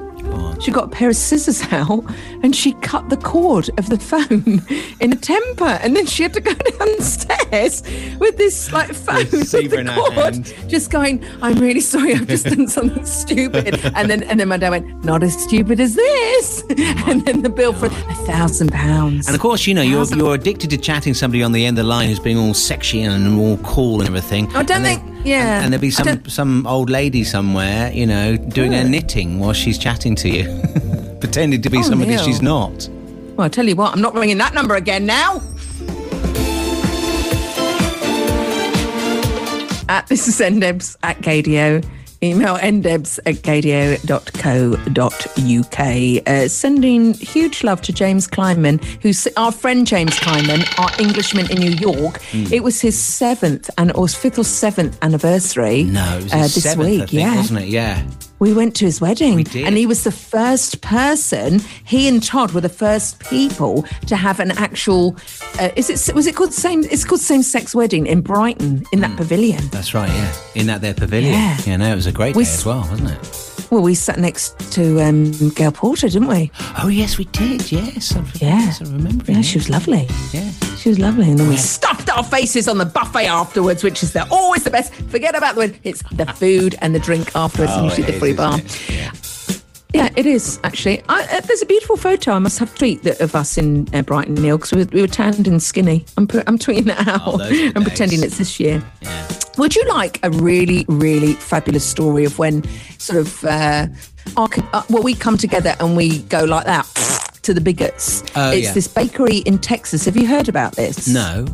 She 0.61 0.71
got 0.71 0.85
a 0.85 0.89
pair 0.89 1.09
of 1.09 1.17
scissors 1.17 1.63
out 1.73 2.05
and 2.43 2.55
she 2.55 2.73
cut 2.75 3.09
the 3.09 3.17
cord 3.17 3.71
of 3.79 3.89
the 3.89 3.99
phone 3.99 4.63
in 5.01 5.13
a 5.13 5.17
temper. 5.17 5.65
And 5.65 5.97
then 5.97 6.07
she 6.07 6.23
had 6.23 6.35
to 6.35 6.41
go 6.41 6.53
downstairs 6.79 7.83
with 8.19 8.37
this 8.37 8.73
like 8.73 8.95
phone 8.95 9.27
with 9.31 9.51
the 9.51 10.13
cord, 10.15 10.69
just 10.69 10.91
going, 10.91 11.25
I'm 11.43 11.59
really 11.59 11.81
sorry, 11.81 12.15
I've 12.15 12.27
just 12.29 12.47
done 12.47 12.69
something 12.69 13.05
stupid. 13.05 13.81
And 13.95 14.11
then 14.11 14.23
and 14.25 14.39
then 14.39 14.49
my 14.49 14.57
dad 14.57 14.71
went, 14.71 15.05
Not 15.05 15.23
as 15.23 15.41
stupid 15.43 15.81
as 15.81 15.95
this. 15.95 16.63
And 17.07 17.25
then 17.25 17.43
the 17.43 17.51
bill 17.51 17.73
for 17.73 17.87
a 17.87 18.15
thousand 18.27 18.73
pounds. 18.73 19.27
And 19.27 19.35
of 19.35 19.41
course, 19.41 19.67
you 19.67 19.75
know, 19.75 19.83
you're, 19.83 20.05
you're 20.07 20.35
addicted 20.35 20.71
to 20.71 20.79
chatting 20.79 21.15
somebody 21.15 21.43
on 21.43 21.53
the 21.53 21.65
end 21.65 21.79
of 21.79 21.85
the 21.85 21.89
line 21.89 22.09
who's 22.09 22.21
being 22.21 22.39
all 22.39 22.55
sexy 22.55 23.03
and 23.03 23.39
all 23.39 23.57
cool 23.59 24.01
and 24.01 24.09
everything. 24.09 24.47
I 24.55 24.63
don't 24.63 24.79
and 24.79 24.85
think, 24.85 25.05
then- 25.05 25.10
yeah. 25.25 25.57
And, 25.57 25.65
and 25.65 25.73
there'll 25.73 25.81
be 25.81 25.91
some 25.91 26.25
some 26.29 26.67
old 26.67 26.91
lady 26.91 27.25
somewhere, 27.25 27.93
you 27.93 28.07
know, 28.07 28.37
doing 28.37 28.73
her 28.73 28.83
hmm. 28.83 28.91
knitting 28.91 29.39
while 29.39 29.53
she's 29.53 29.79
chatting 29.79 30.15
to 30.17 30.29
you, 30.29 30.45
pretending 31.21 31.63
to 31.63 31.71
be 31.71 31.79
Oh, 31.79 31.83
somebody 31.83 32.13
Neil. 32.13 32.25
she's 32.25 32.43
not. 32.43 32.89
Well, 33.37 33.47
I 33.47 33.49
tell 33.49 33.67
you 33.67 33.77
what, 33.77 33.95
I'm 33.95 34.03
not 34.03 34.15
ringing 34.15 34.39
that 34.39 34.55
number 34.55 34.75
again 34.75 35.07
now. 35.07 35.43
At 39.89 40.07
this 40.07 40.29
is 40.29 40.39
ndebs 40.39 40.97
at 41.03 41.19
Gaydio. 41.19 41.85
Email 42.23 42.57
ndebs 42.59 43.19
at 43.25 43.37
gaydio.co.uk. 43.37 43.81
Uh, 46.27 46.49
sending 46.49 47.15
huge 47.15 47.65
love 47.65 47.81
to 47.83 47.93
James 47.93 48.29
Kleinman, 48.29 48.83
who's 49.03 49.27
our 49.37 49.51
friend 49.51 49.87
James 49.87 50.19
Kleinman, 50.19 50.65
our 50.79 50.91
Englishman 51.01 51.51
in 51.51 51.59
New 51.59 51.71
York. 51.73 52.21
Hmm. 52.25 52.53
It 52.53 52.63
was 52.63 52.81
his 52.81 52.99
seventh 52.99 53.71
and 53.79 53.93
or 53.93 54.07
fifth 54.09 54.39
or 54.39 54.45
seventh 54.45 54.99
anniversary. 55.03 55.85
No, 55.85 56.19
it 56.19 56.25
was 56.25 56.33
uh, 56.33 56.39
his 56.39 56.55
this 56.57 56.65
seventh, 56.65 56.89
week. 56.89 56.99
Think, 57.01 57.13
yeah, 57.13 57.37
wasn't 57.37 57.61
it? 57.61 57.69
Yeah. 57.69 58.05
We 58.41 58.53
went 58.53 58.75
to 58.77 58.85
his 58.87 59.01
wedding, 59.01 59.37
We 59.37 59.45
did. 59.45 59.67
and 59.67 59.77
he 59.77 59.87
was 59.87 60.03
the 60.03 60.11
first 60.13 60.81
person. 60.81 61.61
He 61.85 62.09
and 62.09 62.23
Todd 62.23 62.53
were 62.53 62.61
the 62.61 62.69
first 62.69 63.21
people 63.21 63.85
to 64.07 64.17
have 64.17 64.41
an 64.41 64.51
actual. 64.53 65.15
Uh, 65.61 65.69
is 65.77 65.89
it 66.09 66.15
was 66.15 66.27
it 66.27 66.35
called 66.35 66.53
same? 66.53 66.83
It's 66.85 67.05
called 67.05 67.21
same 67.21 67.43
sex 67.43 67.75
wedding 67.75 68.07
in 68.07 68.23
Brighton 68.23 68.85
in 68.93 69.01
that 69.01 69.17
pavilion. 69.17 69.69
That's 69.69 69.95
right, 69.95 70.09
yeah. 70.11 70.33
In 70.55 70.67
that 70.67 70.81
there 70.81 70.95
pavilion. 70.95 71.33
Yeah. 71.35 71.57
Yeah, 71.67 71.77
no, 71.77 71.93
it 71.93 71.95
was 71.95 72.07
a 72.07 72.13
great 72.13 72.35
We 72.35 72.45
day 72.45 72.51
as 72.51 72.65
well, 72.67 72.81
wasn't 72.91 73.11
it? 73.11 73.47
Well, 73.71 73.83
we 73.83 73.95
sat 73.95 74.19
next 74.19 74.59
to 74.73 75.01
um, 75.01 75.31
Gail 75.51 75.71
Porter, 75.71 76.09
didn't 76.09 76.27
we? 76.27 76.51
Oh, 76.83 76.89
yes, 76.89 77.19
we 77.19 77.27
did. 77.27 77.71
Yes. 77.71 78.17
I, 78.17 78.21
Yeah. 78.41 78.59
yes, 78.65 78.81
I 78.81 78.85
remember. 78.87 79.31
Yeah, 79.31 79.43
she 79.43 79.59
was 79.59 79.69
lovely. 79.71 80.09
Yeah. 80.33 80.51
She 80.77 80.89
was 80.89 80.99
lovely, 80.99 81.31
and 81.31 81.39
then 81.39 81.49
we 81.49 81.57
stuffed 81.57 82.00
our 82.11 82.25
faces 82.25 82.69
on 82.69 82.79
the 82.79 82.85
buffet 82.87 83.27
afterwards, 83.27 83.83
which 83.85 84.03
is 84.03 84.13
the, 84.13 84.27
always 84.31 84.65
the 84.65 84.71
best. 84.71 84.93
Forget 84.95 85.35
about 85.35 85.55
the 85.55 85.61
word. 85.61 85.79
it's 85.85 86.03
the 86.13 86.27
food 86.27 86.75
and 86.81 86.95
the 86.95 86.99
drink 87.01 87.31
afterwards, 87.35 87.73
and 87.73 87.81
Oh, 87.83 87.85
usually 87.85 88.11
the 88.13 88.19
free 88.19 88.33
bar. 88.35 88.59
Yeah. 88.89 89.13
Yeah, 89.93 90.09
it 90.15 90.25
is 90.25 90.61
actually. 90.63 91.03
I, 91.09 91.23
uh, 91.25 91.41
there's 91.41 91.63
a 91.63 91.67
beautiful 91.67 91.97
photo. 91.97 92.31
I 92.31 92.39
must 92.39 92.61
have 92.61 92.73
tweet 92.77 93.03
that 93.03 93.21
of 93.21 93.35
us 93.35 93.59
in 93.59 93.89
uh, 93.93 94.03
Brighton, 94.03 94.35
Neil, 94.37 94.57
because 94.57 94.71
we, 94.73 94.85
were- 94.85 94.91
we 94.93 95.01
were 95.01 95.09
tanned 95.09 95.49
and 95.49 95.61
skinny. 95.61 96.05
I'm 96.17 96.29
I'm 96.47 96.59
tweeting 96.59 96.85
that 96.85 97.09
out. 97.09 97.23
Oh, 97.27 97.37
those 97.39 97.51
are 97.61 97.73
I'm 97.75 97.83
pretending 97.83 98.23
it's 98.23 98.39
this 98.39 98.61
year. 98.61 98.85
Would 99.59 99.75
you 99.75 99.85
like 99.89 100.21
a 100.23 100.31
really, 100.31 100.85
really 100.89 101.33
fabulous 101.33 101.85
story 101.85 102.25
of 102.25 102.39
when 102.39 102.63
sort 102.99 103.19
of 103.19 103.45
uh, 103.45 103.89
our, 104.37 104.49
uh, 104.73 104.83
well, 104.91 105.03
we 105.03 105.13
come 105.13 105.37
together 105.37 105.75
and 105.81 105.97
we 105.97 106.21
go 106.23 106.45
like 106.45 106.67
that 106.67 106.87
to 107.43 107.53
the 107.53 107.61
bigots? 107.61 108.23
Oh, 108.37 108.53
it's 108.53 108.69
yeah. 108.69 108.73
this 108.73 108.87
bakery 108.87 109.39
in 109.39 109.59
Texas. 109.59 110.05
Have 110.05 110.17
you 110.17 110.29
heard 110.29 110.49
about 110.49 110.77
this? 110.77 111.09
No. 111.09 111.47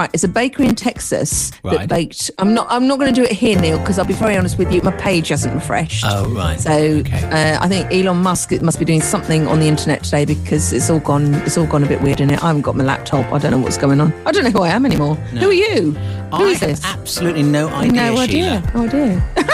Right, 0.00 0.08
it's 0.14 0.24
a 0.24 0.28
bakery 0.28 0.66
in 0.66 0.76
Texas 0.76 1.50
that 1.62 1.86
baked. 1.86 2.30
I'm 2.38 2.54
not. 2.54 2.66
I'm 2.70 2.86
not 2.86 2.98
going 2.98 3.12
to 3.12 3.20
do 3.20 3.22
it 3.22 3.32
here, 3.32 3.60
Neil, 3.60 3.78
because 3.78 3.98
I'll 3.98 4.06
be 4.06 4.14
very 4.14 4.34
honest 4.34 4.56
with 4.56 4.72
you. 4.72 4.80
My 4.80 4.92
page 4.92 5.28
hasn't 5.28 5.54
refreshed. 5.54 6.06
Oh, 6.08 6.26
right. 6.30 6.58
So 6.58 6.70
uh, 6.70 7.58
I 7.60 7.68
think 7.68 7.92
Elon 7.92 8.16
Musk 8.16 8.50
must 8.62 8.78
be 8.78 8.86
doing 8.86 9.02
something 9.02 9.46
on 9.46 9.60
the 9.60 9.68
internet 9.68 10.02
today 10.02 10.24
because 10.24 10.72
it's 10.72 10.88
all 10.88 11.00
gone. 11.00 11.34
It's 11.34 11.58
all 11.58 11.66
gone 11.66 11.84
a 11.84 11.86
bit 11.86 12.00
weird 12.00 12.22
in 12.22 12.30
it. 12.30 12.42
I 12.42 12.46
haven't 12.46 12.62
got 12.62 12.76
my 12.76 12.84
laptop. 12.84 13.30
I 13.30 13.36
don't 13.36 13.50
know 13.50 13.58
what's 13.58 13.76
going 13.76 14.00
on. 14.00 14.10
I 14.24 14.32
don't 14.32 14.44
know 14.44 14.50
who 14.50 14.62
I 14.62 14.70
am 14.70 14.86
anymore. 14.86 15.18
No. 15.34 15.40
Who 15.42 15.50
are 15.50 15.52
you? 15.52 15.92
Who 15.92 15.98
I 16.32 16.44
is 16.44 16.60
have 16.60 16.70
this? 16.70 16.82
absolutely 16.82 17.42
no 17.42 17.68
idea, 17.68 17.92
no 17.92 18.16
idea. 18.16 18.62
Sheila. 18.62 18.72
No 18.74 18.84
idea. 18.84 19.22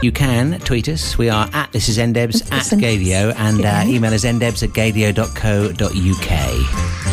You 0.00 0.12
can 0.12 0.60
tweet 0.60 0.88
us. 0.88 1.18
We 1.18 1.28
are 1.28 1.50
at 1.52 1.72
this 1.72 1.88
is 1.88 1.98
ndebs 1.98 2.52
at 2.52 2.66
gaydio 2.78 3.34
and 3.34 3.64
uh, 3.64 3.82
email 3.84 4.14
us 4.14 4.24
ndebs 4.24 4.62
at 4.62 4.70
gaydio.co.uk. 4.70 7.07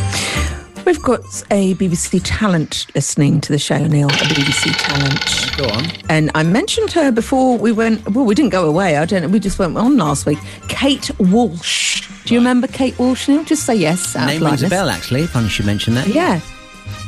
We've 0.85 1.01
got 1.01 1.21
a 1.49 1.73
BBC 1.75 2.21
talent 2.23 2.85
listening 2.93 3.41
to 3.41 3.51
the 3.51 3.57
show, 3.57 3.87
Neil. 3.87 4.07
A 4.07 4.11
BBC 4.11 4.71
talent. 4.77 5.57
Go 5.57 5.67
on. 5.69 5.85
And 6.09 6.29
I 6.35 6.43
mentioned 6.43 6.91
her 6.91 7.11
before 7.11 7.57
we 7.57 7.71
went. 7.71 8.07
Well, 8.11 8.23
we 8.23 8.35
didn't 8.35 8.51
go 8.51 8.67
away. 8.67 8.97
I 8.97 9.05
don't 9.05 9.23
know. 9.23 9.27
We 9.29 9.39
just 9.39 9.57
went 9.57 9.75
on 9.77 9.97
last 9.97 10.27
week. 10.27 10.37
Kate 10.67 11.09
Walsh. 11.19 12.07
Do 12.25 12.35
you 12.35 12.39
remember 12.39 12.67
Kate 12.67 12.97
Walsh? 12.99 13.27
Neil, 13.27 13.43
just 13.43 13.65
say 13.65 13.73
yes. 13.75 14.15
out 14.15 14.27
Name 14.27 14.43
rings 14.43 14.61
a 14.61 14.69
bell, 14.69 14.89
actually. 14.89 15.25
Funny 15.25 15.45
you 15.45 15.49
should 15.49 15.65
mention 15.65 15.95
that. 15.95 16.07
Yeah. 16.07 16.39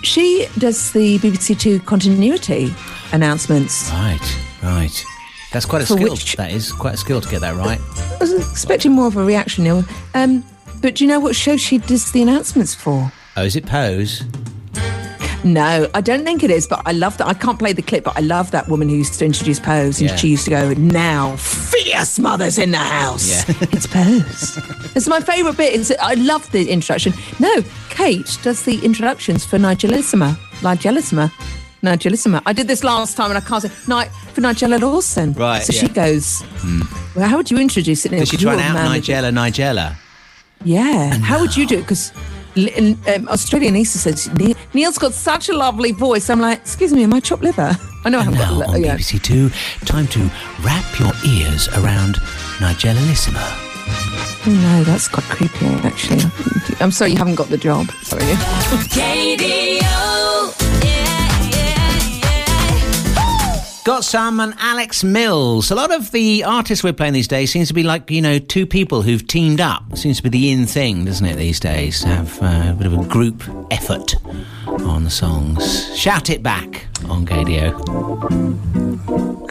She 0.02 0.48
does 0.58 0.92
the 0.94 1.20
BBC 1.20 1.60
Two 1.60 1.80
continuity 1.82 2.74
announcements. 3.12 3.92
Right, 3.92 4.38
right. 4.64 5.06
That's 5.54 5.66
quite 5.68 5.84
a 5.84 5.86
skill. 5.86 6.14
which- 6.14 6.36
That 6.36 6.52
is 6.52 6.72
quite 6.72 6.96
a 6.96 6.98
skill 6.98 7.22
to 7.22 7.30
get 7.30 7.42
that 7.42 7.56
right. 7.56 7.80
I 7.96 8.18
was 8.20 8.34
expecting 8.34 8.92
more 8.94 9.06
of 9.08 9.18
a 9.18 9.24
reaction, 9.24 9.64
Neil. 9.66 9.84
Um, 10.16 10.44
but 10.82 10.96
do 10.96 11.04
you 11.04 11.08
know 11.08 11.20
what 11.20 11.36
show 11.36 11.58
she 11.58 11.78
does 11.78 12.12
the 12.12 12.22
announcements 12.24 12.74
for? 12.74 13.12
Oh, 13.38 13.44
is 13.44 13.56
it 13.56 13.66
Pose? 13.66 14.24
No, 15.44 15.88
I 15.94 16.02
don't 16.02 16.24
think 16.26 16.44
it 16.44 16.50
is, 16.50 16.68
but 16.68 16.82
I 16.86 16.92
love 16.92 17.18
that. 17.20 17.28
I 17.28 17.34
can't 17.34 17.58
play 17.60 17.72
the 17.72 17.84
clip, 17.84 18.04
but 18.04 18.18
I 18.18 18.22
love 18.22 18.50
that 18.52 18.68
woman 18.68 18.90
who 18.90 18.96
used 18.96 19.18
to 19.20 19.26
introduce 19.26 19.60
Pose. 19.60 20.02
And 20.02 20.10
Yeah. 20.10 20.16
she 20.16 20.30
used 20.30 20.44
to 20.46 20.50
go, 20.50 20.74
Now, 20.74 21.36
fierce 21.38 22.18
mothers 22.20 22.58
in 22.58 22.72
the 22.72 22.80
house. 22.80 23.30
Yeah. 23.30 23.56
it's 23.72 23.86
Pose. 23.88 24.58
it's 24.96 25.08
my 25.08 25.20
favourite 25.22 25.56
bit. 25.56 25.80
It's, 25.80 25.92
I 26.02 26.16
love 26.16 26.52
the 26.52 26.70
introduction. 26.70 27.14
No, 27.40 27.64
Kate 27.90 28.38
does 28.42 28.64
the 28.64 28.84
introductions 28.84 29.46
for 29.46 29.58
Nigellissima. 29.58 30.36
Nigellissima. 30.62 31.32
Nigellissima. 31.84 32.42
I 32.48 32.54
did 32.54 32.68
this 32.68 32.84
last 32.84 33.16
time 33.16 33.30
and 33.30 33.38
I 33.38 33.42
can't 33.42 33.62
say, 33.62 33.70
Ni- 33.88 34.10
for 34.34 34.42
Nigella 34.42 34.82
Lawson. 34.82 35.34
Right, 35.34 35.62
So 35.62 35.72
yeah. 35.74 35.80
she 35.82 35.88
goes, 35.90 36.42
hmm. 36.58 36.82
Well, 37.16 37.30
how 37.30 37.38
would 37.38 37.52
you 37.52 37.60
introduce 37.60 38.06
it? 38.08 38.10
Does 38.10 38.30
she 38.30 38.38
try 38.38 38.54
and 38.54 38.62
out 38.62 38.90
Nigella 38.92 39.32
Nigella? 39.32 39.96
yeah. 40.66 41.14
How 41.20 41.40
would 41.40 41.56
you 41.56 41.68
do 41.68 41.78
it? 41.78 41.82
Because 41.84 42.12
um, 42.58 43.28
Australian 43.30 43.76
Easter 43.76 44.00
says 44.00 44.30
Neil's 44.74 44.98
got 44.98 45.14
such 45.14 45.50
a 45.50 45.54
lovely 45.56 45.92
voice. 45.92 46.30
I'm 46.30 46.40
like, 46.42 46.60
excuse 46.60 46.94
me, 46.94 47.04
am 47.04 47.14
I 47.14 47.20
chopped 47.20 47.44
liver? 47.44 47.78
I 48.06 48.10
know 48.10 48.20
I 48.20 48.24
haven't 48.24 48.40
Now 48.40 48.60
got. 48.60 48.70
on 48.70 48.74
li- 48.82 48.88
yeah. 48.88 48.98
BBC 48.98 49.22
Two, 49.22 49.50
time 49.86 50.08
to 50.08 50.20
wrap 50.64 51.00
your 51.00 51.12
ears 51.26 51.68
around 51.70 52.16
Nigella 52.60 53.06
Lissima. 53.08 53.44
No, 54.48 54.84
that's 54.84 55.08
quite 55.08 55.26
creepy. 55.26 55.66
Actually, 55.88 56.22
I'm 56.80 56.92
sorry 56.92 57.12
you 57.12 57.18
haven't 57.18 57.36
got 57.36 57.50
the 57.50 57.58
job. 57.58 57.90
Sorry. 58.04 58.24
Got 63.88 64.04
Sam 64.04 64.42
and 64.42 64.54
Alex 64.60 65.02
Mills. 65.02 65.72
A 65.72 65.76
lot 65.76 65.94
of 65.94 66.12
the 66.12 66.44
artists 66.44 66.84
we're 66.84 66.92
playing 66.92 67.14
these 67.14 67.30
days 67.30 67.54
seems 67.54 67.70
to 67.70 67.74
be 67.74 67.84
like, 67.84 68.12
you 68.12 68.22
know, 68.22 68.38
two 68.38 68.66
people 68.66 69.02
who've 69.02 69.26
teamed 69.26 69.62
up. 69.62 69.98
Seems 69.98 70.18
to 70.18 70.24
be 70.24 70.28
the 70.28 70.52
in 70.52 70.66
thing, 70.66 71.06
doesn't 71.06 71.26
it, 71.26 71.38
these 71.38 71.58
days? 71.58 72.04
Have 72.04 72.38
uh, 72.44 72.72
a 72.72 72.74
bit 72.74 72.86
of 72.86 72.92
a 72.92 73.06
group 73.06 73.42
effort 73.72 74.16
on 74.68 75.06
the 75.06 75.10
songs. 75.10 75.98
Shout 75.98 76.30
it 76.30 76.44
back 76.44 76.88
on 77.06 77.26
Gaydio. 77.26 77.74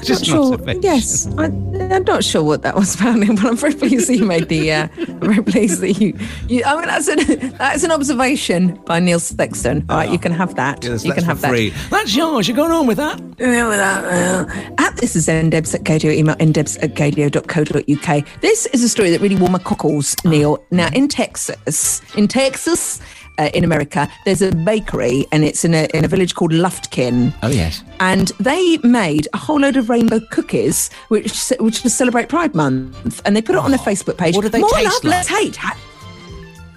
Just 0.02 0.28
not 0.28 0.50
not 0.50 0.64
sure. 0.64 0.80
Yes, 0.82 1.26
I, 1.38 1.44
I'm 1.46 2.04
not 2.04 2.22
sure 2.22 2.42
what 2.42 2.62
that 2.62 2.74
was 2.74 2.94
about, 2.94 3.16
Neil, 3.18 3.34
but 3.34 3.44
I'm 3.44 3.56
very 3.56 3.74
pleased 3.74 4.08
that 4.08 4.16
you 4.16 4.24
made 4.24 4.48
the. 4.48 4.72
Uh, 4.72 4.88
I'm 4.98 5.20
very 5.20 5.42
pleased 5.42 5.80
that 5.80 5.92
you. 5.94 6.16
you 6.48 6.62
I 6.64 6.76
mean, 6.76 6.86
that's 6.86 7.08
an 7.08 7.50
that's 7.58 7.82
an 7.82 7.90
observation 7.90 8.74
by 8.86 9.00
Neil 9.00 9.18
Sexton. 9.18 9.84
All 9.88 9.96
right, 9.96 10.10
you 10.10 10.18
can 10.18 10.32
have 10.32 10.54
that. 10.56 10.84
Yes, 10.84 11.04
you 11.04 11.12
can 11.12 11.24
have 11.24 11.40
for 11.40 11.48
free. 11.48 11.70
That's 11.90 12.14
yours. 12.14 12.46
You're 12.46 12.56
going 12.56 12.72
on 12.72 12.86
with 12.86 12.98
that. 12.98 13.20
Yeah, 13.38 13.68
with 13.68 13.78
that, 13.78 14.04
uh, 14.04 14.74
At 14.78 14.96
this 14.96 15.16
is 15.16 15.26
ndebs 15.26 15.74
at 15.74 15.82
gaydio, 15.82 16.14
email 16.14 16.36
ndebs 16.36 16.82
at 16.82 16.94
gaydio.co.uk. 16.94 18.40
This 18.40 18.66
is 18.66 18.84
a 18.84 18.88
story 18.88 19.10
that 19.10 19.20
really 19.20 19.36
warmed 19.36 19.52
my 19.52 19.58
cockles, 19.58 20.14
Neil. 20.24 20.64
Now, 20.70 20.88
in 20.92 21.08
Texas, 21.08 22.00
in 22.16 22.28
Texas, 22.28 23.00
uh, 23.38 23.50
in 23.54 23.64
America, 23.64 24.08
there's 24.24 24.42
a 24.42 24.52
bakery 24.52 25.26
and 25.32 25.44
it's 25.44 25.64
in 25.64 25.74
a, 25.74 25.88
in 25.94 26.04
a 26.04 26.08
village 26.08 26.34
called 26.34 26.52
Lufkin. 26.52 27.32
Oh, 27.42 27.48
yes. 27.48 27.82
And 28.00 28.28
they 28.40 28.78
made 28.78 29.28
a 29.32 29.38
whole 29.38 29.60
load 29.60 29.76
of 29.76 29.88
rainbow 29.88 30.20
cookies, 30.30 30.90
which 31.08 31.50
which 31.60 31.82
to 31.82 31.90
celebrate 31.90 32.28
Pride 32.28 32.54
Month, 32.54 33.22
and 33.24 33.36
they 33.36 33.42
put 33.42 33.54
it 33.54 33.58
on 33.60 33.70
their 33.70 33.80
Facebook 33.80 34.16
page. 34.18 34.34
What 34.34 34.42
do 34.42 34.48
they 34.48 34.60
More 34.60 34.70
taste 34.70 34.84
love, 34.84 35.04
like? 35.04 35.10
less 35.12 35.28
hate. 35.28 35.56
Ha- 35.56 35.78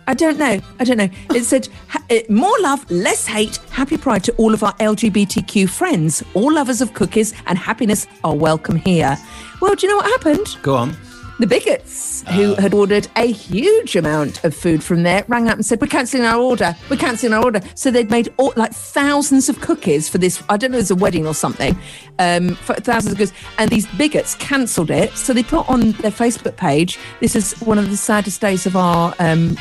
I 0.07 0.15
don't 0.15 0.39
know. 0.39 0.59
I 0.79 0.83
don't 0.85 0.97
know. 0.97 1.09
It 1.35 1.43
said 1.43 1.69
uh, 2.09 2.15
more 2.29 2.55
love, 2.61 2.89
less 2.89 3.27
hate. 3.27 3.57
Happy 3.69 3.95
Pride 3.95 4.23
to 4.23 4.31
all 4.37 4.55
of 4.55 4.63
our 4.63 4.73
LGBTQ 4.77 5.69
friends. 5.69 6.23
All 6.33 6.51
lovers 6.53 6.81
of 6.81 6.95
cookies 6.95 7.33
and 7.45 7.59
happiness 7.59 8.07
are 8.23 8.35
welcome 8.35 8.77
here. 8.77 9.15
Well, 9.61 9.75
do 9.75 9.85
you 9.85 9.93
know 9.93 9.97
what 9.97 10.07
happened? 10.07 10.47
Go 10.63 10.75
on. 10.75 10.97
The 11.39 11.47
bigots 11.47 12.23
who 12.33 12.53
had 12.55 12.73
ordered 12.73 13.07
a 13.15 13.31
huge 13.31 13.95
amount 13.95 14.43
of 14.43 14.53
food 14.53 14.83
from 14.83 15.03
there 15.03 15.23
rang 15.29 15.47
up 15.47 15.55
and 15.55 15.65
said, 15.65 15.79
We're 15.79 15.87
cancelling 15.87 16.25
our 16.25 16.39
order. 16.39 16.75
We're 16.89 16.97
cancelling 16.97 17.33
our 17.33 17.43
order. 17.43 17.61
So 17.75 17.89
they'd 17.89 18.11
made 18.11 18.33
all, 18.37 18.51
like 18.57 18.73
thousands 18.73 19.47
of 19.47 19.61
cookies 19.61 20.09
for 20.09 20.17
this, 20.17 20.43
I 20.49 20.57
don't 20.57 20.71
know, 20.71 20.77
it 20.77 20.81
was 20.81 20.91
a 20.91 20.95
wedding 20.95 21.25
or 21.25 21.33
something, 21.33 21.79
um, 22.19 22.55
for 22.55 22.75
thousands 22.75 23.13
of 23.13 23.19
cookies. 23.19 23.33
And 23.57 23.71
these 23.71 23.87
bigots 23.97 24.35
cancelled 24.35 24.91
it. 24.91 25.13
So 25.13 25.33
they 25.33 25.43
put 25.43 25.67
on 25.69 25.93
their 25.93 26.11
Facebook 26.11 26.57
page, 26.57 26.99
This 27.21 27.37
is 27.37 27.53
one 27.61 27.77
of 27.77 27.89
the 27.89 27.97
saddest 27.97 28.41
days 28.41 28.65
of 28.65 28.75
our, 28.75 29.15
um, 29.19 29.57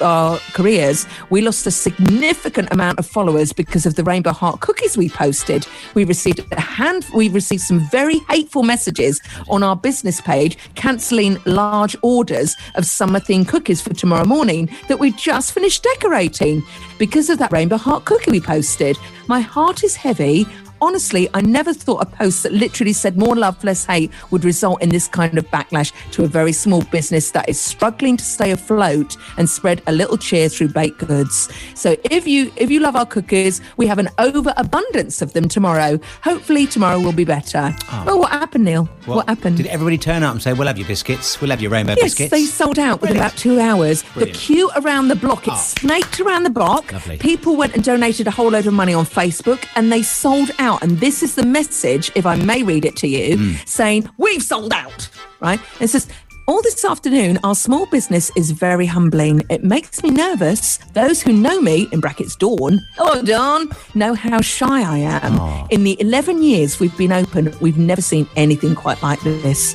our 0.00 0.38
careers. 0.52 1.06
We 1.30 1.40
lost 1.40 1.66
a 1.66 1.72
significant 1.72 2.72
amount 2.72 3.00
of 3.00 3.06
followers 3.06 3.52
because 3.52 3.84
of 3.84 3.96
the 3.96 4.04
Rainbow 4.04 4.32
Heart 4.32 4.60
cookies 4.60 4.96
we 4.96 5.08
posted. 5.08 5.66
We 5.94 6.04
received 6.04 6.40
a 6.52 6.60
hand, 6.60 7.04
we 7.12 7.28
received 7.30 7.62
some 7.62 7.80
very 7.90 8.18
hateful 8.30 8.62
messages 8.62 9.20
on 9.48 9.64
our 9.64 9.74
business 9.74 10.20
page 10.20 10.56
cancelling 10.76 11.15
large 11.46 11.96
orders 12.02 12.56
of 12.74 12.86
summer 12.86 13.20
themed 13.20 13.48
cookies 13.48 13.80
for 13.80 13.94
tomorrow 13.94 14.24
morning 14.24 14.68
that 14.88 14.98
we 14.98 15.12
just 15.12 15.52
finished 15.52 15.82
decorating 15.82 16.62
because 16.98 17.30
of 17.30 17.38
that 17.38 17.52
Rainbow 17.52 17.76
Heart 17.76 18.04
cookie 18.04 18.30
we 18.30 18.40
posted. 18.40 18.96
My 19.26 19.40
heart 19.40 19.82
is 19.82 19.96
heavy. 19.96 20.46
Honestly, 20.80 21.28
I 21.32 21.40
never 21.40 21.72
thought 21.72 22.02
a 22.02 22.06
post 22.06 22.42
that 22.42 22.52
literally 22.52 22.92
said 22.92 23.16
more 23.16 23.34
love, 23.34 23.62
less 23.64 23.84
hate 23.86 24.10
would 24.30 24.44
result 24.44 24.82
in 24.82 24.90
this 24.90 25.08
kind 25.08 25.38
of 25.38 25.46
backlash 25.50 25.92
to 26.12 26.24
a 26.24 26.28
very 26.28 26.52
small 26.52 26.82
business 26.84 27.30
that 27.30 27.48
is 27.48 27.60
struggling 27.60 28.16
to 28.16 28.24
stay 28.24 28.50
afloat 28.50 29.16
and 29.38 29.48
spread 29.48 29.82
a 29.86 29.92
little 29.92 30.18
cheer 30.18 30.48
through 30.48 30.68
baked 30.68 30.98
goods. 31.06 31.48
So 31.74 31.96
if 32.04 32.26
you 32.26 32.52
if 32.56 32.70
you 32.70 32.80
love 32.80 32.96
our 32.96 33.06
cookies, 33.06 33.60
we 33.76 33.86
have 33.86 33.98
an 33.98 34.08
overabundance 34.18 35.22
of 35.22 35.32
them 35.32 35.48
tomorrow. 35.48 35.98
Hopefully 36.22 36.66
tomorrow 36.66 37.00
will 37.00 37.12
be 37.12 37.24
better. 37.24 37.74
Ah. 37.88 38.04
Well, 38.06 38.18
what 38.18 38.32
happened, 38.32 38.64
Neil? 38.64 38.84
What, 39.06 39.28
happened? 39.28 39.56
Did 39.56 39.66
everybody 39.66 39.98
turn 39.98 40.22
up 40.22 40.32
and 40.32 40.42
say, 40.42 40.52
"We'll 40.52 40.66
have 40.66 40.78
your 40.78 40.86
biscuits. 40.88 41.40
We'll 41.40 41.50
have 41.50 41.62
your 41.62 41.70
rainbow 41.70 41.94
Yes, 41.96 42.14
biscuits"? 42.14 42.30
they 42.30 42.44
sold 42.44 42.78
out 42.78 43.00
within 43.00 43.16
about 43.16 43.36
two 43.36 43.60
hours. 43.60 44.02
Brilliant. 44.02 44.34
The 44.34 44.38
queue 44.38 44.70
around 44.76 45.08
the 45.08 45.16
block, 45.16 45.46
it 45.46 45.52
ah. 45.54 45.56
snaked 45.56 46.20
around 46.20 46.42
the 46.42 46.50
block. 46.50 46.92
Lovely. 46.92 47.16
People 47.18 47.56
went 47.56 47.74
and 47.74 47.82
donated 47.82 48.26
a 48.26 48.30
whole 48.30 48.50
load 48.50 48.66
of 48.66 48.74
money 48.74 48.92
on 48.94 49.06
Facebook 49.06 49.64
and 49.74 49.90
they 49.92 50.02
sold 50.02 50.50
out. 50.58 50.65
And 50.74 50.98
this 51.00 51.22
is 51.22 51.34
the 51.34 51.44
message, 51.46 52.10
if 52.14 52.26
I 52.26 52.36
may 52.36 52.62
read 52.62 52.84
it 52.84 52.96
to 52.96 53.06
you, 53.08 53.36
Mm. 53.38 53.68
saying, 53.68 54.08
We've 54.18 54.42
sold 54.42 54.72
out, 54.72 55.08
right? 55.40 55.60
It 55.80 55.88
says, 55.88 56.06
all 56.48 56.62
this 56.62 56.84
afternoon, 56.84 57.38
our 57.42 57.54
small 57.54 57.86
business 57.86 58.30
is 58.36 58.52
very 58.52 58.86
humbling. 58.86 59.42
It 59.48 59.64
makes 59.64 60.02
me 60.02 60.10
nervous. 60.10 60.78
Those 60.92 61.20
who 61.20 61.32
know 61.32 61.60
me, 61.60 61.88
in 61.90 62.00
brackets 62.00 62.36
Dawn, 62.36 62.86
hello 62.94 63.22
Dawn, 63.22 63.68
know 63.94 64.14
how 64.14 64.40
shy 64.40 64.82
I 64.82 64.98
am. 64.98 65.66
In 65.70 65.82
the 65.82 66.00
11 66.00 66.42
years 66.42 66.78
we've 66.78 66.96
been 66.96 67.12
open, 67.12 67.52
we've 67.60 67.78
never 67.78 68.00
seen 68.00 68.28
anything 68.36 68.76
quite 68.76 69.02
like 69.02 69.20
this. 69.22 69.74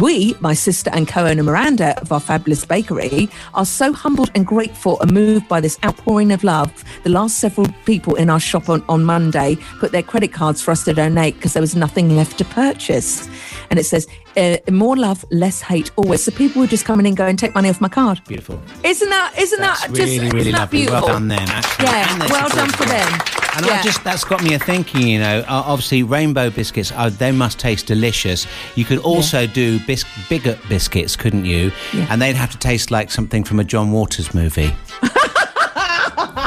We, 0.00 0.34
my 0.40 0.54
sister 0.54 0.90
and 0.92 1.08
co 1.08 1.26
owner 1.26 1.42
Miranda 1.42 2.00
of 2.00 2.12
our 2.12 2.20
fabulous 2.20 2.64
bakery, 2.64 3.28
are 3.54 3.66
so 3.66 3.92
humbled 3.92 4.30
and 4.36 4.46
grateful 4.46 5.00
and 5.00 5.12
moved 5.12 5.48
by 5.48 5.60
this 5.60 5.78
outpouring 5.84 6.30
of 6.32 6.44
love. 6.44 6.84
The 7.02 7.10
last 7.10 7.38
several 7.38 7.66
people 7.86 8.14
in 8.14 8.30
our 8.30 8.40
shop 8.40 8.68
on, 8.68 8.84
on 8.88 9.04
Monday 9.04 9.56
put 9.80 9.90
their 9.90 10.02
credit 10.02 10.32
cards 10.32 10.62
for 10.62 10.70
us 10.70 10.84
to 10.84 10.94
donate 10.94 11.34
because 11.34 11.54
there 11.54 11.60
was 11.60 11.74
nothing 11.74 12.14
left 12.16 12.38
to 12.38 12.44
purchase. 12.44 13.28
And 13.70 13.78
it 13.78 13.84
says, 13.84 14.06
uh, 14.36 14.56
more 14.70 14.96
love, 14.96 15.24
less 15.30 15.60
hate 15.60 15.90
always. 15.96 16.24
So 16.24 16.30
people 16.32 16.60
would 16.60 16.70
just 16.70 16.84
come 16.84 17.00
in 17.00 17.06
and 17.06 17.16
go 17.16 17.26
and 17.26 17.38
take 17.38 17.54
money 17.54 17.68
off 17.68 17.80
my 17.80 17.88
card. 17.88 18.20
Beautiful. 18.26 18.60
Isn't 18.84 19.08
that, 19.08 19.34
isn't 19.38 19.60
That's 19.60 19.82
that 19.82 19.90
really, 19.90 20.18
just, 20.18 20.32
really 20.32 20.40
isn't 20.40 20.52
that 20.52 20.58
lovely. 20.60 20.78
beautiful? 20.78 21.00
Well 21.08 21.14
done, 21.18 21.28
them. 21.28 21.38
Actually. 21.48 21.84
Yeah, 21.86 22.12
And 22.22 22.30
well 22.30 22.48
done 22.48 22.70
for 22.70 22.84
them. 22.84 23.20
And 23.56 23.66
yeah. 23.66 23.74
I 23.74 23.82
just 23.82 24.02
that's 24.02 24.24
got 24.24 24.42
me 24.42 24.54
a 24.54 24.58
thinking. 24.58 25.06
You 25.06 25.20
know, 25.20 25.38
uh, 25.40 25.62
obviously 25.66 26.02
rainbow 26.02 26.50
biscuits. 26.50 26.92
Oh, 26.96 27.08
they 27.08 27.30
must 27.30 27.58
taste 27.60 27.86
delicious. 27.86 28.46
You 28.74 28.84
could 28.84 28.98
also 28.98 29.46
do 29.46 29.78
bis- 29.86 30.04
bigger 30.28 30.58
biscuits, 30.68 31.14
couldn't 31.14 31.44
you? 31.44 31.70
And 31.92 32.20
they'd 32.20 32.34
have 32.34 32.50
to 32.50 32.58
taste 32.58 32.90
like 32.90 33.10
something 33.12 33.44
from 33.44 33.60
a 33.60 33.64
John 33.64 33.92
Waters 33.92 34.34
movie. 34.34 34.74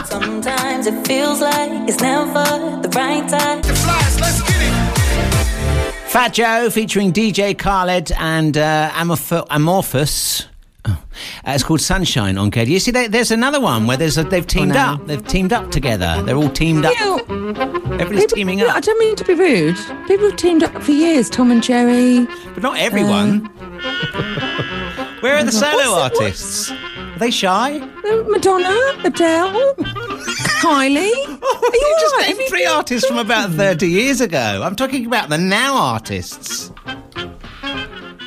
Sometimes 0.05 0.85
it 0.87 1.07
feels 1.07 1.39
like 1.41 1.71
it's 1.89 2.01
never 2.01 2.43
the 2.81 2.89
right 2.95 3.27
time. 3.29 4.56
Fat 6.17 6.33
Joe 6.33 6.71
featuring 6.71 7.13
DJ 7.13 7.55
Khaled 7.55 8.11
and 8.13 8.57
uh, 8.57 8.89
Amorph- 8.95 9.45
Amorphous. 9.51 10.47
Oh. 10.83 10.89
Uh, 10.89 11.51
it's 11.51 11.63
called 11.63 11.79
Sunshine 11.79 12.39
on 12.39 12.49
KD. 12.49 12.69
You 12.69 12.79
see, 12.79 12.89
there, 12.89 13.07
there's 13.07 13.29
another 13.29 13.61
one 13.61 13.85
where 13.85 13.97
there's 13.97 14.17
a, 14.17 14.23
they've 14.23 14.47
teamed 14.47 14.73
no. 14.73 14.79
up. 14.79 15.05
They've 15.05 15.23
teamed 15.27 15.53
up 15.53 15.69
together. 15.69 16.19
They're 16.25 16.35
all 16.35 16.49
teamed 16.49 16.85
up. 16.85 16.99
Everybody's 16.99 18.21
People- 18.21 18.35
teaming 18.35 18.61
up. 18.63 18.75
I 18.75 18.79
don't 18.79 18.97
mean 18.97 19.15
to 19.15 19.23
be 19.25 19.35
rude. 19.35 19.75
People 20.07 20.31
have 20.31 20.37
teamed 20.37 20.63
up 20.63 20.81
for 20.81 20.91
years. 20.91 21.29
Tom 21.29 21.51
and 21.51 21.61
Jerry. 21.61 22.25
But 22.55 22.63
not 22.63 22.79
everyone. 22.79 23.45
Where 25.19 25.37
are 25.37 25.43
the 25.43 25.51
solo 25.51 25.99
artists? 26.01 26.71
Are 26.71 27.19
they 27.19 27.29
shy? 27.29 27.77
Uh, 27.77 28.23
Madonna, 28.27 28.75
Adele, 29.03 29.75
Kylie. 30.71 31.11
Oh, 31.49 31.71
you 31.73 31.95
just 31.99 32.15
named 32.37 32.49
three 32.49 32.65
artists 32.65 33.07
from 33.07 33.17
about 33.17 33.49
30 33.51 33.87
years 33.89 34.21
ago. 34.21 34.61
I'm 34.63 34.75
talking 34.75 35.05
about 35.05 35.29
the 35.29 35.37
now 35.37 35.75
artists. 35.77 36.71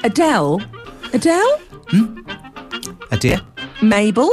Adele. 0.05 0.61
Adele? 1.13 1.61
A 3.11 3.17
dear? 3.19 3.41
Mabel? 3.83 4.31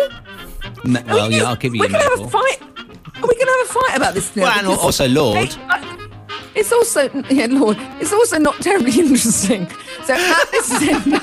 No, 0.86 1.01
well, 1.08 1.32
yeah, 1.32 1.43
I'll 1.43 1.55
give 1.55 1.74
you 1.76 1.82
We're 1.82 1.89
going 1.89 2.01
to 2.01 2.10
have 2.10 2.14
a 2.20 2.24
Mabel. 2.24 2.30
fight. 2.30 2.62
Are 2.62 3.28
we 3.28 3.36
going 3.36 3.39
to 3.39 3.58
have 3.60 3.70
a 3.70 3.74
fight 3.74 3.93
about 3.97 4.14
this 4.14 4.36
now? 4.36 4.43
Well, 4.43 4.58
and 4.60 4.68
also 4.68 5.08
Lorde. 5.08 5.53
Hey, 5.53 5.62
uh, 5.70 6.08
It's 6.55 6.72
also, 6.72 7.10
yeah, 7.30 7.47
Lorde, 7.49 7.78
it's 7.99 8.14
also 8.14 8.38
not 8.39 8.55
terribly 8.62 8.91
interesting. 8.99 9.68
So 10.05 10.14
at 10.16 10.51
this 10.51 10.72
end, 10.82 11.14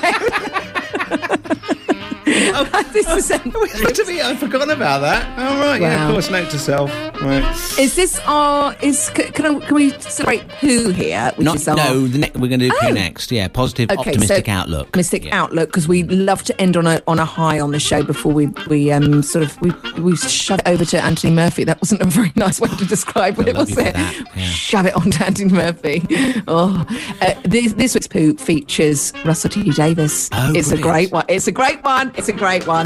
at 2.27 2.89
this 2.93 3.31
end, 3.31 3.55
I've 3.55 4.39
forgotten 4.39 4.69
about 4.71 4.99
that. 5.01 5.39
All 5.39 5.57
right, 5.59 5.81
yeah, 5.81 6.07
of 6.07 6.13
course, 6.13 6.29
note 6.29 6.49
to 6.51 6.59
self. 6.59 6.89
Right. 7.21 7.43
is 7.79 7.95
this 7.95 8.19
our, 8.25 8.75
is, 8.81 9.09
can, 9.11 9.31
can, 9.31 9.45
I, 9.45 9.65
can 9.65 9.75
we 9.75 9.91
celebrate 9.99 10.41
who 10.53 10.89
here? 10.89 11.31
Which 11.35 11.45
Not, 11.45 11.55
is 11.55 11.67
our, 11.67 11.75
no, 11.75 12.07
the 12.07 12.19
ne- 12.19 12.31
we're 12.35 12.47
going 12.47 12.59
to 12.59 12.69
do 12.69 12.75
Oh. 12.81 12.89
Next. 12.91 13.31
Yeah, 13.31 13.47
positive, 13.47 13.89
Okay, 13.91 14.11
optimistic 14.11 14.45
so 14.45 14.51
outlook. 14.51 14.87
Optimistic 14.87 15.33
outlook 15.33 15.69
because 15.69 15.87
we 15.87 16.03
love 16.03 16.43
to 16.43 16.61
end 16.61 16.77
on 16.77 16.85
a 16.87 17.01
on 17.07 17.19
a 17.19 17.25
high 17.25 17.59
on 17.59 17.71
the 17.71 17.79
show 17.79 18.03
before 18.03 18.31
we 18.31 18.47
we 18.67 18.91
um 18.91 19.21
sort 19.23 19.43
of 19.43 19.59
we 19.61 19.71
we 20.01 20.15
shove 20.15 20.59
it 20.59 20.67
over 20.67 20.85
to 20.85 21.01
Anthony 21.03 21.33
Murphy. 21.33 21.63
That 21.63 21.81
wasn't 21.81 22.01
a 22.01 22.05
very 22.05 22.31
nice 22.35 22.59
way 22.59 22.69
to 22.69 22.85
describe 22.85 23.39
it, 23.39 23.55
love 23.55 23.69
was 23.69 23.77
it? 23.77 23.95
yeah. 23.95 24.11
Shove 24.49 24.85
it 24.85 24.95
on 24.95 25.11
to 25.11 25.25
Anthony 25.25 25.51
Murphy. 25.51 26.03
Oh, 26.47 26.85
uh, 27.21 27.33
this 27.43 27.73
this 27.73 27.93
week's 27.95 28.07
poo 28.07 28.35
features 28.35 29.11
Russell 29.25 29.49
T 29.49 29.69
Davies. 29.71 30.29
Oh, 30.33 30.53
it's 30.55 30.71
a 30.71 30.77
great 30.77 31.11
one. 31.11 31.25
It's 31.27 31.47
a 31.47 31.51
great 31.51 31.83
one. 31.83 32.11
It's 32.17 32.29
a 32.29 32.33
great 32.33 32.65
one. 32.65 32.85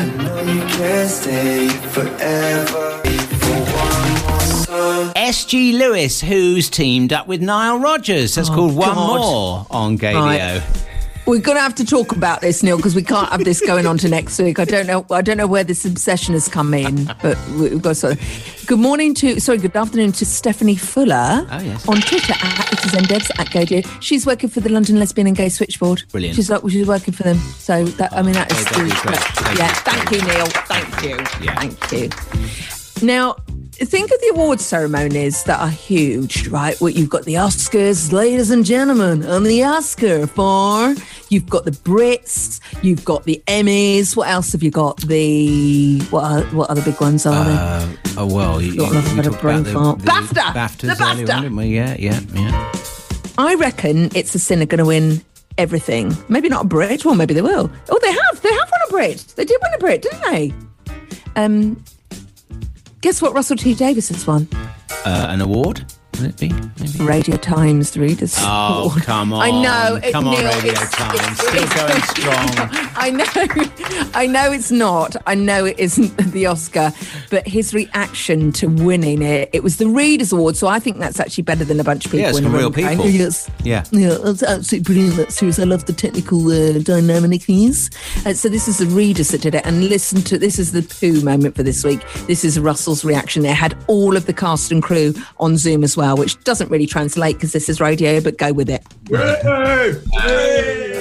SG 5.16 5.74
Lewis, 5.78 6.22
who's 6.22 6.70
teamed 6.70 7.14
up 7.14 7.28
with 7.28 7.42
Nile 7.42 7.80
Rodgers. 7.80 8.36
That's 8.36 8.50
Oh, 8.50 8.56
called 8.56 8.76
One 8.76 8.96
More 8.96 9.66
on 9.70 9.98
Gaydio. 9.98 10.16
Right. 10.16 10.64
We're 11.30 11.40
going 11.40 11.58
to 11.58 11.62
have 11.62 11.76
to 11.76 11.86
talk 11.86 12.12
about 12.12 12.42
this, 12.42 12.64
Neil, 12.64 12.76
because 12.78 12.96
we 12.96 13.04
can't 13.04 13.30
have 13.30 13.44
this 13.46 13.62
going 13.62 13.86
on 13.86 14.00
to 14.00 14.10
next 14.10 14.40
week. 14.40 14.58
I 14.58 14.66
don't 14.66 14.88
know. 14.88 15.06
I 15.12 15.22
don't 15.22 15.38
know 15.38 15.46
where 15.46 15.64
this 15.64 15.86
obsession 15.86 16.34
has 16.34 16.48
come 16.48 16.74
in, 16.74 17.06
but 17.22 17.38
we've 17.50 17.80
got 17.82 17.98
so. 17.98 18.16
Good 18.66 18.80
morning 18.80 19.14
to, 19.16 19.40
sorry, 19.40 19.60
good 19.60 19.76
afternoon 19.76 20.12
to 20.14 20.26
Stephanie 20.26 20.76
Fuller. 20.76 21.46
Oh, 21.52 21.60
yes. 21.62 21.88
On 21.88 22.02
Twitter 22.02 22.34
at 22.34 22.74
it 22.74 22.84
is 22.84 22.92
ndebs 22.94 23.30
at 23.40 23.48
Gaydio. 23.50 24.02
She's 24.02 24.26
working 24.26 24.50
for 24.50 24.60
the 24.60 24.70
London 24.70 24.98
Lesbian 24.98 25.28
and 25.28 25.36
Gay 25.38 25.50
Switchboard. 25.50 26.02
Brilliant. 26.12 26.36
She's 26.36 26.50
like, 26.50 26.62
she's 26.68 26.88
working 26.88 27.14
for 27.14 27.22
them. 27.24 27.38
So 27.38 27.86
that 27.86 28.12
I 28.12 28.24
mean 28.24 28.34
that 28.34 28.52
is 28.52 28.58
Oh, 28.60 28.64
that'd 28.64 28.86
be 28.86 28.90
still- 28.96 29.12
great. 29.12 29.20
Thank 29.22 29.60
yeah. 29.60 29.68
you. 29.68 29.76
Thank 29.76 30.12
you, 30.12 30.22
Neil. 30.28 30.46
Thank 30.66 31.04
you. 31.04 31.46
Yeah. 31.46 31.60
Thank 31.60 33.02
you. 33.02 33.06
Now, 33.08 33.36
think 33.86 34.12
of 34.12 34.20
the 34.22 34.32
award 34.34 34.60
ceremonies 34.60 35.44
that 35.44 35.60
are 35.60 35.70
huge, 35.70 36.48
right? 36.48 36.80
What 36.82 36.96
you've 36.96 37.10
got 37.10 37.24
the 37.26 37.36
Oscars, 37.36 38.12
ladies 38.12 38.52
and 38.52 38.66
gentlemen, 38.66 39.24
and 39.24 39.46
the 39.46 39.64
Oscar 39.64 40.28
for 40.28 40.96
you've 41.30 41.50
got 41.50 41.66
the 41.66 41.72
Brits, 41.72 42.60
you've 42.84 43.06
got 43.06 43.24
the 43.24 43.42
Emmys. 43.48 44.16
What 44.16 44.28
else 44.30 44.52
have 44.52 44.64
you 44.64 44.72
got? 44.72 44.98
The 45.02 46.00
what? 46.10 46.24
Are, 46.24 46.42
what 46.56 46.70
other 46.70 46.82
big 46.82 47.00
ones 47.00 47.26
are 47.26 47.46
there? 47.46 47.58
Uh, 47.58 47.96
oh, 48.18 48.34
well, 48.36 48.62
you, 48.62 48.76
Got 48.78 48.94
nothing 48.94 49.18
we 49.18 49.24
but 49.24 49.36
a 49.36 49.38
brain 49.42 49.64
fart. 49.66 50.00
the 50.00 50.06
BAFTA! 50.06 50.54
BAFTAs 50.54 50.98
The 50.98 51.04
earlier 51.04 51.28
BAFTA! 51.28 51.58
we? 51.58 51.66
Yeah, 51.68 51.96
yeah, 51.98 52.20
yeah. 52.34 52.72
I 53.38 53.56
reckon 53.56 54.10
it's 54.16 54.36
a 54.36 54.40
sinner 54.40 54.66
going 54.66 54.80
to 54.80 54.86
win 54.86 55.24
everything. 55.58 56.16
Maybe 56.28 56.50
not 56.50 56.66
a 56.66 56.68
Brit. 56.68 57.06
Well, 57.06 57.16
maybe 57.16 57.34
they 57.34 57.42
will. 57.42 57.72
Oh, 57.90 58.00
they 58.02 58.12
have. 58.12 58.42
They 58.42 58.50
have 58.54 58.70
won 58.72 58.82
a 58.88 58.92
Brit. 58.92 59.34
They 59.36 59.46
did 59.46 59.58
win 59.62 59.74
a 59.74 59.78
Brit, 59.78 60.02
didn't 60.02 60.22
they? 60.32 60.54
Um, 61.36 61.82
guess 63.02 63.22
what? 63.22 63.34
Russell 63.34 63.58
T 63.58 63.74
Davies 63.74 64.10
has 64.10 64.26
won. 64.26 64.48
Uh, 65.06 65.28
an 65.30 65.42
award? 65.42 65.86
Would 66.22 66.30
it 66.32 66.38
be? 66.38 66.50
Maybe. 66.80 67.04
Radio 67.06 67.38
Times 67.38 67.96
Readers. 67.98 68.36
Oh, 68.40 68.96
come 69.04 69.32
on. 69.34 69.42
I 69.42 69.52
know. 69.52 69.96
it- 70.04 70.12
Come 70.12 70.28
on, 70.28 70.34
Neil, 70.36 70.46
Radio 70.54 70.72
it's- 70.72 70.92
Times. 70.92 71.20
it's- 71.20 71.38
Still 71.40 71.64
it's- 71.64 71.76
going 71.76 72.02
strong. 72.16 72.70
I 73.02 73.10
know. 73.12 74.10
I 74.14 74.26
know 74.28 74.52
it's 74.52 74.72
not. 74.72 75.16
I 75.26 75.36
know 75.36 75.66
it 75.66 75.80
isn't 75.80 76.16
the 76.32 76.46
Oscar, 76.48 76.92
but 77.30 77.48
his 77.48 77.74
reaction 77.74 78.52
to 78.54 78.68
winning 78.68 79.22
it, 79.22 79.50
it 79.54 79.64
was 79.64 79.78
the 79.78 79.88
Readers 79.88 80.32
Award. 80.34 80.56
So 80.58 80.68
I 80.68 80.80
think 80.80 80.98
that's 80.98 81.20
actually 81.20 81.44
better 81.44 81.64
than 81.64 81.80
a 81.80 81.84
bunch 81.84 82.06
of 82.06 82.12
people. 82.12 82.22
Yeah, 82.24 82.30
it's 82.30 82.40
from 82.40 82.54
real 82.54 82.64
room 82.64 82.72
going, 82.74 82.90
people. 82.98 83.10
Yes. 83.10 83.50
Yeah. 83.64 83.86
Yeah, 83.92 84.18
it's 84.26 84.44
absolutely 84.44 84.94
brilliant. 84.94 85.16
That 85.18 85.32
series. 85.32 85.60
I 85.60 85.64
love 85.64 85.86
the 85.86 85.94
technical 85.94 86.46
uh, 86.52 86.80
dynamic 86.80 87.44
things. 87.44 87.90
Uh, 88.26 88.34
so 88.34 88.50
this 88.50 88.68
is 88.68 88.78
the 88.80 88.86
readers 88.88 89.30
that 89.30 89.42
did 89.42 89.56
it, 89.56 89.66
and 89.66 89.86
listen 89.88 90.22
to 90.24 90.38
this 90.38 90.60
is 90.60 90.72
the 90.72 90.82
poo 90.82 91.22
moment 91.22 91.56
for 91.56 91.64
this 91.64 91.84
week. 91.84 92.02
This 92.28 92.44
is 92.44 92.60
Russell's 92.60 93.06
reaction. 93.06 93.44
They 93.44 93.54
had 93.54 93.78
all 93.88 94.18
of 94.18 94.26
the 94.26 94.34
cast 94.34 94.72
and 94.72 94.84
crew 94.84 95.14
on 95.40 95.58
Zoom 95.58 95.84
as 95.84 95.96
well, 95.96 96.09
which 96.16 96.42
doesn't 96.44 96.70
really 96.70 96.86
translate 96.86 97.36
because 97.36 97.54
this 97.54 97.70
is 97.70 97.80
radio, 97.80 98.22
but 98.22 98.38
go 98.38 98.54
with 98.54 98.70
it. 98.70 98.84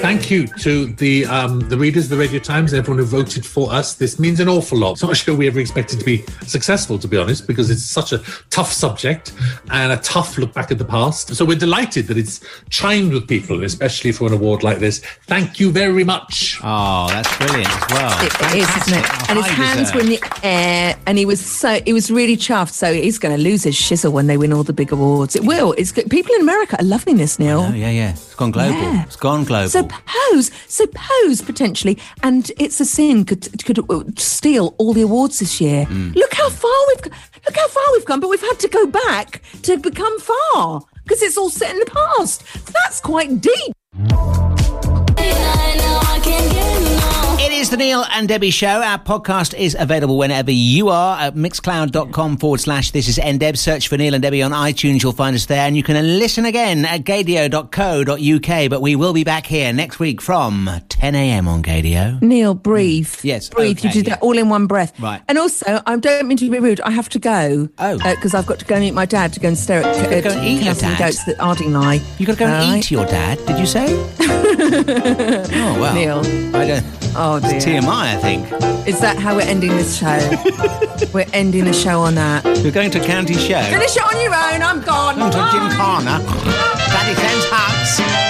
Thank 0.01 0.31
you 0.31 0.47
to 0.47 0.85
the 0.85 1.25
um, 1.25 1.59
the 1.59 1.77
readers 1.77 2.05
of 2.05 2.11
the 2.11 2.17
Radio 2.17 2.39
Times, 2.39 2.73
everyone 2.73 2.99
who 2.99 3.05
voted 3.05 3.45
for 3.45 3.69
us. 3.71 3.95
This 3.95 4.17
means 4.17 4.39
an 4.39 4.47
awful 4.47 4.77
lot. 4.77 4.93
It's 4.93 5.03
not 5.03 5.17
sure 5.17 5.35
we 5.35 5.45
ever 5.47 5.59
expected 5.59 5.99
to 5.99 6.05
be 6.05 6.23
successful, 6.47 6.97
to 6.99 7.07
be 7.07 7.17
honest, 7.17 7.45
because 7.47 7.69
it's 7.69 7.83
such 7.83 8.13
a 8.13 8.19
tough 8.49 8.71
subject 8.71 9.33
and 9.71 9.91
a 9.91 9.97
tough 9.97 10.37
look 10.37 10.53
back 10.53 10.71
at 10.71 10.77
the 10.77 10.85
past. 10.85 11.35
So 11.35 11.43
we're 11.43 11.57
delighted 11.57 12.07
that 12.07 12.17
it's 12.17 12.39
chimed 12.69 13.11
with 13.11 13.27
people, 13.27 13.61
especially 13.65 14.13
for 14.13 14.27
an 14.27 14.33
award 14.33 14.63
like 14.63 14.79
this. 14.79 14.99
Thank 15.27 15.59
you 15.59 15.69
very 15.69 16.05
much. 16.05 16.59
Oh, 16.63 17.09
that's 17.09 17.37
brilliant 17.37 17.69
as 17.69 17.91
well. 17.91 18.25
It 18.25 18.55
is, 18.55 18.87
isn't 18.87 18.99
it? 18.99 19.29
And 19.29 19.37
his 19.37 19.47
hands 19.47 19.93
were 19.93 19.99
in 19.99 20.07
the 20.07 20.39
air, 20.43 20.95
and 21.07 21.17
he 21.17 21.25
was 21.25 21.45
so 21.45 21.81
he 21.85 21.91
was 21.91 22.09
really 22.09 22.37
chuffed. 22.37 22.71
So 22.71 22.93
he's 22.93 23.19
going 23.19 23.35
to 23.35 23.41
lose 23.41 23.63
his 23.63 23.75
shizzle 23.75 24.13
when 24.13 24.27
they 24.27 24.37
win 24.37 24.53
all 24.53 24.63
the 24.63 24.73
big 24.73 24.93
awards. 24.93 25.35
It 25.35 25.43
will. 25.43 25.73
It's 25.73 25.91
good. 25.91 26.09
people 26.09 26.33
in 26.35 26.41
America 26.41 26.79
are 26.79 26.85
loving 26.85 27.17
this, 27.17 27.37
Neil. 27.37 27.65
Oh, 27.69 27.73
yeah, 27.73 27.89
yeah. 27.89 28.11
It's 28.11 28.35
gone 28.35 28.51
global. 28.51 28.79
Yeah. 28.79 29.03
It's 29.03 29.17
gone 29.17 29.43
global. 29.43 29.88
Suppose, 29.89 30.51
suppose 30.67 31.41
potentially, 31.41 31.97
and 32.23 32.51
it's 32.59 32.79
a 32.79 32.85
sin 32.85 33.25
could 33.25 33.63
could 33.65 33.79
uh, 33.89 34.03
steal 34.17 34.75
all 34.77 34.93
the 34.93 35.01
awards 35.01 35.39
this 35.39 35.59
year. 35.59 35.85
Mm. 35.85 36.15
Look 36.15 36.33
how 36.33 36.49
far 36.49 36.71
we've 36.87 37.05
look 37.05 37.55
how 37.55 37.67
far 37.67 37.83
we've 37.93 38.05
come, 38.05 38.19
but 38.19 38.29
we've 38.29 38.41
had 38.41 38.59
to 38.59 38.67
go 38.67 38.85
back 38.85 39.41
to 39.63 39.77
become 39.77 40.19
far 40.19 40.81
because 41.03 41.21
it's 41.21 41.37
all 41.37 41.49
set 41.49 41.71
in 41.71 41.79
the 41.79 41.85
past. 41.85 42.43
That's 42.73 42.99
quite 42.99 43.41
deep. 43.41 44.48
It 47.49 47.53
is 47.53 47.71
the 47.71 47.77
Neil 47.77 48.05
and 48.11 48.27
Debbie 48.27 48.51
Show. 48.51 48.67
Our 48.67 48.99
podcast 48.99 49.57
is 49.57 49.75
available 49.77 50.19
whenever 50.19 50.51
you 50.51 50.89
are 50.89 51.19
at 51.19 51.33
mixcloud.com 51.33 52.37
forward 52.37 52.59
slash 52.59 52.91
this 52.91 53.07
is 53.07 53.17
NDeb. 53.17 53.57
Search 53.57 53.87
for 53.87 53.97
Neil 53.97 54.13
and 54.13 54.21
Debbie 54.21 54.43
on 54.43 54.51
iTunes. 54.51 55.01
You'll 55.01 55.13
find 55.13 55.35
us 55.35 55.47
there. 55.47 55.65
And 55.65 55.75
you 55.75 55.81
can 55.81 56.19
listen 56.19 56.45
again 56.45 56.85
at 56.85 57.05
gaydio.co.uk. 57.05 58.69
But 58.69 58.81
we 58.83 58.95
will 58.95 59.13
be 59.13 59.23
back 59.23 59.47
here 59.47 59.73
next 59.73 59.97
week 59.97 60.21
from 60.21 60.69
10 60.89 61.15
a.m. 61.15 61.47
on 61.47 61.63
Gaydio. 61.63 62.21
Neil, 62.21 62.53
breathe. 62.53 63.07
Mm. 63.07 63.23
Yes, 63.23 63.49
breathe. 63.49 63.83
you 63.83 63.89
okay, 63.89 63.97
did 63.97 64.05
that 64.05 64.21
all 64.21 64.37
in 64.37 64.49
one 64.49 64.67
breath. 64.67 64.97
Right. 64.99 65.23
And 65.27 65.39
also, 65.39 65.81
I 65.87 65.97
don't 65.97 66.27
mean 66.27 66.37
to 66.37 66.51
be 66.51 66.59
rude. 66.59 66.81
I 66.81 66.91
have 66.91 67.09
to 67.09 67.19
go. 67.19 67.67
Oh. 67.79 67.99
Uh, 67.99 68.13
because 68.13 68.35
I've 68.35 68.45
got 68.45 68.59
to 68.59 68.65
go 68.65 68.79
meet 68.79 68.93
my 68.93 69.07
dad 69.07 69.33
to 69.33 69.39
go 69.39 69.47
and 69.47 69.57
stare 69.57 69.81
at 69.81 69.95
to 69.95 70.21
go 70.21 70.29
and 70.29 70.47
eat 70.47 70.63
your 70.63 70.75
dad? 70.75 70.99
goats 70.99 71.23
that 71.23 71.37
Ardingly. 71.39 71.99
You've 72.19 72.27
got 72.27 72.33
to 72.33 72.39
go 72.39 72.45
and 72.45 72.77
eat 72.77 72.91
your 72.91 73.05
dad, 73.05 73.43
did 73.47 73.57
you 73.57 73.65
say? 73.65 73.87
oh, 74.19 75.77
well. 75.81 75.95
Neil. 75.95 76.55
I 76.55 76.67
don't. 76.67 76.99
Oh, 77.15 77.38
dear. 77.39 77.55
It's 77.55 77.65
TMI, 77.65 78.15
I 78.15 78.17
think. 78.17 78.87
Is 78.87 78.99
that 79.01 79.17
how 79.17 79.35
we're 79.35 79.41
ending 79.41 79.71
this 79.71 79.97
show? 79.97 80.19
we're 81.13 81.25
ending 81.33 81.65
the 81.65 81.73
show 81.73 81.99
on 82.01 82.15
that. 82.15 82.45
You're 82.63 82.71
going 82.71 82.91
to 82.91 82.99
county 82.99 83.33
show. 83.35 83.61
Finish 83.63 83.97
it 83.97 84.03
on 84.03 84.19
your 84.21 84.33
own. 84.33 84.61
I'm 84.61 84.81
gone. 84.81 85.15
Come 85.15 85.31
to 85.31 85.37
Bye. 85.37 85.51
Gymkhana. 85.51 86.19
Daddy 86.89 87.15
sends 87.15 87.45
hugs. 87.49 88.29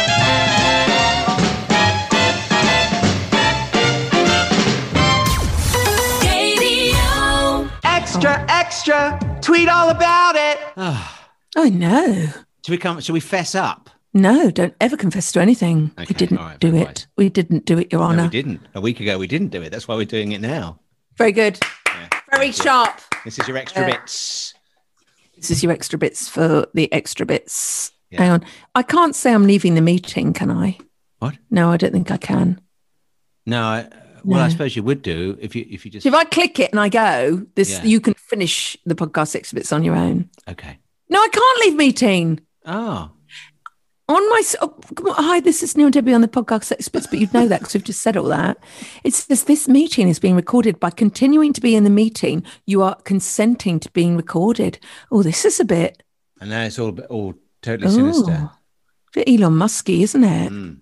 Extra, 7.83 8.45
extra. 8.49 9.19
Tweet 9.41 9.69
all 9.69 9.89
about 9.89 10.35
it. 10.35 10.59
Oh, 10.77 11.19
I 11.55 11.69
know. 11.69 12.27
Should 12.65 12.71
we 12.71 12.77
come? 12.77 12.99
Should 12.99 13.13
we 13.13 13.19
fess 13.19 13.55
up? 13.55 13.89
No, 14.13 14.49
don't 14.49 14.73
ever 14.81 14.97
confess 14.97 15.31
to 15.33 15.39
anything. 15.41 15.91
we 15.97 16.05
didn't 16.05 16.37
right, 16.37 16.59
do 16.59 16.75
it. 16.75 17.07
We 17.15 17.29
didn't 17.29 17.65
do 17.65 17.77
it, 17.77 17.91
Your 17.91 18.01
No, 18.01 18.07
Honour. 18.07 18.23
we 18.23 18.29
didn't. 18.29 18.61
A 18.73 18.81
week 18.81 18.99
ago, 18.99 19.17
we 19.19 19.27
didn't 19.27 19.49
do 19.49 19.61
it. 19.61 19.69
That's 19.71 19.87
why 19.87 19.95
we're 19.95 20.05
doing 20.05 20.31
it 20.31 20.41
now. 20.41 20.79
Very 21.17 21.31
good. 21.31 21.59
Very 22.31 22.51
sharp. 22.51 22.99
This 23.25 23.37
is 23.39 23.47
your 23.47 23.57
extra 23.57 23.85
bits. 23.85 24.53
This 25.35 25.51
is 25.51 25.63
your 25.63 25.71
extra 25.71 25.99
bits 25.99 26.27
for 26.27 26.67
the 26.73 26.91
extra 26.93 27.25
bits. 27.25 27.91
Hang 28.11 28.31
on. 28.31 28.45
I 28.75 28.81
can't 28.83 29.15
say 29.15 29.33
I'm 29.33 29.45
leaving 29.45 29.75
the 29.75 29.81
meeting, 29.81 30.33
can 30.33 30.49
I? 30.49 30.77
What? 31.19 31.37
No, 31.51 31.69
I 31.71 31.77
don't 31.77 31.91
think 31.91 32.09
I 32.11 32.17
can. 32.17 32.59
No, 33.45 33.61
I, 33.63 33.89
well, 34.23 34.39
I 34.41 34.49
suppose 34.49 34.75
you 34.75 34.83
would 34.83 35.01
do 35.01 35.37
if 35.39 35.55
you 35.55 35.65
if 35.69 35.85
you 35.85 35.91
just 35.91 36.05
if 36.05 36.13
I 36.13 36.23
click 36.23 36.59
it 36.59 36.71
and 36.71 36.79
I 36.79 36.89
go, 36.89 37.45
this 37.55 37.71
Yeah. 37.71 37.83
you 37.83 37.99
can 37.99 38.13
finish 38.15 38.75
the 38.85 38.95
podcast 38.95 39.35
exhibits 39.35 39.71
on 39.71 39.83
your 39.83 39.95
own. 39.95 40.29
okay. 40.47 40.79
No, 41.09 41.19
I 41.19 41.27
can't 41.29 41.59
leave 41.61 41.75
meeting. 41.75 42.39
Oh, 42.65 43.11
On 44.09 44.29
my 44.31 44.41
oh, 44.61 44.69
come 44.95 45.05
on, 45.09 45.23
hi, 45.23 45.39
this 45.39 45.61
is 45.61 45.77
Neil 45.77 45.85
and 45.85 45.93
Debbie 45.93 46.15
on 46.15 46.21
the 46.21 46.27
podcast 46.27 46.71
experts, 46.71 47.05
but 47.05 47.19
you'd 47.19 47.31
know 47.31 47.47
that 47.47 47.59
because 47.59 47.75
we've 47.75 47.83
just 47.83 48.01
said 48.01 48.17
all 48.17 48.25
that. 48.29 48.57
It 49.03 49.13
says 49.13 49.43
this 49.43 49.67
meeting 49.67 50.07
is 50.07 50.17
being 50.17 50.35
recorded. 50.35 50.79
By 50.79 50.89
continuing 50.89 51.53
to 51.53 51.61
be 51.61 51.75
in 51.75 51.83
the 51.83 51.91
meeting, 51.91 52.43
you 52.65 52.81
are 52.81 52.95
consenting 53.03 53.79
to 53.81 53.91
being 53.91 54.17
recorded. 54.17 54.79
Oh, 55.11 55.21
this 55.21 55.45
is 55.45 55.59
a 55.59 55.63
bit, 55.65 56.01
and 56.41 56.49
now 56.49 56.63
it's 56.63 56.79
all 56.79 56.89
a 56.89 56.93
bit- 56.93 57.05
all 57.05 57.35
totally 57.61 57.91
sinister. 57.91 58.49
oh, 58.51 58.57
bit 59.13 59.29
Elon 59.29 59.55
Musky, 59.55 60.01
isn't 60.01 60.23
it? 60.23 60.51
Mm. 60.51 60.79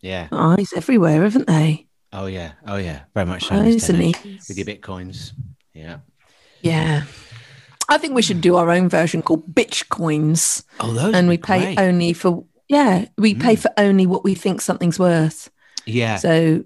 Yeah. 0.00 0.28
Eyes 0.30 0.72
everywhere, 0.76 1.24
haven't 1.24 1.48
they? 1.48 1.88
Oh 2.12 2.26
yeah. 2.26 2.52
Oh 2.68 2.76
yeah. 2.76 3.00
Very 3.14 3.26
much 3.26 3.46
so. 3.46 3.56
Isn't? 3.56 3.98
With 4.48 4.56
your 4.56 4.66
bitcoins. 4.66 5.32
Yeah. 5.74 5.98
Yeah. 6.62 7.02
I 7.88 7.98
think 7.98 8.14
we 8.14 8.22
should 8.22 8.40
do 8.40 8.54
our 8.54 8.70
own 8.70 8.88
version 8.88 9.20
called 9.20 9.52
bitch 9.52 9.88
coins. 9.88 10.62
Oh, 10.78 10.92
those 10.92 11.12
and 11.12 11.28
we 11.28 11.36
pay 11.36 11.74
great. 11.74 11.80
Only 11.80 12.12
for 12.12 12.44
yeah, 12.70 13.06
we 13.18 13.34
pay 13.34 13.56
for 13.56 13.70
only 13.76 14.06
what 14.06 14.22
we 14.24 14.34
think 14.34 14.60
something's 14.60 14.98
worth. 14.98 15.50
Yeah. 15.86 16.16
So, 16.16 16.64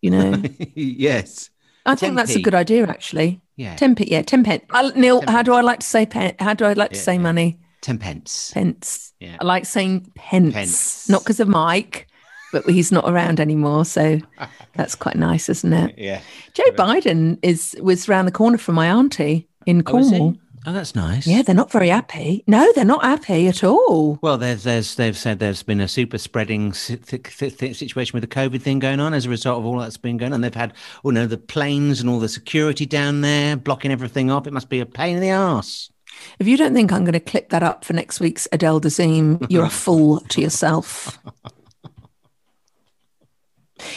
you 0.00 0.10
know, 0.10 0.42
yes. 0.74 1.50
I 1.86 1.94
think 1.94 2.16
that's 2.16 2.34
a 2.34 2.40
good 2.40 2.54
idea 2.54 2.86
actually. 2.86 3.40
Yeah. 3.56 3.76
Ten 3.76 3.94
p, 3.94 4.04
yeah, 4.10 4.22
ten 4.22 4.42
pence. 4.42 4.64
Uh, 4.70 4.90
Neil, 4.96 5.22
how 5.28 5.42
do 5.42 5.52
I 5.52 5.60
like 5.60 5.80
to 5.80 5.86
say 5.86 6.06
pen? 6.06 6.34
How 6.38 6.54
do 6.54 6.64
I 6.64 6.72
like 6.72 6.90
to 6.92 6.96
Yeah, 6.96 7.02
say 7.02 7.18
money? 7.18 7.58
Ten 7.82 7.98
pence. 7.98 8.50
Pence. 8.54 9.12
Yeah. 9.20 9.36
I 9.40 9.44
like 9.44 9.66
saying 9.66 10.10
pence, 10.14 10.54
Pence. 10.54 11.08
not 11.10 11.22
because 11.22 11.38
of 11.40 11.48
Mike, 11.48 12.08
but 12.52 12.64
he's 12.68 12.90
not 12.90 13.04
around 13.08 13.38
anymore, 13.40 13.84
so 13.84 14.18
that's 14.74 14.94
quite 14.94 15.16
nice, 15.16 15.48
isn't 15.50 15.72
it? 15.72 15.94
Yeah. 15.98 16.20
Joe 16.54 16.64
Biden 16.72 17.38
is 17.42 17.76
was 17.80 18.08
round 18.08 18.26
the 18.26 18.32
corner 18.32 18.56
from 18.58 18.74
my 18.76 18.86
auntie 18.88 19.48
in 19.66 19.80
Oh. 19.80 19.82
Cornwall. 19.82 20.34
Oh, 20.36 20.40
Oh, 20.66 20.72
that's 20.72 20.94
nice. 20.94 21.26
Yeah, 21.26 21.42
they're 21.42 21.54
not 21.54 21.70
very 21.70 21.90
happy. 21.90 22.42
No, 22.46 22.72
they're 22.72 22.86
not 22.86 23.04
happy 23.04 23.48
at 23.48 23.62
all. 23.62 24.18
Well, 24.22 24.38
there's, 24.38 24.62
there's, 24.62 24.94
they've 24.94 25.16
said 25.16 25.38
there's 25.38 25.62
been 25.62 25.80
a 25.80 25.88
super 25.88 26.16
spreading 26.16 26.72
situation 26.72 28.12
with 28.14 28.22
the 28.22 28.34
COVID 28.34 28.62
thing 28.62 28.78
going 28.78 28.98
on 28.98 29.12
as 29.12 29.26
a 29.26 29.30
result 29.30 29.58
of 29.58 29.66
all 29.66 29.78
that's 29.78 29.98
been 29.98 30.16
going 30.16 30.32
on. 30.32 30.40
They've 30.40 30.54
had, 30.54 30.72
oh 31.04 31.10
no, 31.10 31.26
the 31.26 31.36
planes 31.36 32.00
and 32.00 32.08
all 32.08 32.18
the 32.18 32.30
security 32.30 32.86
down 32.86 33.20
there 33.20 33.56
blocking 33.56 33.90
everything 33.90 34.30
off. 34.30 34.46
It 34.46 34.54
must 34.54 34.70
be 34.70 34.80
a 34.80 34.86
pain 34.86 35.16
in 35.16 35.22
the 35.22 35.32
arse. 35.32 35.90
If 36.38 36.46
you 36.46 36.56
don't 36.56 36.72
think 36.72 36.92
I'm 36.92 37.04
going 37.04 37.12
to 37.12 37.20
clip 37.20 37.50
that 37.50 37.62
up 37.62 37.84
for 37.84 37.92
next 37.92 38.20
week's 38.20 38.48
Adele 38.50 38.80
Dazeem, 38.80 39.46
you're 39.50 39.66
a 39.66 39.70
fool 39.84 40.20
to 40.20 40.40
yourself. 40.40 41.18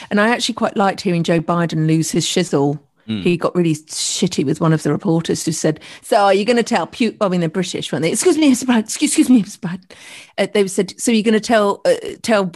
And 0.10 0.20
I 0.20 0.30
actually 0.30 0.56
quite 0.56 0.76
liked 0.76 1.02
hearing 1.02 1.24
Joe 1.24 1.40
Biden 1.40 1.88
lose 1.88 2.12
his 2.12 2.26
shizzle. 2.26 2.80
Hmm. 3.08 3.22
He 3.22 3.38
got 3.38 3.56
really 3.56 3.74
shitty 3.74 4.46
with 4.46 4.60
one 4.60 4.74
of 4.74 4.84
the 4.84 4.92
reporters 4.92 5.46
who 5.46 5.54
said, 5.54 5.80
"So 6.02 6.18
are 6.18 6.34
you 6.34 6.44
going 6.44 6.58
to 6.58 6.64
tell 6.64 6.88
Putin? 6.88 7.18
I 7.22 7.30
mean, 7.30 7.40
they're 7.40 7.50
British, 7.50 7.92
weren't 7.92 8.04
they? 8.04 8.12
Excuse 8.12 8.38
me, 8.38 8.52
Mr. 8.52 8.66
Biden. 8.66 8.80
Excuse, 8.80 9.12
excuse 9.18 9.30
me, 9.30 9.44
Mr. 9.44 9.60
Biden." 9.60 9.92
Uh, 10.38 10.48
they 10.54 10.68
said, 10.68 10.94
"So 11.00 11.12
you're 11.12 11.24
going 11.24 11.34
to 11.34 11.40
tell 11.40 11.82
uh, 11.86 11.96
tell 12.22 12.52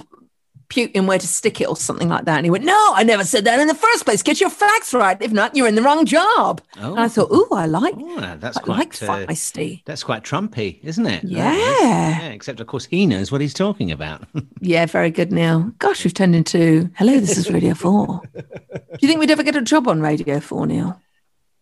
Putin 0.71 1.05
where 1.05 1.19
to 1.19 1.27
stick 1.27 1.59
it 1.61 1.67
or 1.67 1.75
something 1.75 2.09
like 2.09 2.25
that?" 2.25 2.37
And 2.37 2.45
he 2.45 2.49
went, 2.49 2.63
"No, 2.63 2.93
I 2.95 3.03
never 3.03 3.23
said 3.23 3.45
that 3.45 3.59
in 3.59 3.67
the 3.67 3.75
first 3.75 4.05
place. 4.05 4.23
Get 4.23 4.39
your 4.39 4.49
facts 4.49 4.93
right. 4.93 5.21
If 5.21 5.31
not, 5.31 5.55
you're 5.55 5.67
in 5.67 5.75
the 5.75 5.81
wrong 5.81 6.05
job." 6.05 6.61
Oh. 6.79 6.91
And 6.91 6.99
I 6.99 7.07
thought, 7.07 7.31
"Ooh, 7.31 7.49
I 7.51 7.65
like 7.65 7.95
Yeah, 7.97 8.37
that's 8.39 8.57
I 8.57 8.61
quite 8.61 8.77
like 8.77 9.03
uh, 9.03 9.25
feisty." 9.27 9.83
That's 9.85 10.03
quite 10.03 10.23
Trumpy, 10.23 10.79
isn't 10.83 11.05
it? 11.05 11.23
Is. 11.25 11.31
Yeah. 11.31 11.53
yeah. 11.53 12.29
Except, 12.29 12.59
of 12.59 12.67
course, 12.67 12.85
he 12.85 13.05
knows 13.05 13.31
what 13.31 13.41
he's 13.41 13.53
talking 13.53 13.91
about. 13.91 14.27
Yeah, 14.63 14.85
very 14.85 15.09
good, 15.09 15.31
Neil. 15.31 15.71
Gosh, 15.79 16.03
we've 16.03 16.13
turned 16.13 16.35
into 16.35 16.87
hello. 16.95 17.19
This 17.19 17.35
is 17.35 17.49
Radio 17.49 17.73
Four. 17.73 18.21
Do 18.35 18.99
you 18.99 19.07
think 19.07 19.19
we'd 19.19 19.31
ever 19.31 19.41
get 19.41 19.55
a 19.55 19.61
job 19.61 19.87
on 19.87 20.01
Radio 20.01 20.39
Four, 20.39 20.67
Neil? 20.67 21.01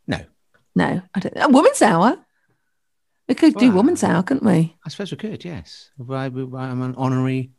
No. 0.05 0.19
No, 0.75 1.01
I 1.15 1.19
don't. 1.21 1.37
A 1.37 1.47
woman's 1.47 1.81
hour. 1.81 2.17
We 3.29 3.35
could 3.35 3.53
do 3.55 3.71
woman's 3.71 4.03
hour, 4.03 4.23
couldn't 4.23 4.43
we? 4.43 4.75
I 4.83 4.89
suppose 4.89 5.11
we 5.11 5.17
could, 5.17 5.45
yes. 5.45 5.91
I, 6.09 6.25
am 6.25 6.81
an 6.81 6.95
honorary 6.97 7.51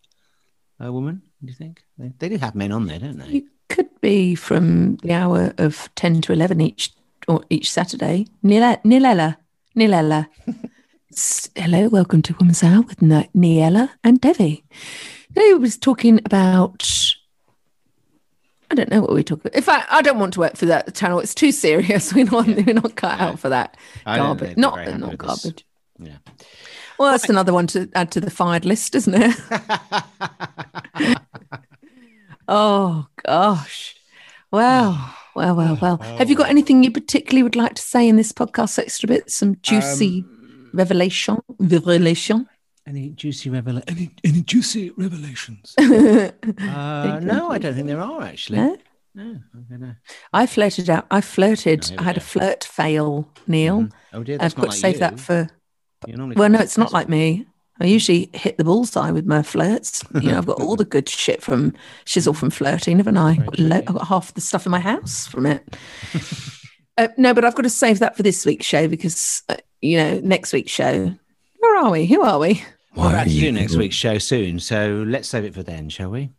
uh, 0.85 0.93
woman, 0.93 1.23
do 1.43 1.49
you 1.51 1.55
think? 1.55 1.83
They, 1.99 2.13
they 2.19 2.29
do 2.29 2.37
have 2.39 2.55
men 2.55 2.73
on 2.73 2.87
there, 2.87 2.99
don't 2.99 3.19
they? 3.19 3.29
It 3.39 3.45
Could 3.69 3.89
be 4.01 4.35
from 4.35 4.97
the 4.97 5.13
hour 5.13 5.53
of 5.59 5.89
ten 5.95 6.21
to 6.23 6.33
eleven 6.33 6.61
each 6.61 6.93
or 7.29 7.45
each 7.51 7.71
Saturday. 7.71 8.27
Nilella, 8.45 9.37
Nilella, 9.77 10.27
Hello, 11.57 11.89
welcome 11.89 12.23
to 12.23 12.35
Women's 12.39 12.63
Hour 12.63 12.83
with 12.83 12.99
Niella 13.01 13.91
and 14.05 14.21
Devi. 14.21 14.65
They 15.31 15.55
was 15.55 15.77
talking 15.77 16.21
about. 16.25 16.87
I 18.71 18.77
don't 18.77 18.91
know 18.91 19.01
what 19.01 19.13
we 19.13 19.25
talk 19.25 19.41
about. 19.41 19.55
In 19.55 19.63
fact, 19.63 19.89
I 19.91 20.01
don't 20.01 20.21
want 20.21 20.35
to 20.35 20.41
work 20.41 20.57
for 20.57 20.67
that 20.67 20.95
channel. 20.95 21.19
It's 21.19 21.35
too 21.35 21.51
serious. 21.51 22.15
We're 22.15 22.27
not, 22.27 22.47
we're 22.47 22.73
not 22.75 22.95
cut 22.95 23.19
out 23.19 23.41
for 23.41 23.49
that 23.49 23.77
I 24.07 24.19
garbage. 24.19 24.57
Not, 24.57 24.77
not 24.99 25.11
with 25.11 25.19
this. 25.19 25.43
garbage. 25.43 25.65
Yeah. 25.99 26.19
Well, 27.01 27.13
that's 27.13 27.31
another 27.31 27.55
one 27.55 27.67
to 27.69 27.89
add 27.95 28.11
to 28.11 28.21
the 28.21 28.31
fired 28.31 28.67
list, 28.67 28.95
isn't 28.95 29.15
it? 29.17 29.35
oh 32.47 33.07
gosh. 33.25 33.97
Well, 34.51 34.93
hmm. 34.93 35.11
well, 35.35 35.57
well, 35.57 35.79
well. 35.81 35.99
Oh. 35.99 36.17
Have 36.19 36.29
you 36.29 36.37
got 36.37 36.51
anything 36.51 36.85
you 36.85 36.91
particularly 36.91 37.43
would 37.43 37.57
like 37.57 37.77
to 37.77 37.83
say 37.83 38.07
in 38.07 38.17
this 38.17 38.33
podcast 38.33 38.79
extra 38.79 39.07
bit? 39.07 39.31
Some 39.31 39.57
juicy 39.63 40.27
um, 40.29 40.71
revelation? 40.75 41.39
Revelation? 41.59 42.47
Any 42.87 43.09
juicy 43.09 43.49
revelation? 43.49 43.89
Any, 43.89 44.11
any 44.23 44.43
juicy 44.43 44.91
revelations? 44.91 45.75
uh, 45.79 46.31
no, 47.23 47.51
I 47.51 47.57
don't 47.57 47.75
think 47.77 47.87
there 47.87 48.03
are 48.03 48.21
actually. 48.21 48.59
No? 48.59 48.77
No, 49.15 49.39
I'm 49.55 49.67
gonna. 49.71 49.97
I 50.35 50.45
flirted 50.45 50.91
out. 50.91 51.07
I 51.11 51.23
flirted. 51.23 51.87
here 51.87 51.99
I 51.99 52.03
had 52.03 52.19
a 52.19 52.21
flirt 52.21 52.63
fail, 52.63 53.27
Neil. 53.47 53.85
Mm-hmm. 53.85 54.17
Oh 54.19 54.23
dear, 54.23 54.37
I've 54.39 54.55
got 54.55 54.65
not 54.65 54.73
to 54.73 54.77
save 54.77 54.95
you. 54.97 55.01
that 55.01 55.19
for. 55.19 55.49
You're 56.07 56.17
normally 56.17 56.37
Well, 56.37 56.49
no, 56.49 56.59
it's 56.61 56.79
not 56.79 56.93
like 56.93 57.09
me. 57.09 57.47
I 57.83 57.87
usually 57.87 58.29
hit 58.35 58.59
the 58.59 58.65
bullseye 58.65 59.11
with 59.11 59.25
my 59.27 59.43
flirts. 59.43 60.05
You 60.15 60.33
know, 60.33 60.39
I've 60.39 60.47
got 60.47 60.61
all 60.61 60.77
the 60.77 60.85
good 60.85 61.09
shit 61.09 61.43
from 61.43 61.73
shizzle 62.05 62.37
from 62.37 62.51
flirting, 62.51 62.99
haven't 62.99 63.17
I? 63.17 63.37
Got 63.37 63.59
lo- 63.59 63.77
I've 63.77 63.95
got 63.95 64.07
half 64.07 64.35
the 64.35 64.43
stuff 64.43 64.67
in 64.67 64.73
my 64.73 64.81
house 64.81 65.27
from 65.27 65.47
it. 65.47 65.67
uh, 66.99 67.09
no, 67.17 67.33
but 67.33 67.45
I've 67.45 67.55
got 67.55 67.63
to 67.63 67.71
save 67.71 67.99
that 68.01 68.17
for 68.19 68.23
this 68.23 68.45
week's 68.45 68.67
show 68.67 68.87
because, 68.87 69.43
uh, 69.49 69.57
you 69.81 69.97
know, 69.97 70.21
next 70.21 70.53
week's 70.53 70.73
show. 70.73 71.15
Where 71.59 71.77
are 71.79 71.91
we? 71.91 72.05
Who 72.07 72.21
are 72.21 72.39
we? 72.39 72.63
We're 72.95 73.09
about 73.11 73.29
to 73.29 73.31
do 73.31 73.53
next 73.53 73.77
week's 73.77 73.97
show 73.97 74.19
soon, 74.19 74.59
so 74.59 75.05
let's 75.07 75.29
save 75.29 75.45
it 75.45 75.55
for 75.55 75.63
then, 75.63 75.89
shall 75.89 76.11
we? 76.11 76.31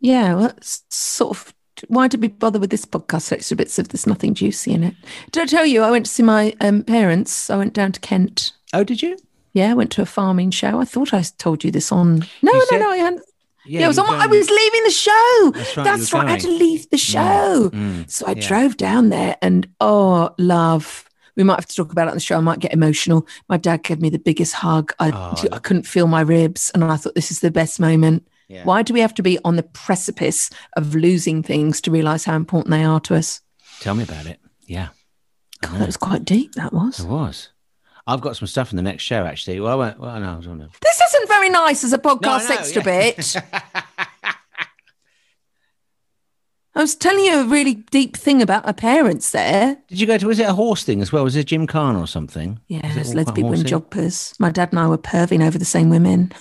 Yeah, 0.00 0.34
well, 0.34 0.46
it's 0.56 0.82
sort 0.90 1.36
of. 1.36 1.53
Why 1.88 2.08
did 2.08 2.22
we 2.22 2.28
bother 2.28 2.58
with 2.58 2.70
this 2.70 2.84
podcast 2.84 3.32
extra 3.32 3.56
bits 3.56 3.78
if 3.78 3.88
there's 3.88 4.06
nothing 4.06 4.34
juicy 4.34 4.72
in 4.72 4.84
it? 4.84 4.94
Did 5.32 5.42
I 5.42 5.46
tell 5.46 5.66
you 5.66 5.82
I 5.82 5.90
went 5.90 6.06
to 6.06 6.12
see 6.12 6.22
my 6.22 6.54
um, 6.60 6.82
parents? 6.84 7.50
I 7.50 7.56
went 7.56 7.74
down 7.74 7.92
to 7.92 8.00
Kent. 8.00 8.52
Oh, 8.72 8.84
did 8.84 9.02
you? 9.02 9.16
Yeah, 9.52 9.70
I 9.70 9.74
went 9.74 9.90
to 9.92 10.02
a 10.02 10.06
farming 10.06 10.50
show. 10.50 10.80
I 10.80 10.84
thought 10.84 11.12
I 11.14 11.22
told 11.38 11.64
you 11.64 11.70
this 11.70 11.90
on. 11.92 12.20
No, 12.42 12.52
no, 12.52 12.60
said- 12.66 12.78
no, 12.80 12.90
I 12.90 12.96
hadn't. 12.96 13.22
Yeah, 13.66 13.80
Yeah, 13.80 13.84
I 13.86 13.88
was 13.88 13.98
on. 13.98 14.06
I 14.08 14.26
was 14.26 14.50
leaving 14.50 14.82
the 14.84 14.90
show. 14.90 15.50
That's 15.54 15.76
right, 15.76 15.84
That's 15.84 16.12
right. 16.12 16.26
I 16.26 16.30
had 16.32 16.40
to 16.40 16.50
leave 16.50 16.90
the 16.90 16.98
show. 16.98 17.70
Mm, 17.72 18.10
So 18.10 18.26
I 18.26 18.32
yeah. 18.32 18.46
drove 18.46 18.76
down 18.76 19.08
there, 19.08 19.36
and 19.40 19.66
oh, 19.80 20.34
love. 20.38 21.08
We 21.36 21.44
might 21.44 21.56
have 21.56 21.66
to 21.66 21.74
talk 21.74 21.90
about 21.90 22.06
it 22.06 22.10
on 22.10 22.16
the 22.16 22.20
show. 22.20 22.36
I 22.36 22.40
might 22.40 22.60
get 22.60 22.72
emotional. 22.74 23.26
My 23.48 23.56
dad 23.56 23.82
gave 23.82 24.00
me 24.02 24.10
the 24.10 24.18
biggest 24.18 24.52
hug. 24.54 24.92
I, 25.00 25.10
Oh, 25.12 25.48
I 25.50 25.58
couldn't 25.58 25.84
feel 25.86 26.06
my 26.06 26.20
ribs, 26.20 26.70
and 26.74 26.84
I 26.84 26.96
thought 26.96 27.14
this 27.14 27.30
is 27.30 27.40
the 27.40 27.50
best 27.50 27.80
moment. 27.80 28.28
Yeah. 28.48 28.64
Why 28.64 28.82
do 28.82 28.92
we 28.92 29.00
have 29.00 29.14
to 29.14 29.22
be 29.22 29.38
on 29.44 29.56
the 29.56 29.62
precipice 29.62 30.50
of 30.76 30.94
losing 30.94 31.42
things 31.42 31.80
to 31.82 31.90
realize 31.90 32.24
how 32.24 32.36
important 32.36 32.70
they 32.70 32.84
are 32.84 33.00
to 33.00 33.14
us? 33.14 33.40
Tell 33.80 33.94
me 33.94 34.04
about 34.04 34.26
it. 34.26 34.38
Yeah, 34.66 34.88
God, 35.60 35.80
that 35.80 35.86
was 35.86 35.96
quite 35.96 36.24
deep. 36.24 36.54
That 36.54 36.72
was. 36.72 37.00
it 37.00 37.06
was. 37.06 37.50
I've 38.06 38.20
got 38.20 38.36
some 38.36 38.46
stuff 38.46 38.70
in 38.70 38.76
the 38.76 38.82
next 38.82 39.02
show 39.02 39.24
actually. 39.24 39.60
Well, 39.60 39.72
I 39.72 39.74
won't. 39.74 39.98
Well, 39.98 40.20
no, 40.20 40.38
I 40.38 40.40
don't 40.40 40.58
know. 40.58 40.68
This 40.82 41.00
isn't 41.00 41.28
very 41.28 41.48
nice 41.48 41.84
as 41.84 41.92
a 41.92 41.98
podcast 41.98 42.48
know, 42.48 42.56
extra 42.56 42.82
yeah. 42.84 43.12
bit. 43.12 43.36
I 46.76 46.80
was 46.80 46.96
telling 46.96 47.24
you 47.24 47.40
a 47.40 47.44
really 47.44 47.74
deep 47.74 48.16
thing 48.16 48.42
about 48.42 48.66
my 48.66 48.72
parents 48.72 49.30
there. 49.30 49.78
Did 49.86 50.00
you 50.00 50.08
go 50.08 50.18
to? 50.18 50.26
Was 50.26 50.40
it 50.40 50.48
a 50.48 50.54
horse 50.54 50.82
thing 50.82 51.00
as 51.00 51.12
well? 51.12 51.22
Was 51.22 51.36
it 51.36 51.46
Jim 51.46 51.68
Carn 51.68 51.94
or 51.94 52.08
something? 52.08 52.60
Was 52.68 52.80
it 52.96 53.06
all 53.06 53.14
loads 53.14 53.28
of 53.28 53.34
people 53.36 53.52
in 53.52 53.60
horsey? 53.60 53.74
joggers. 53.74 54.40
My 54.40 54.50
dad 54.50 54.70
and 54.72 54.80
I 54.80 54.88
were 54.88 54.98
perving 54.98 55.46
over 55.46 55.56
the 55.56 55.64
same 55.64 55.88
women. 55.88 56.32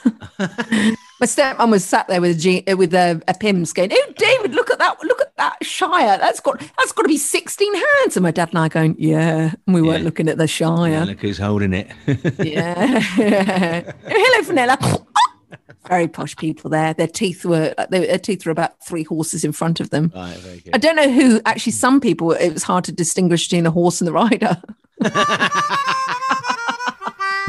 my 1.19 1.25
stepmom 1.27 1.71
was 1.71 1.85
sat 1.85 2.07
there 2.07 2.19
with 2.21 2.31
a 2.31 2.39
G, 2.39 2.63
uh, 2.67 2.75
with 2.75 2.93
a, 2.93 3.21
a 3.27 3.33
Pimm's 3.33 3.71
going, 3.73 3.91
"Oh, 3.93 4.13
David, 4.17 4.53
look 4.53 4.69
at 4.71 4.79
that! 4.79 4.97
Look 5.03 5.21
at 5.21 5.35
that 5.37 5.63
Shire. 5.63 6.17
That's 6.17 6.39
got 6.39 6.59
that's 6.59 6.91
got 6.91 7.03
to 7.03 7.07
be 7.07 7.17
sixteen 7.17 7.73
hands." 7.73 8.17
And 8.17 8.23
my 8.23 8.31
dad 8.31 8.49
and 8.49 8.57
I 8.59 8.67
going, 8.67 8.95
"Yeah," 8.97 9.53
and 9.65 9.73
we 9.75 9.81
weren't 9.81 10.03
looking 10.03 10.27
at 10.27 10.37
the 10.37 10.43
Yeah, 10.43 10.47
Shire. 10.47 11.05
look 11.05 11.19
who's 11.21 11.37
holding 11.37 11.73
it. 11.73 11.87
Yeah. 12.43 12.99
Hello, 14.05 14.43
Fenella. 14.43 14.77
Very 15.87 16.07
posh 16.07 16.35
people 16.37 16.69
there. 16.69 16.93
Their 16.93 17.07
teeth 17.07 17.43
were 17.45 17.73
they, 17.89 18.05
their 18.07 18.17
teeth 18.17 18.45
were 18.45 18.51
about 18.53 18.81
three 18.85 19.03
horses 19.03 19.43
in 19.43 19.51
front 19.51 19.79
of 19.81 19.89
them. 19.89 20.11
right, 20.15 20.35
very 20.37 20.59
good. 20.61 20.73
I 20.73 20.77
don't 20.77 20.95
know 20.95 21.11
who. 21.11 21.41
Actually, 21.45 21.73
some 21.73 21.99
people 21.99 22.31
it 22.31 22.53
was 22.53 22.63
hard 22.63 22.85
to 22.85 22.91
distinguish 22.93 23.47
between 23.47 23.65
the 23.65 23.71
horse 23.71 23.99
and 24.01 24.07
the 24.07 24.13
rider. 24.13 24.61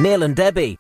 Neil 0.01 0.23
and 0.25 0.35
Debbie. 0.35 0.79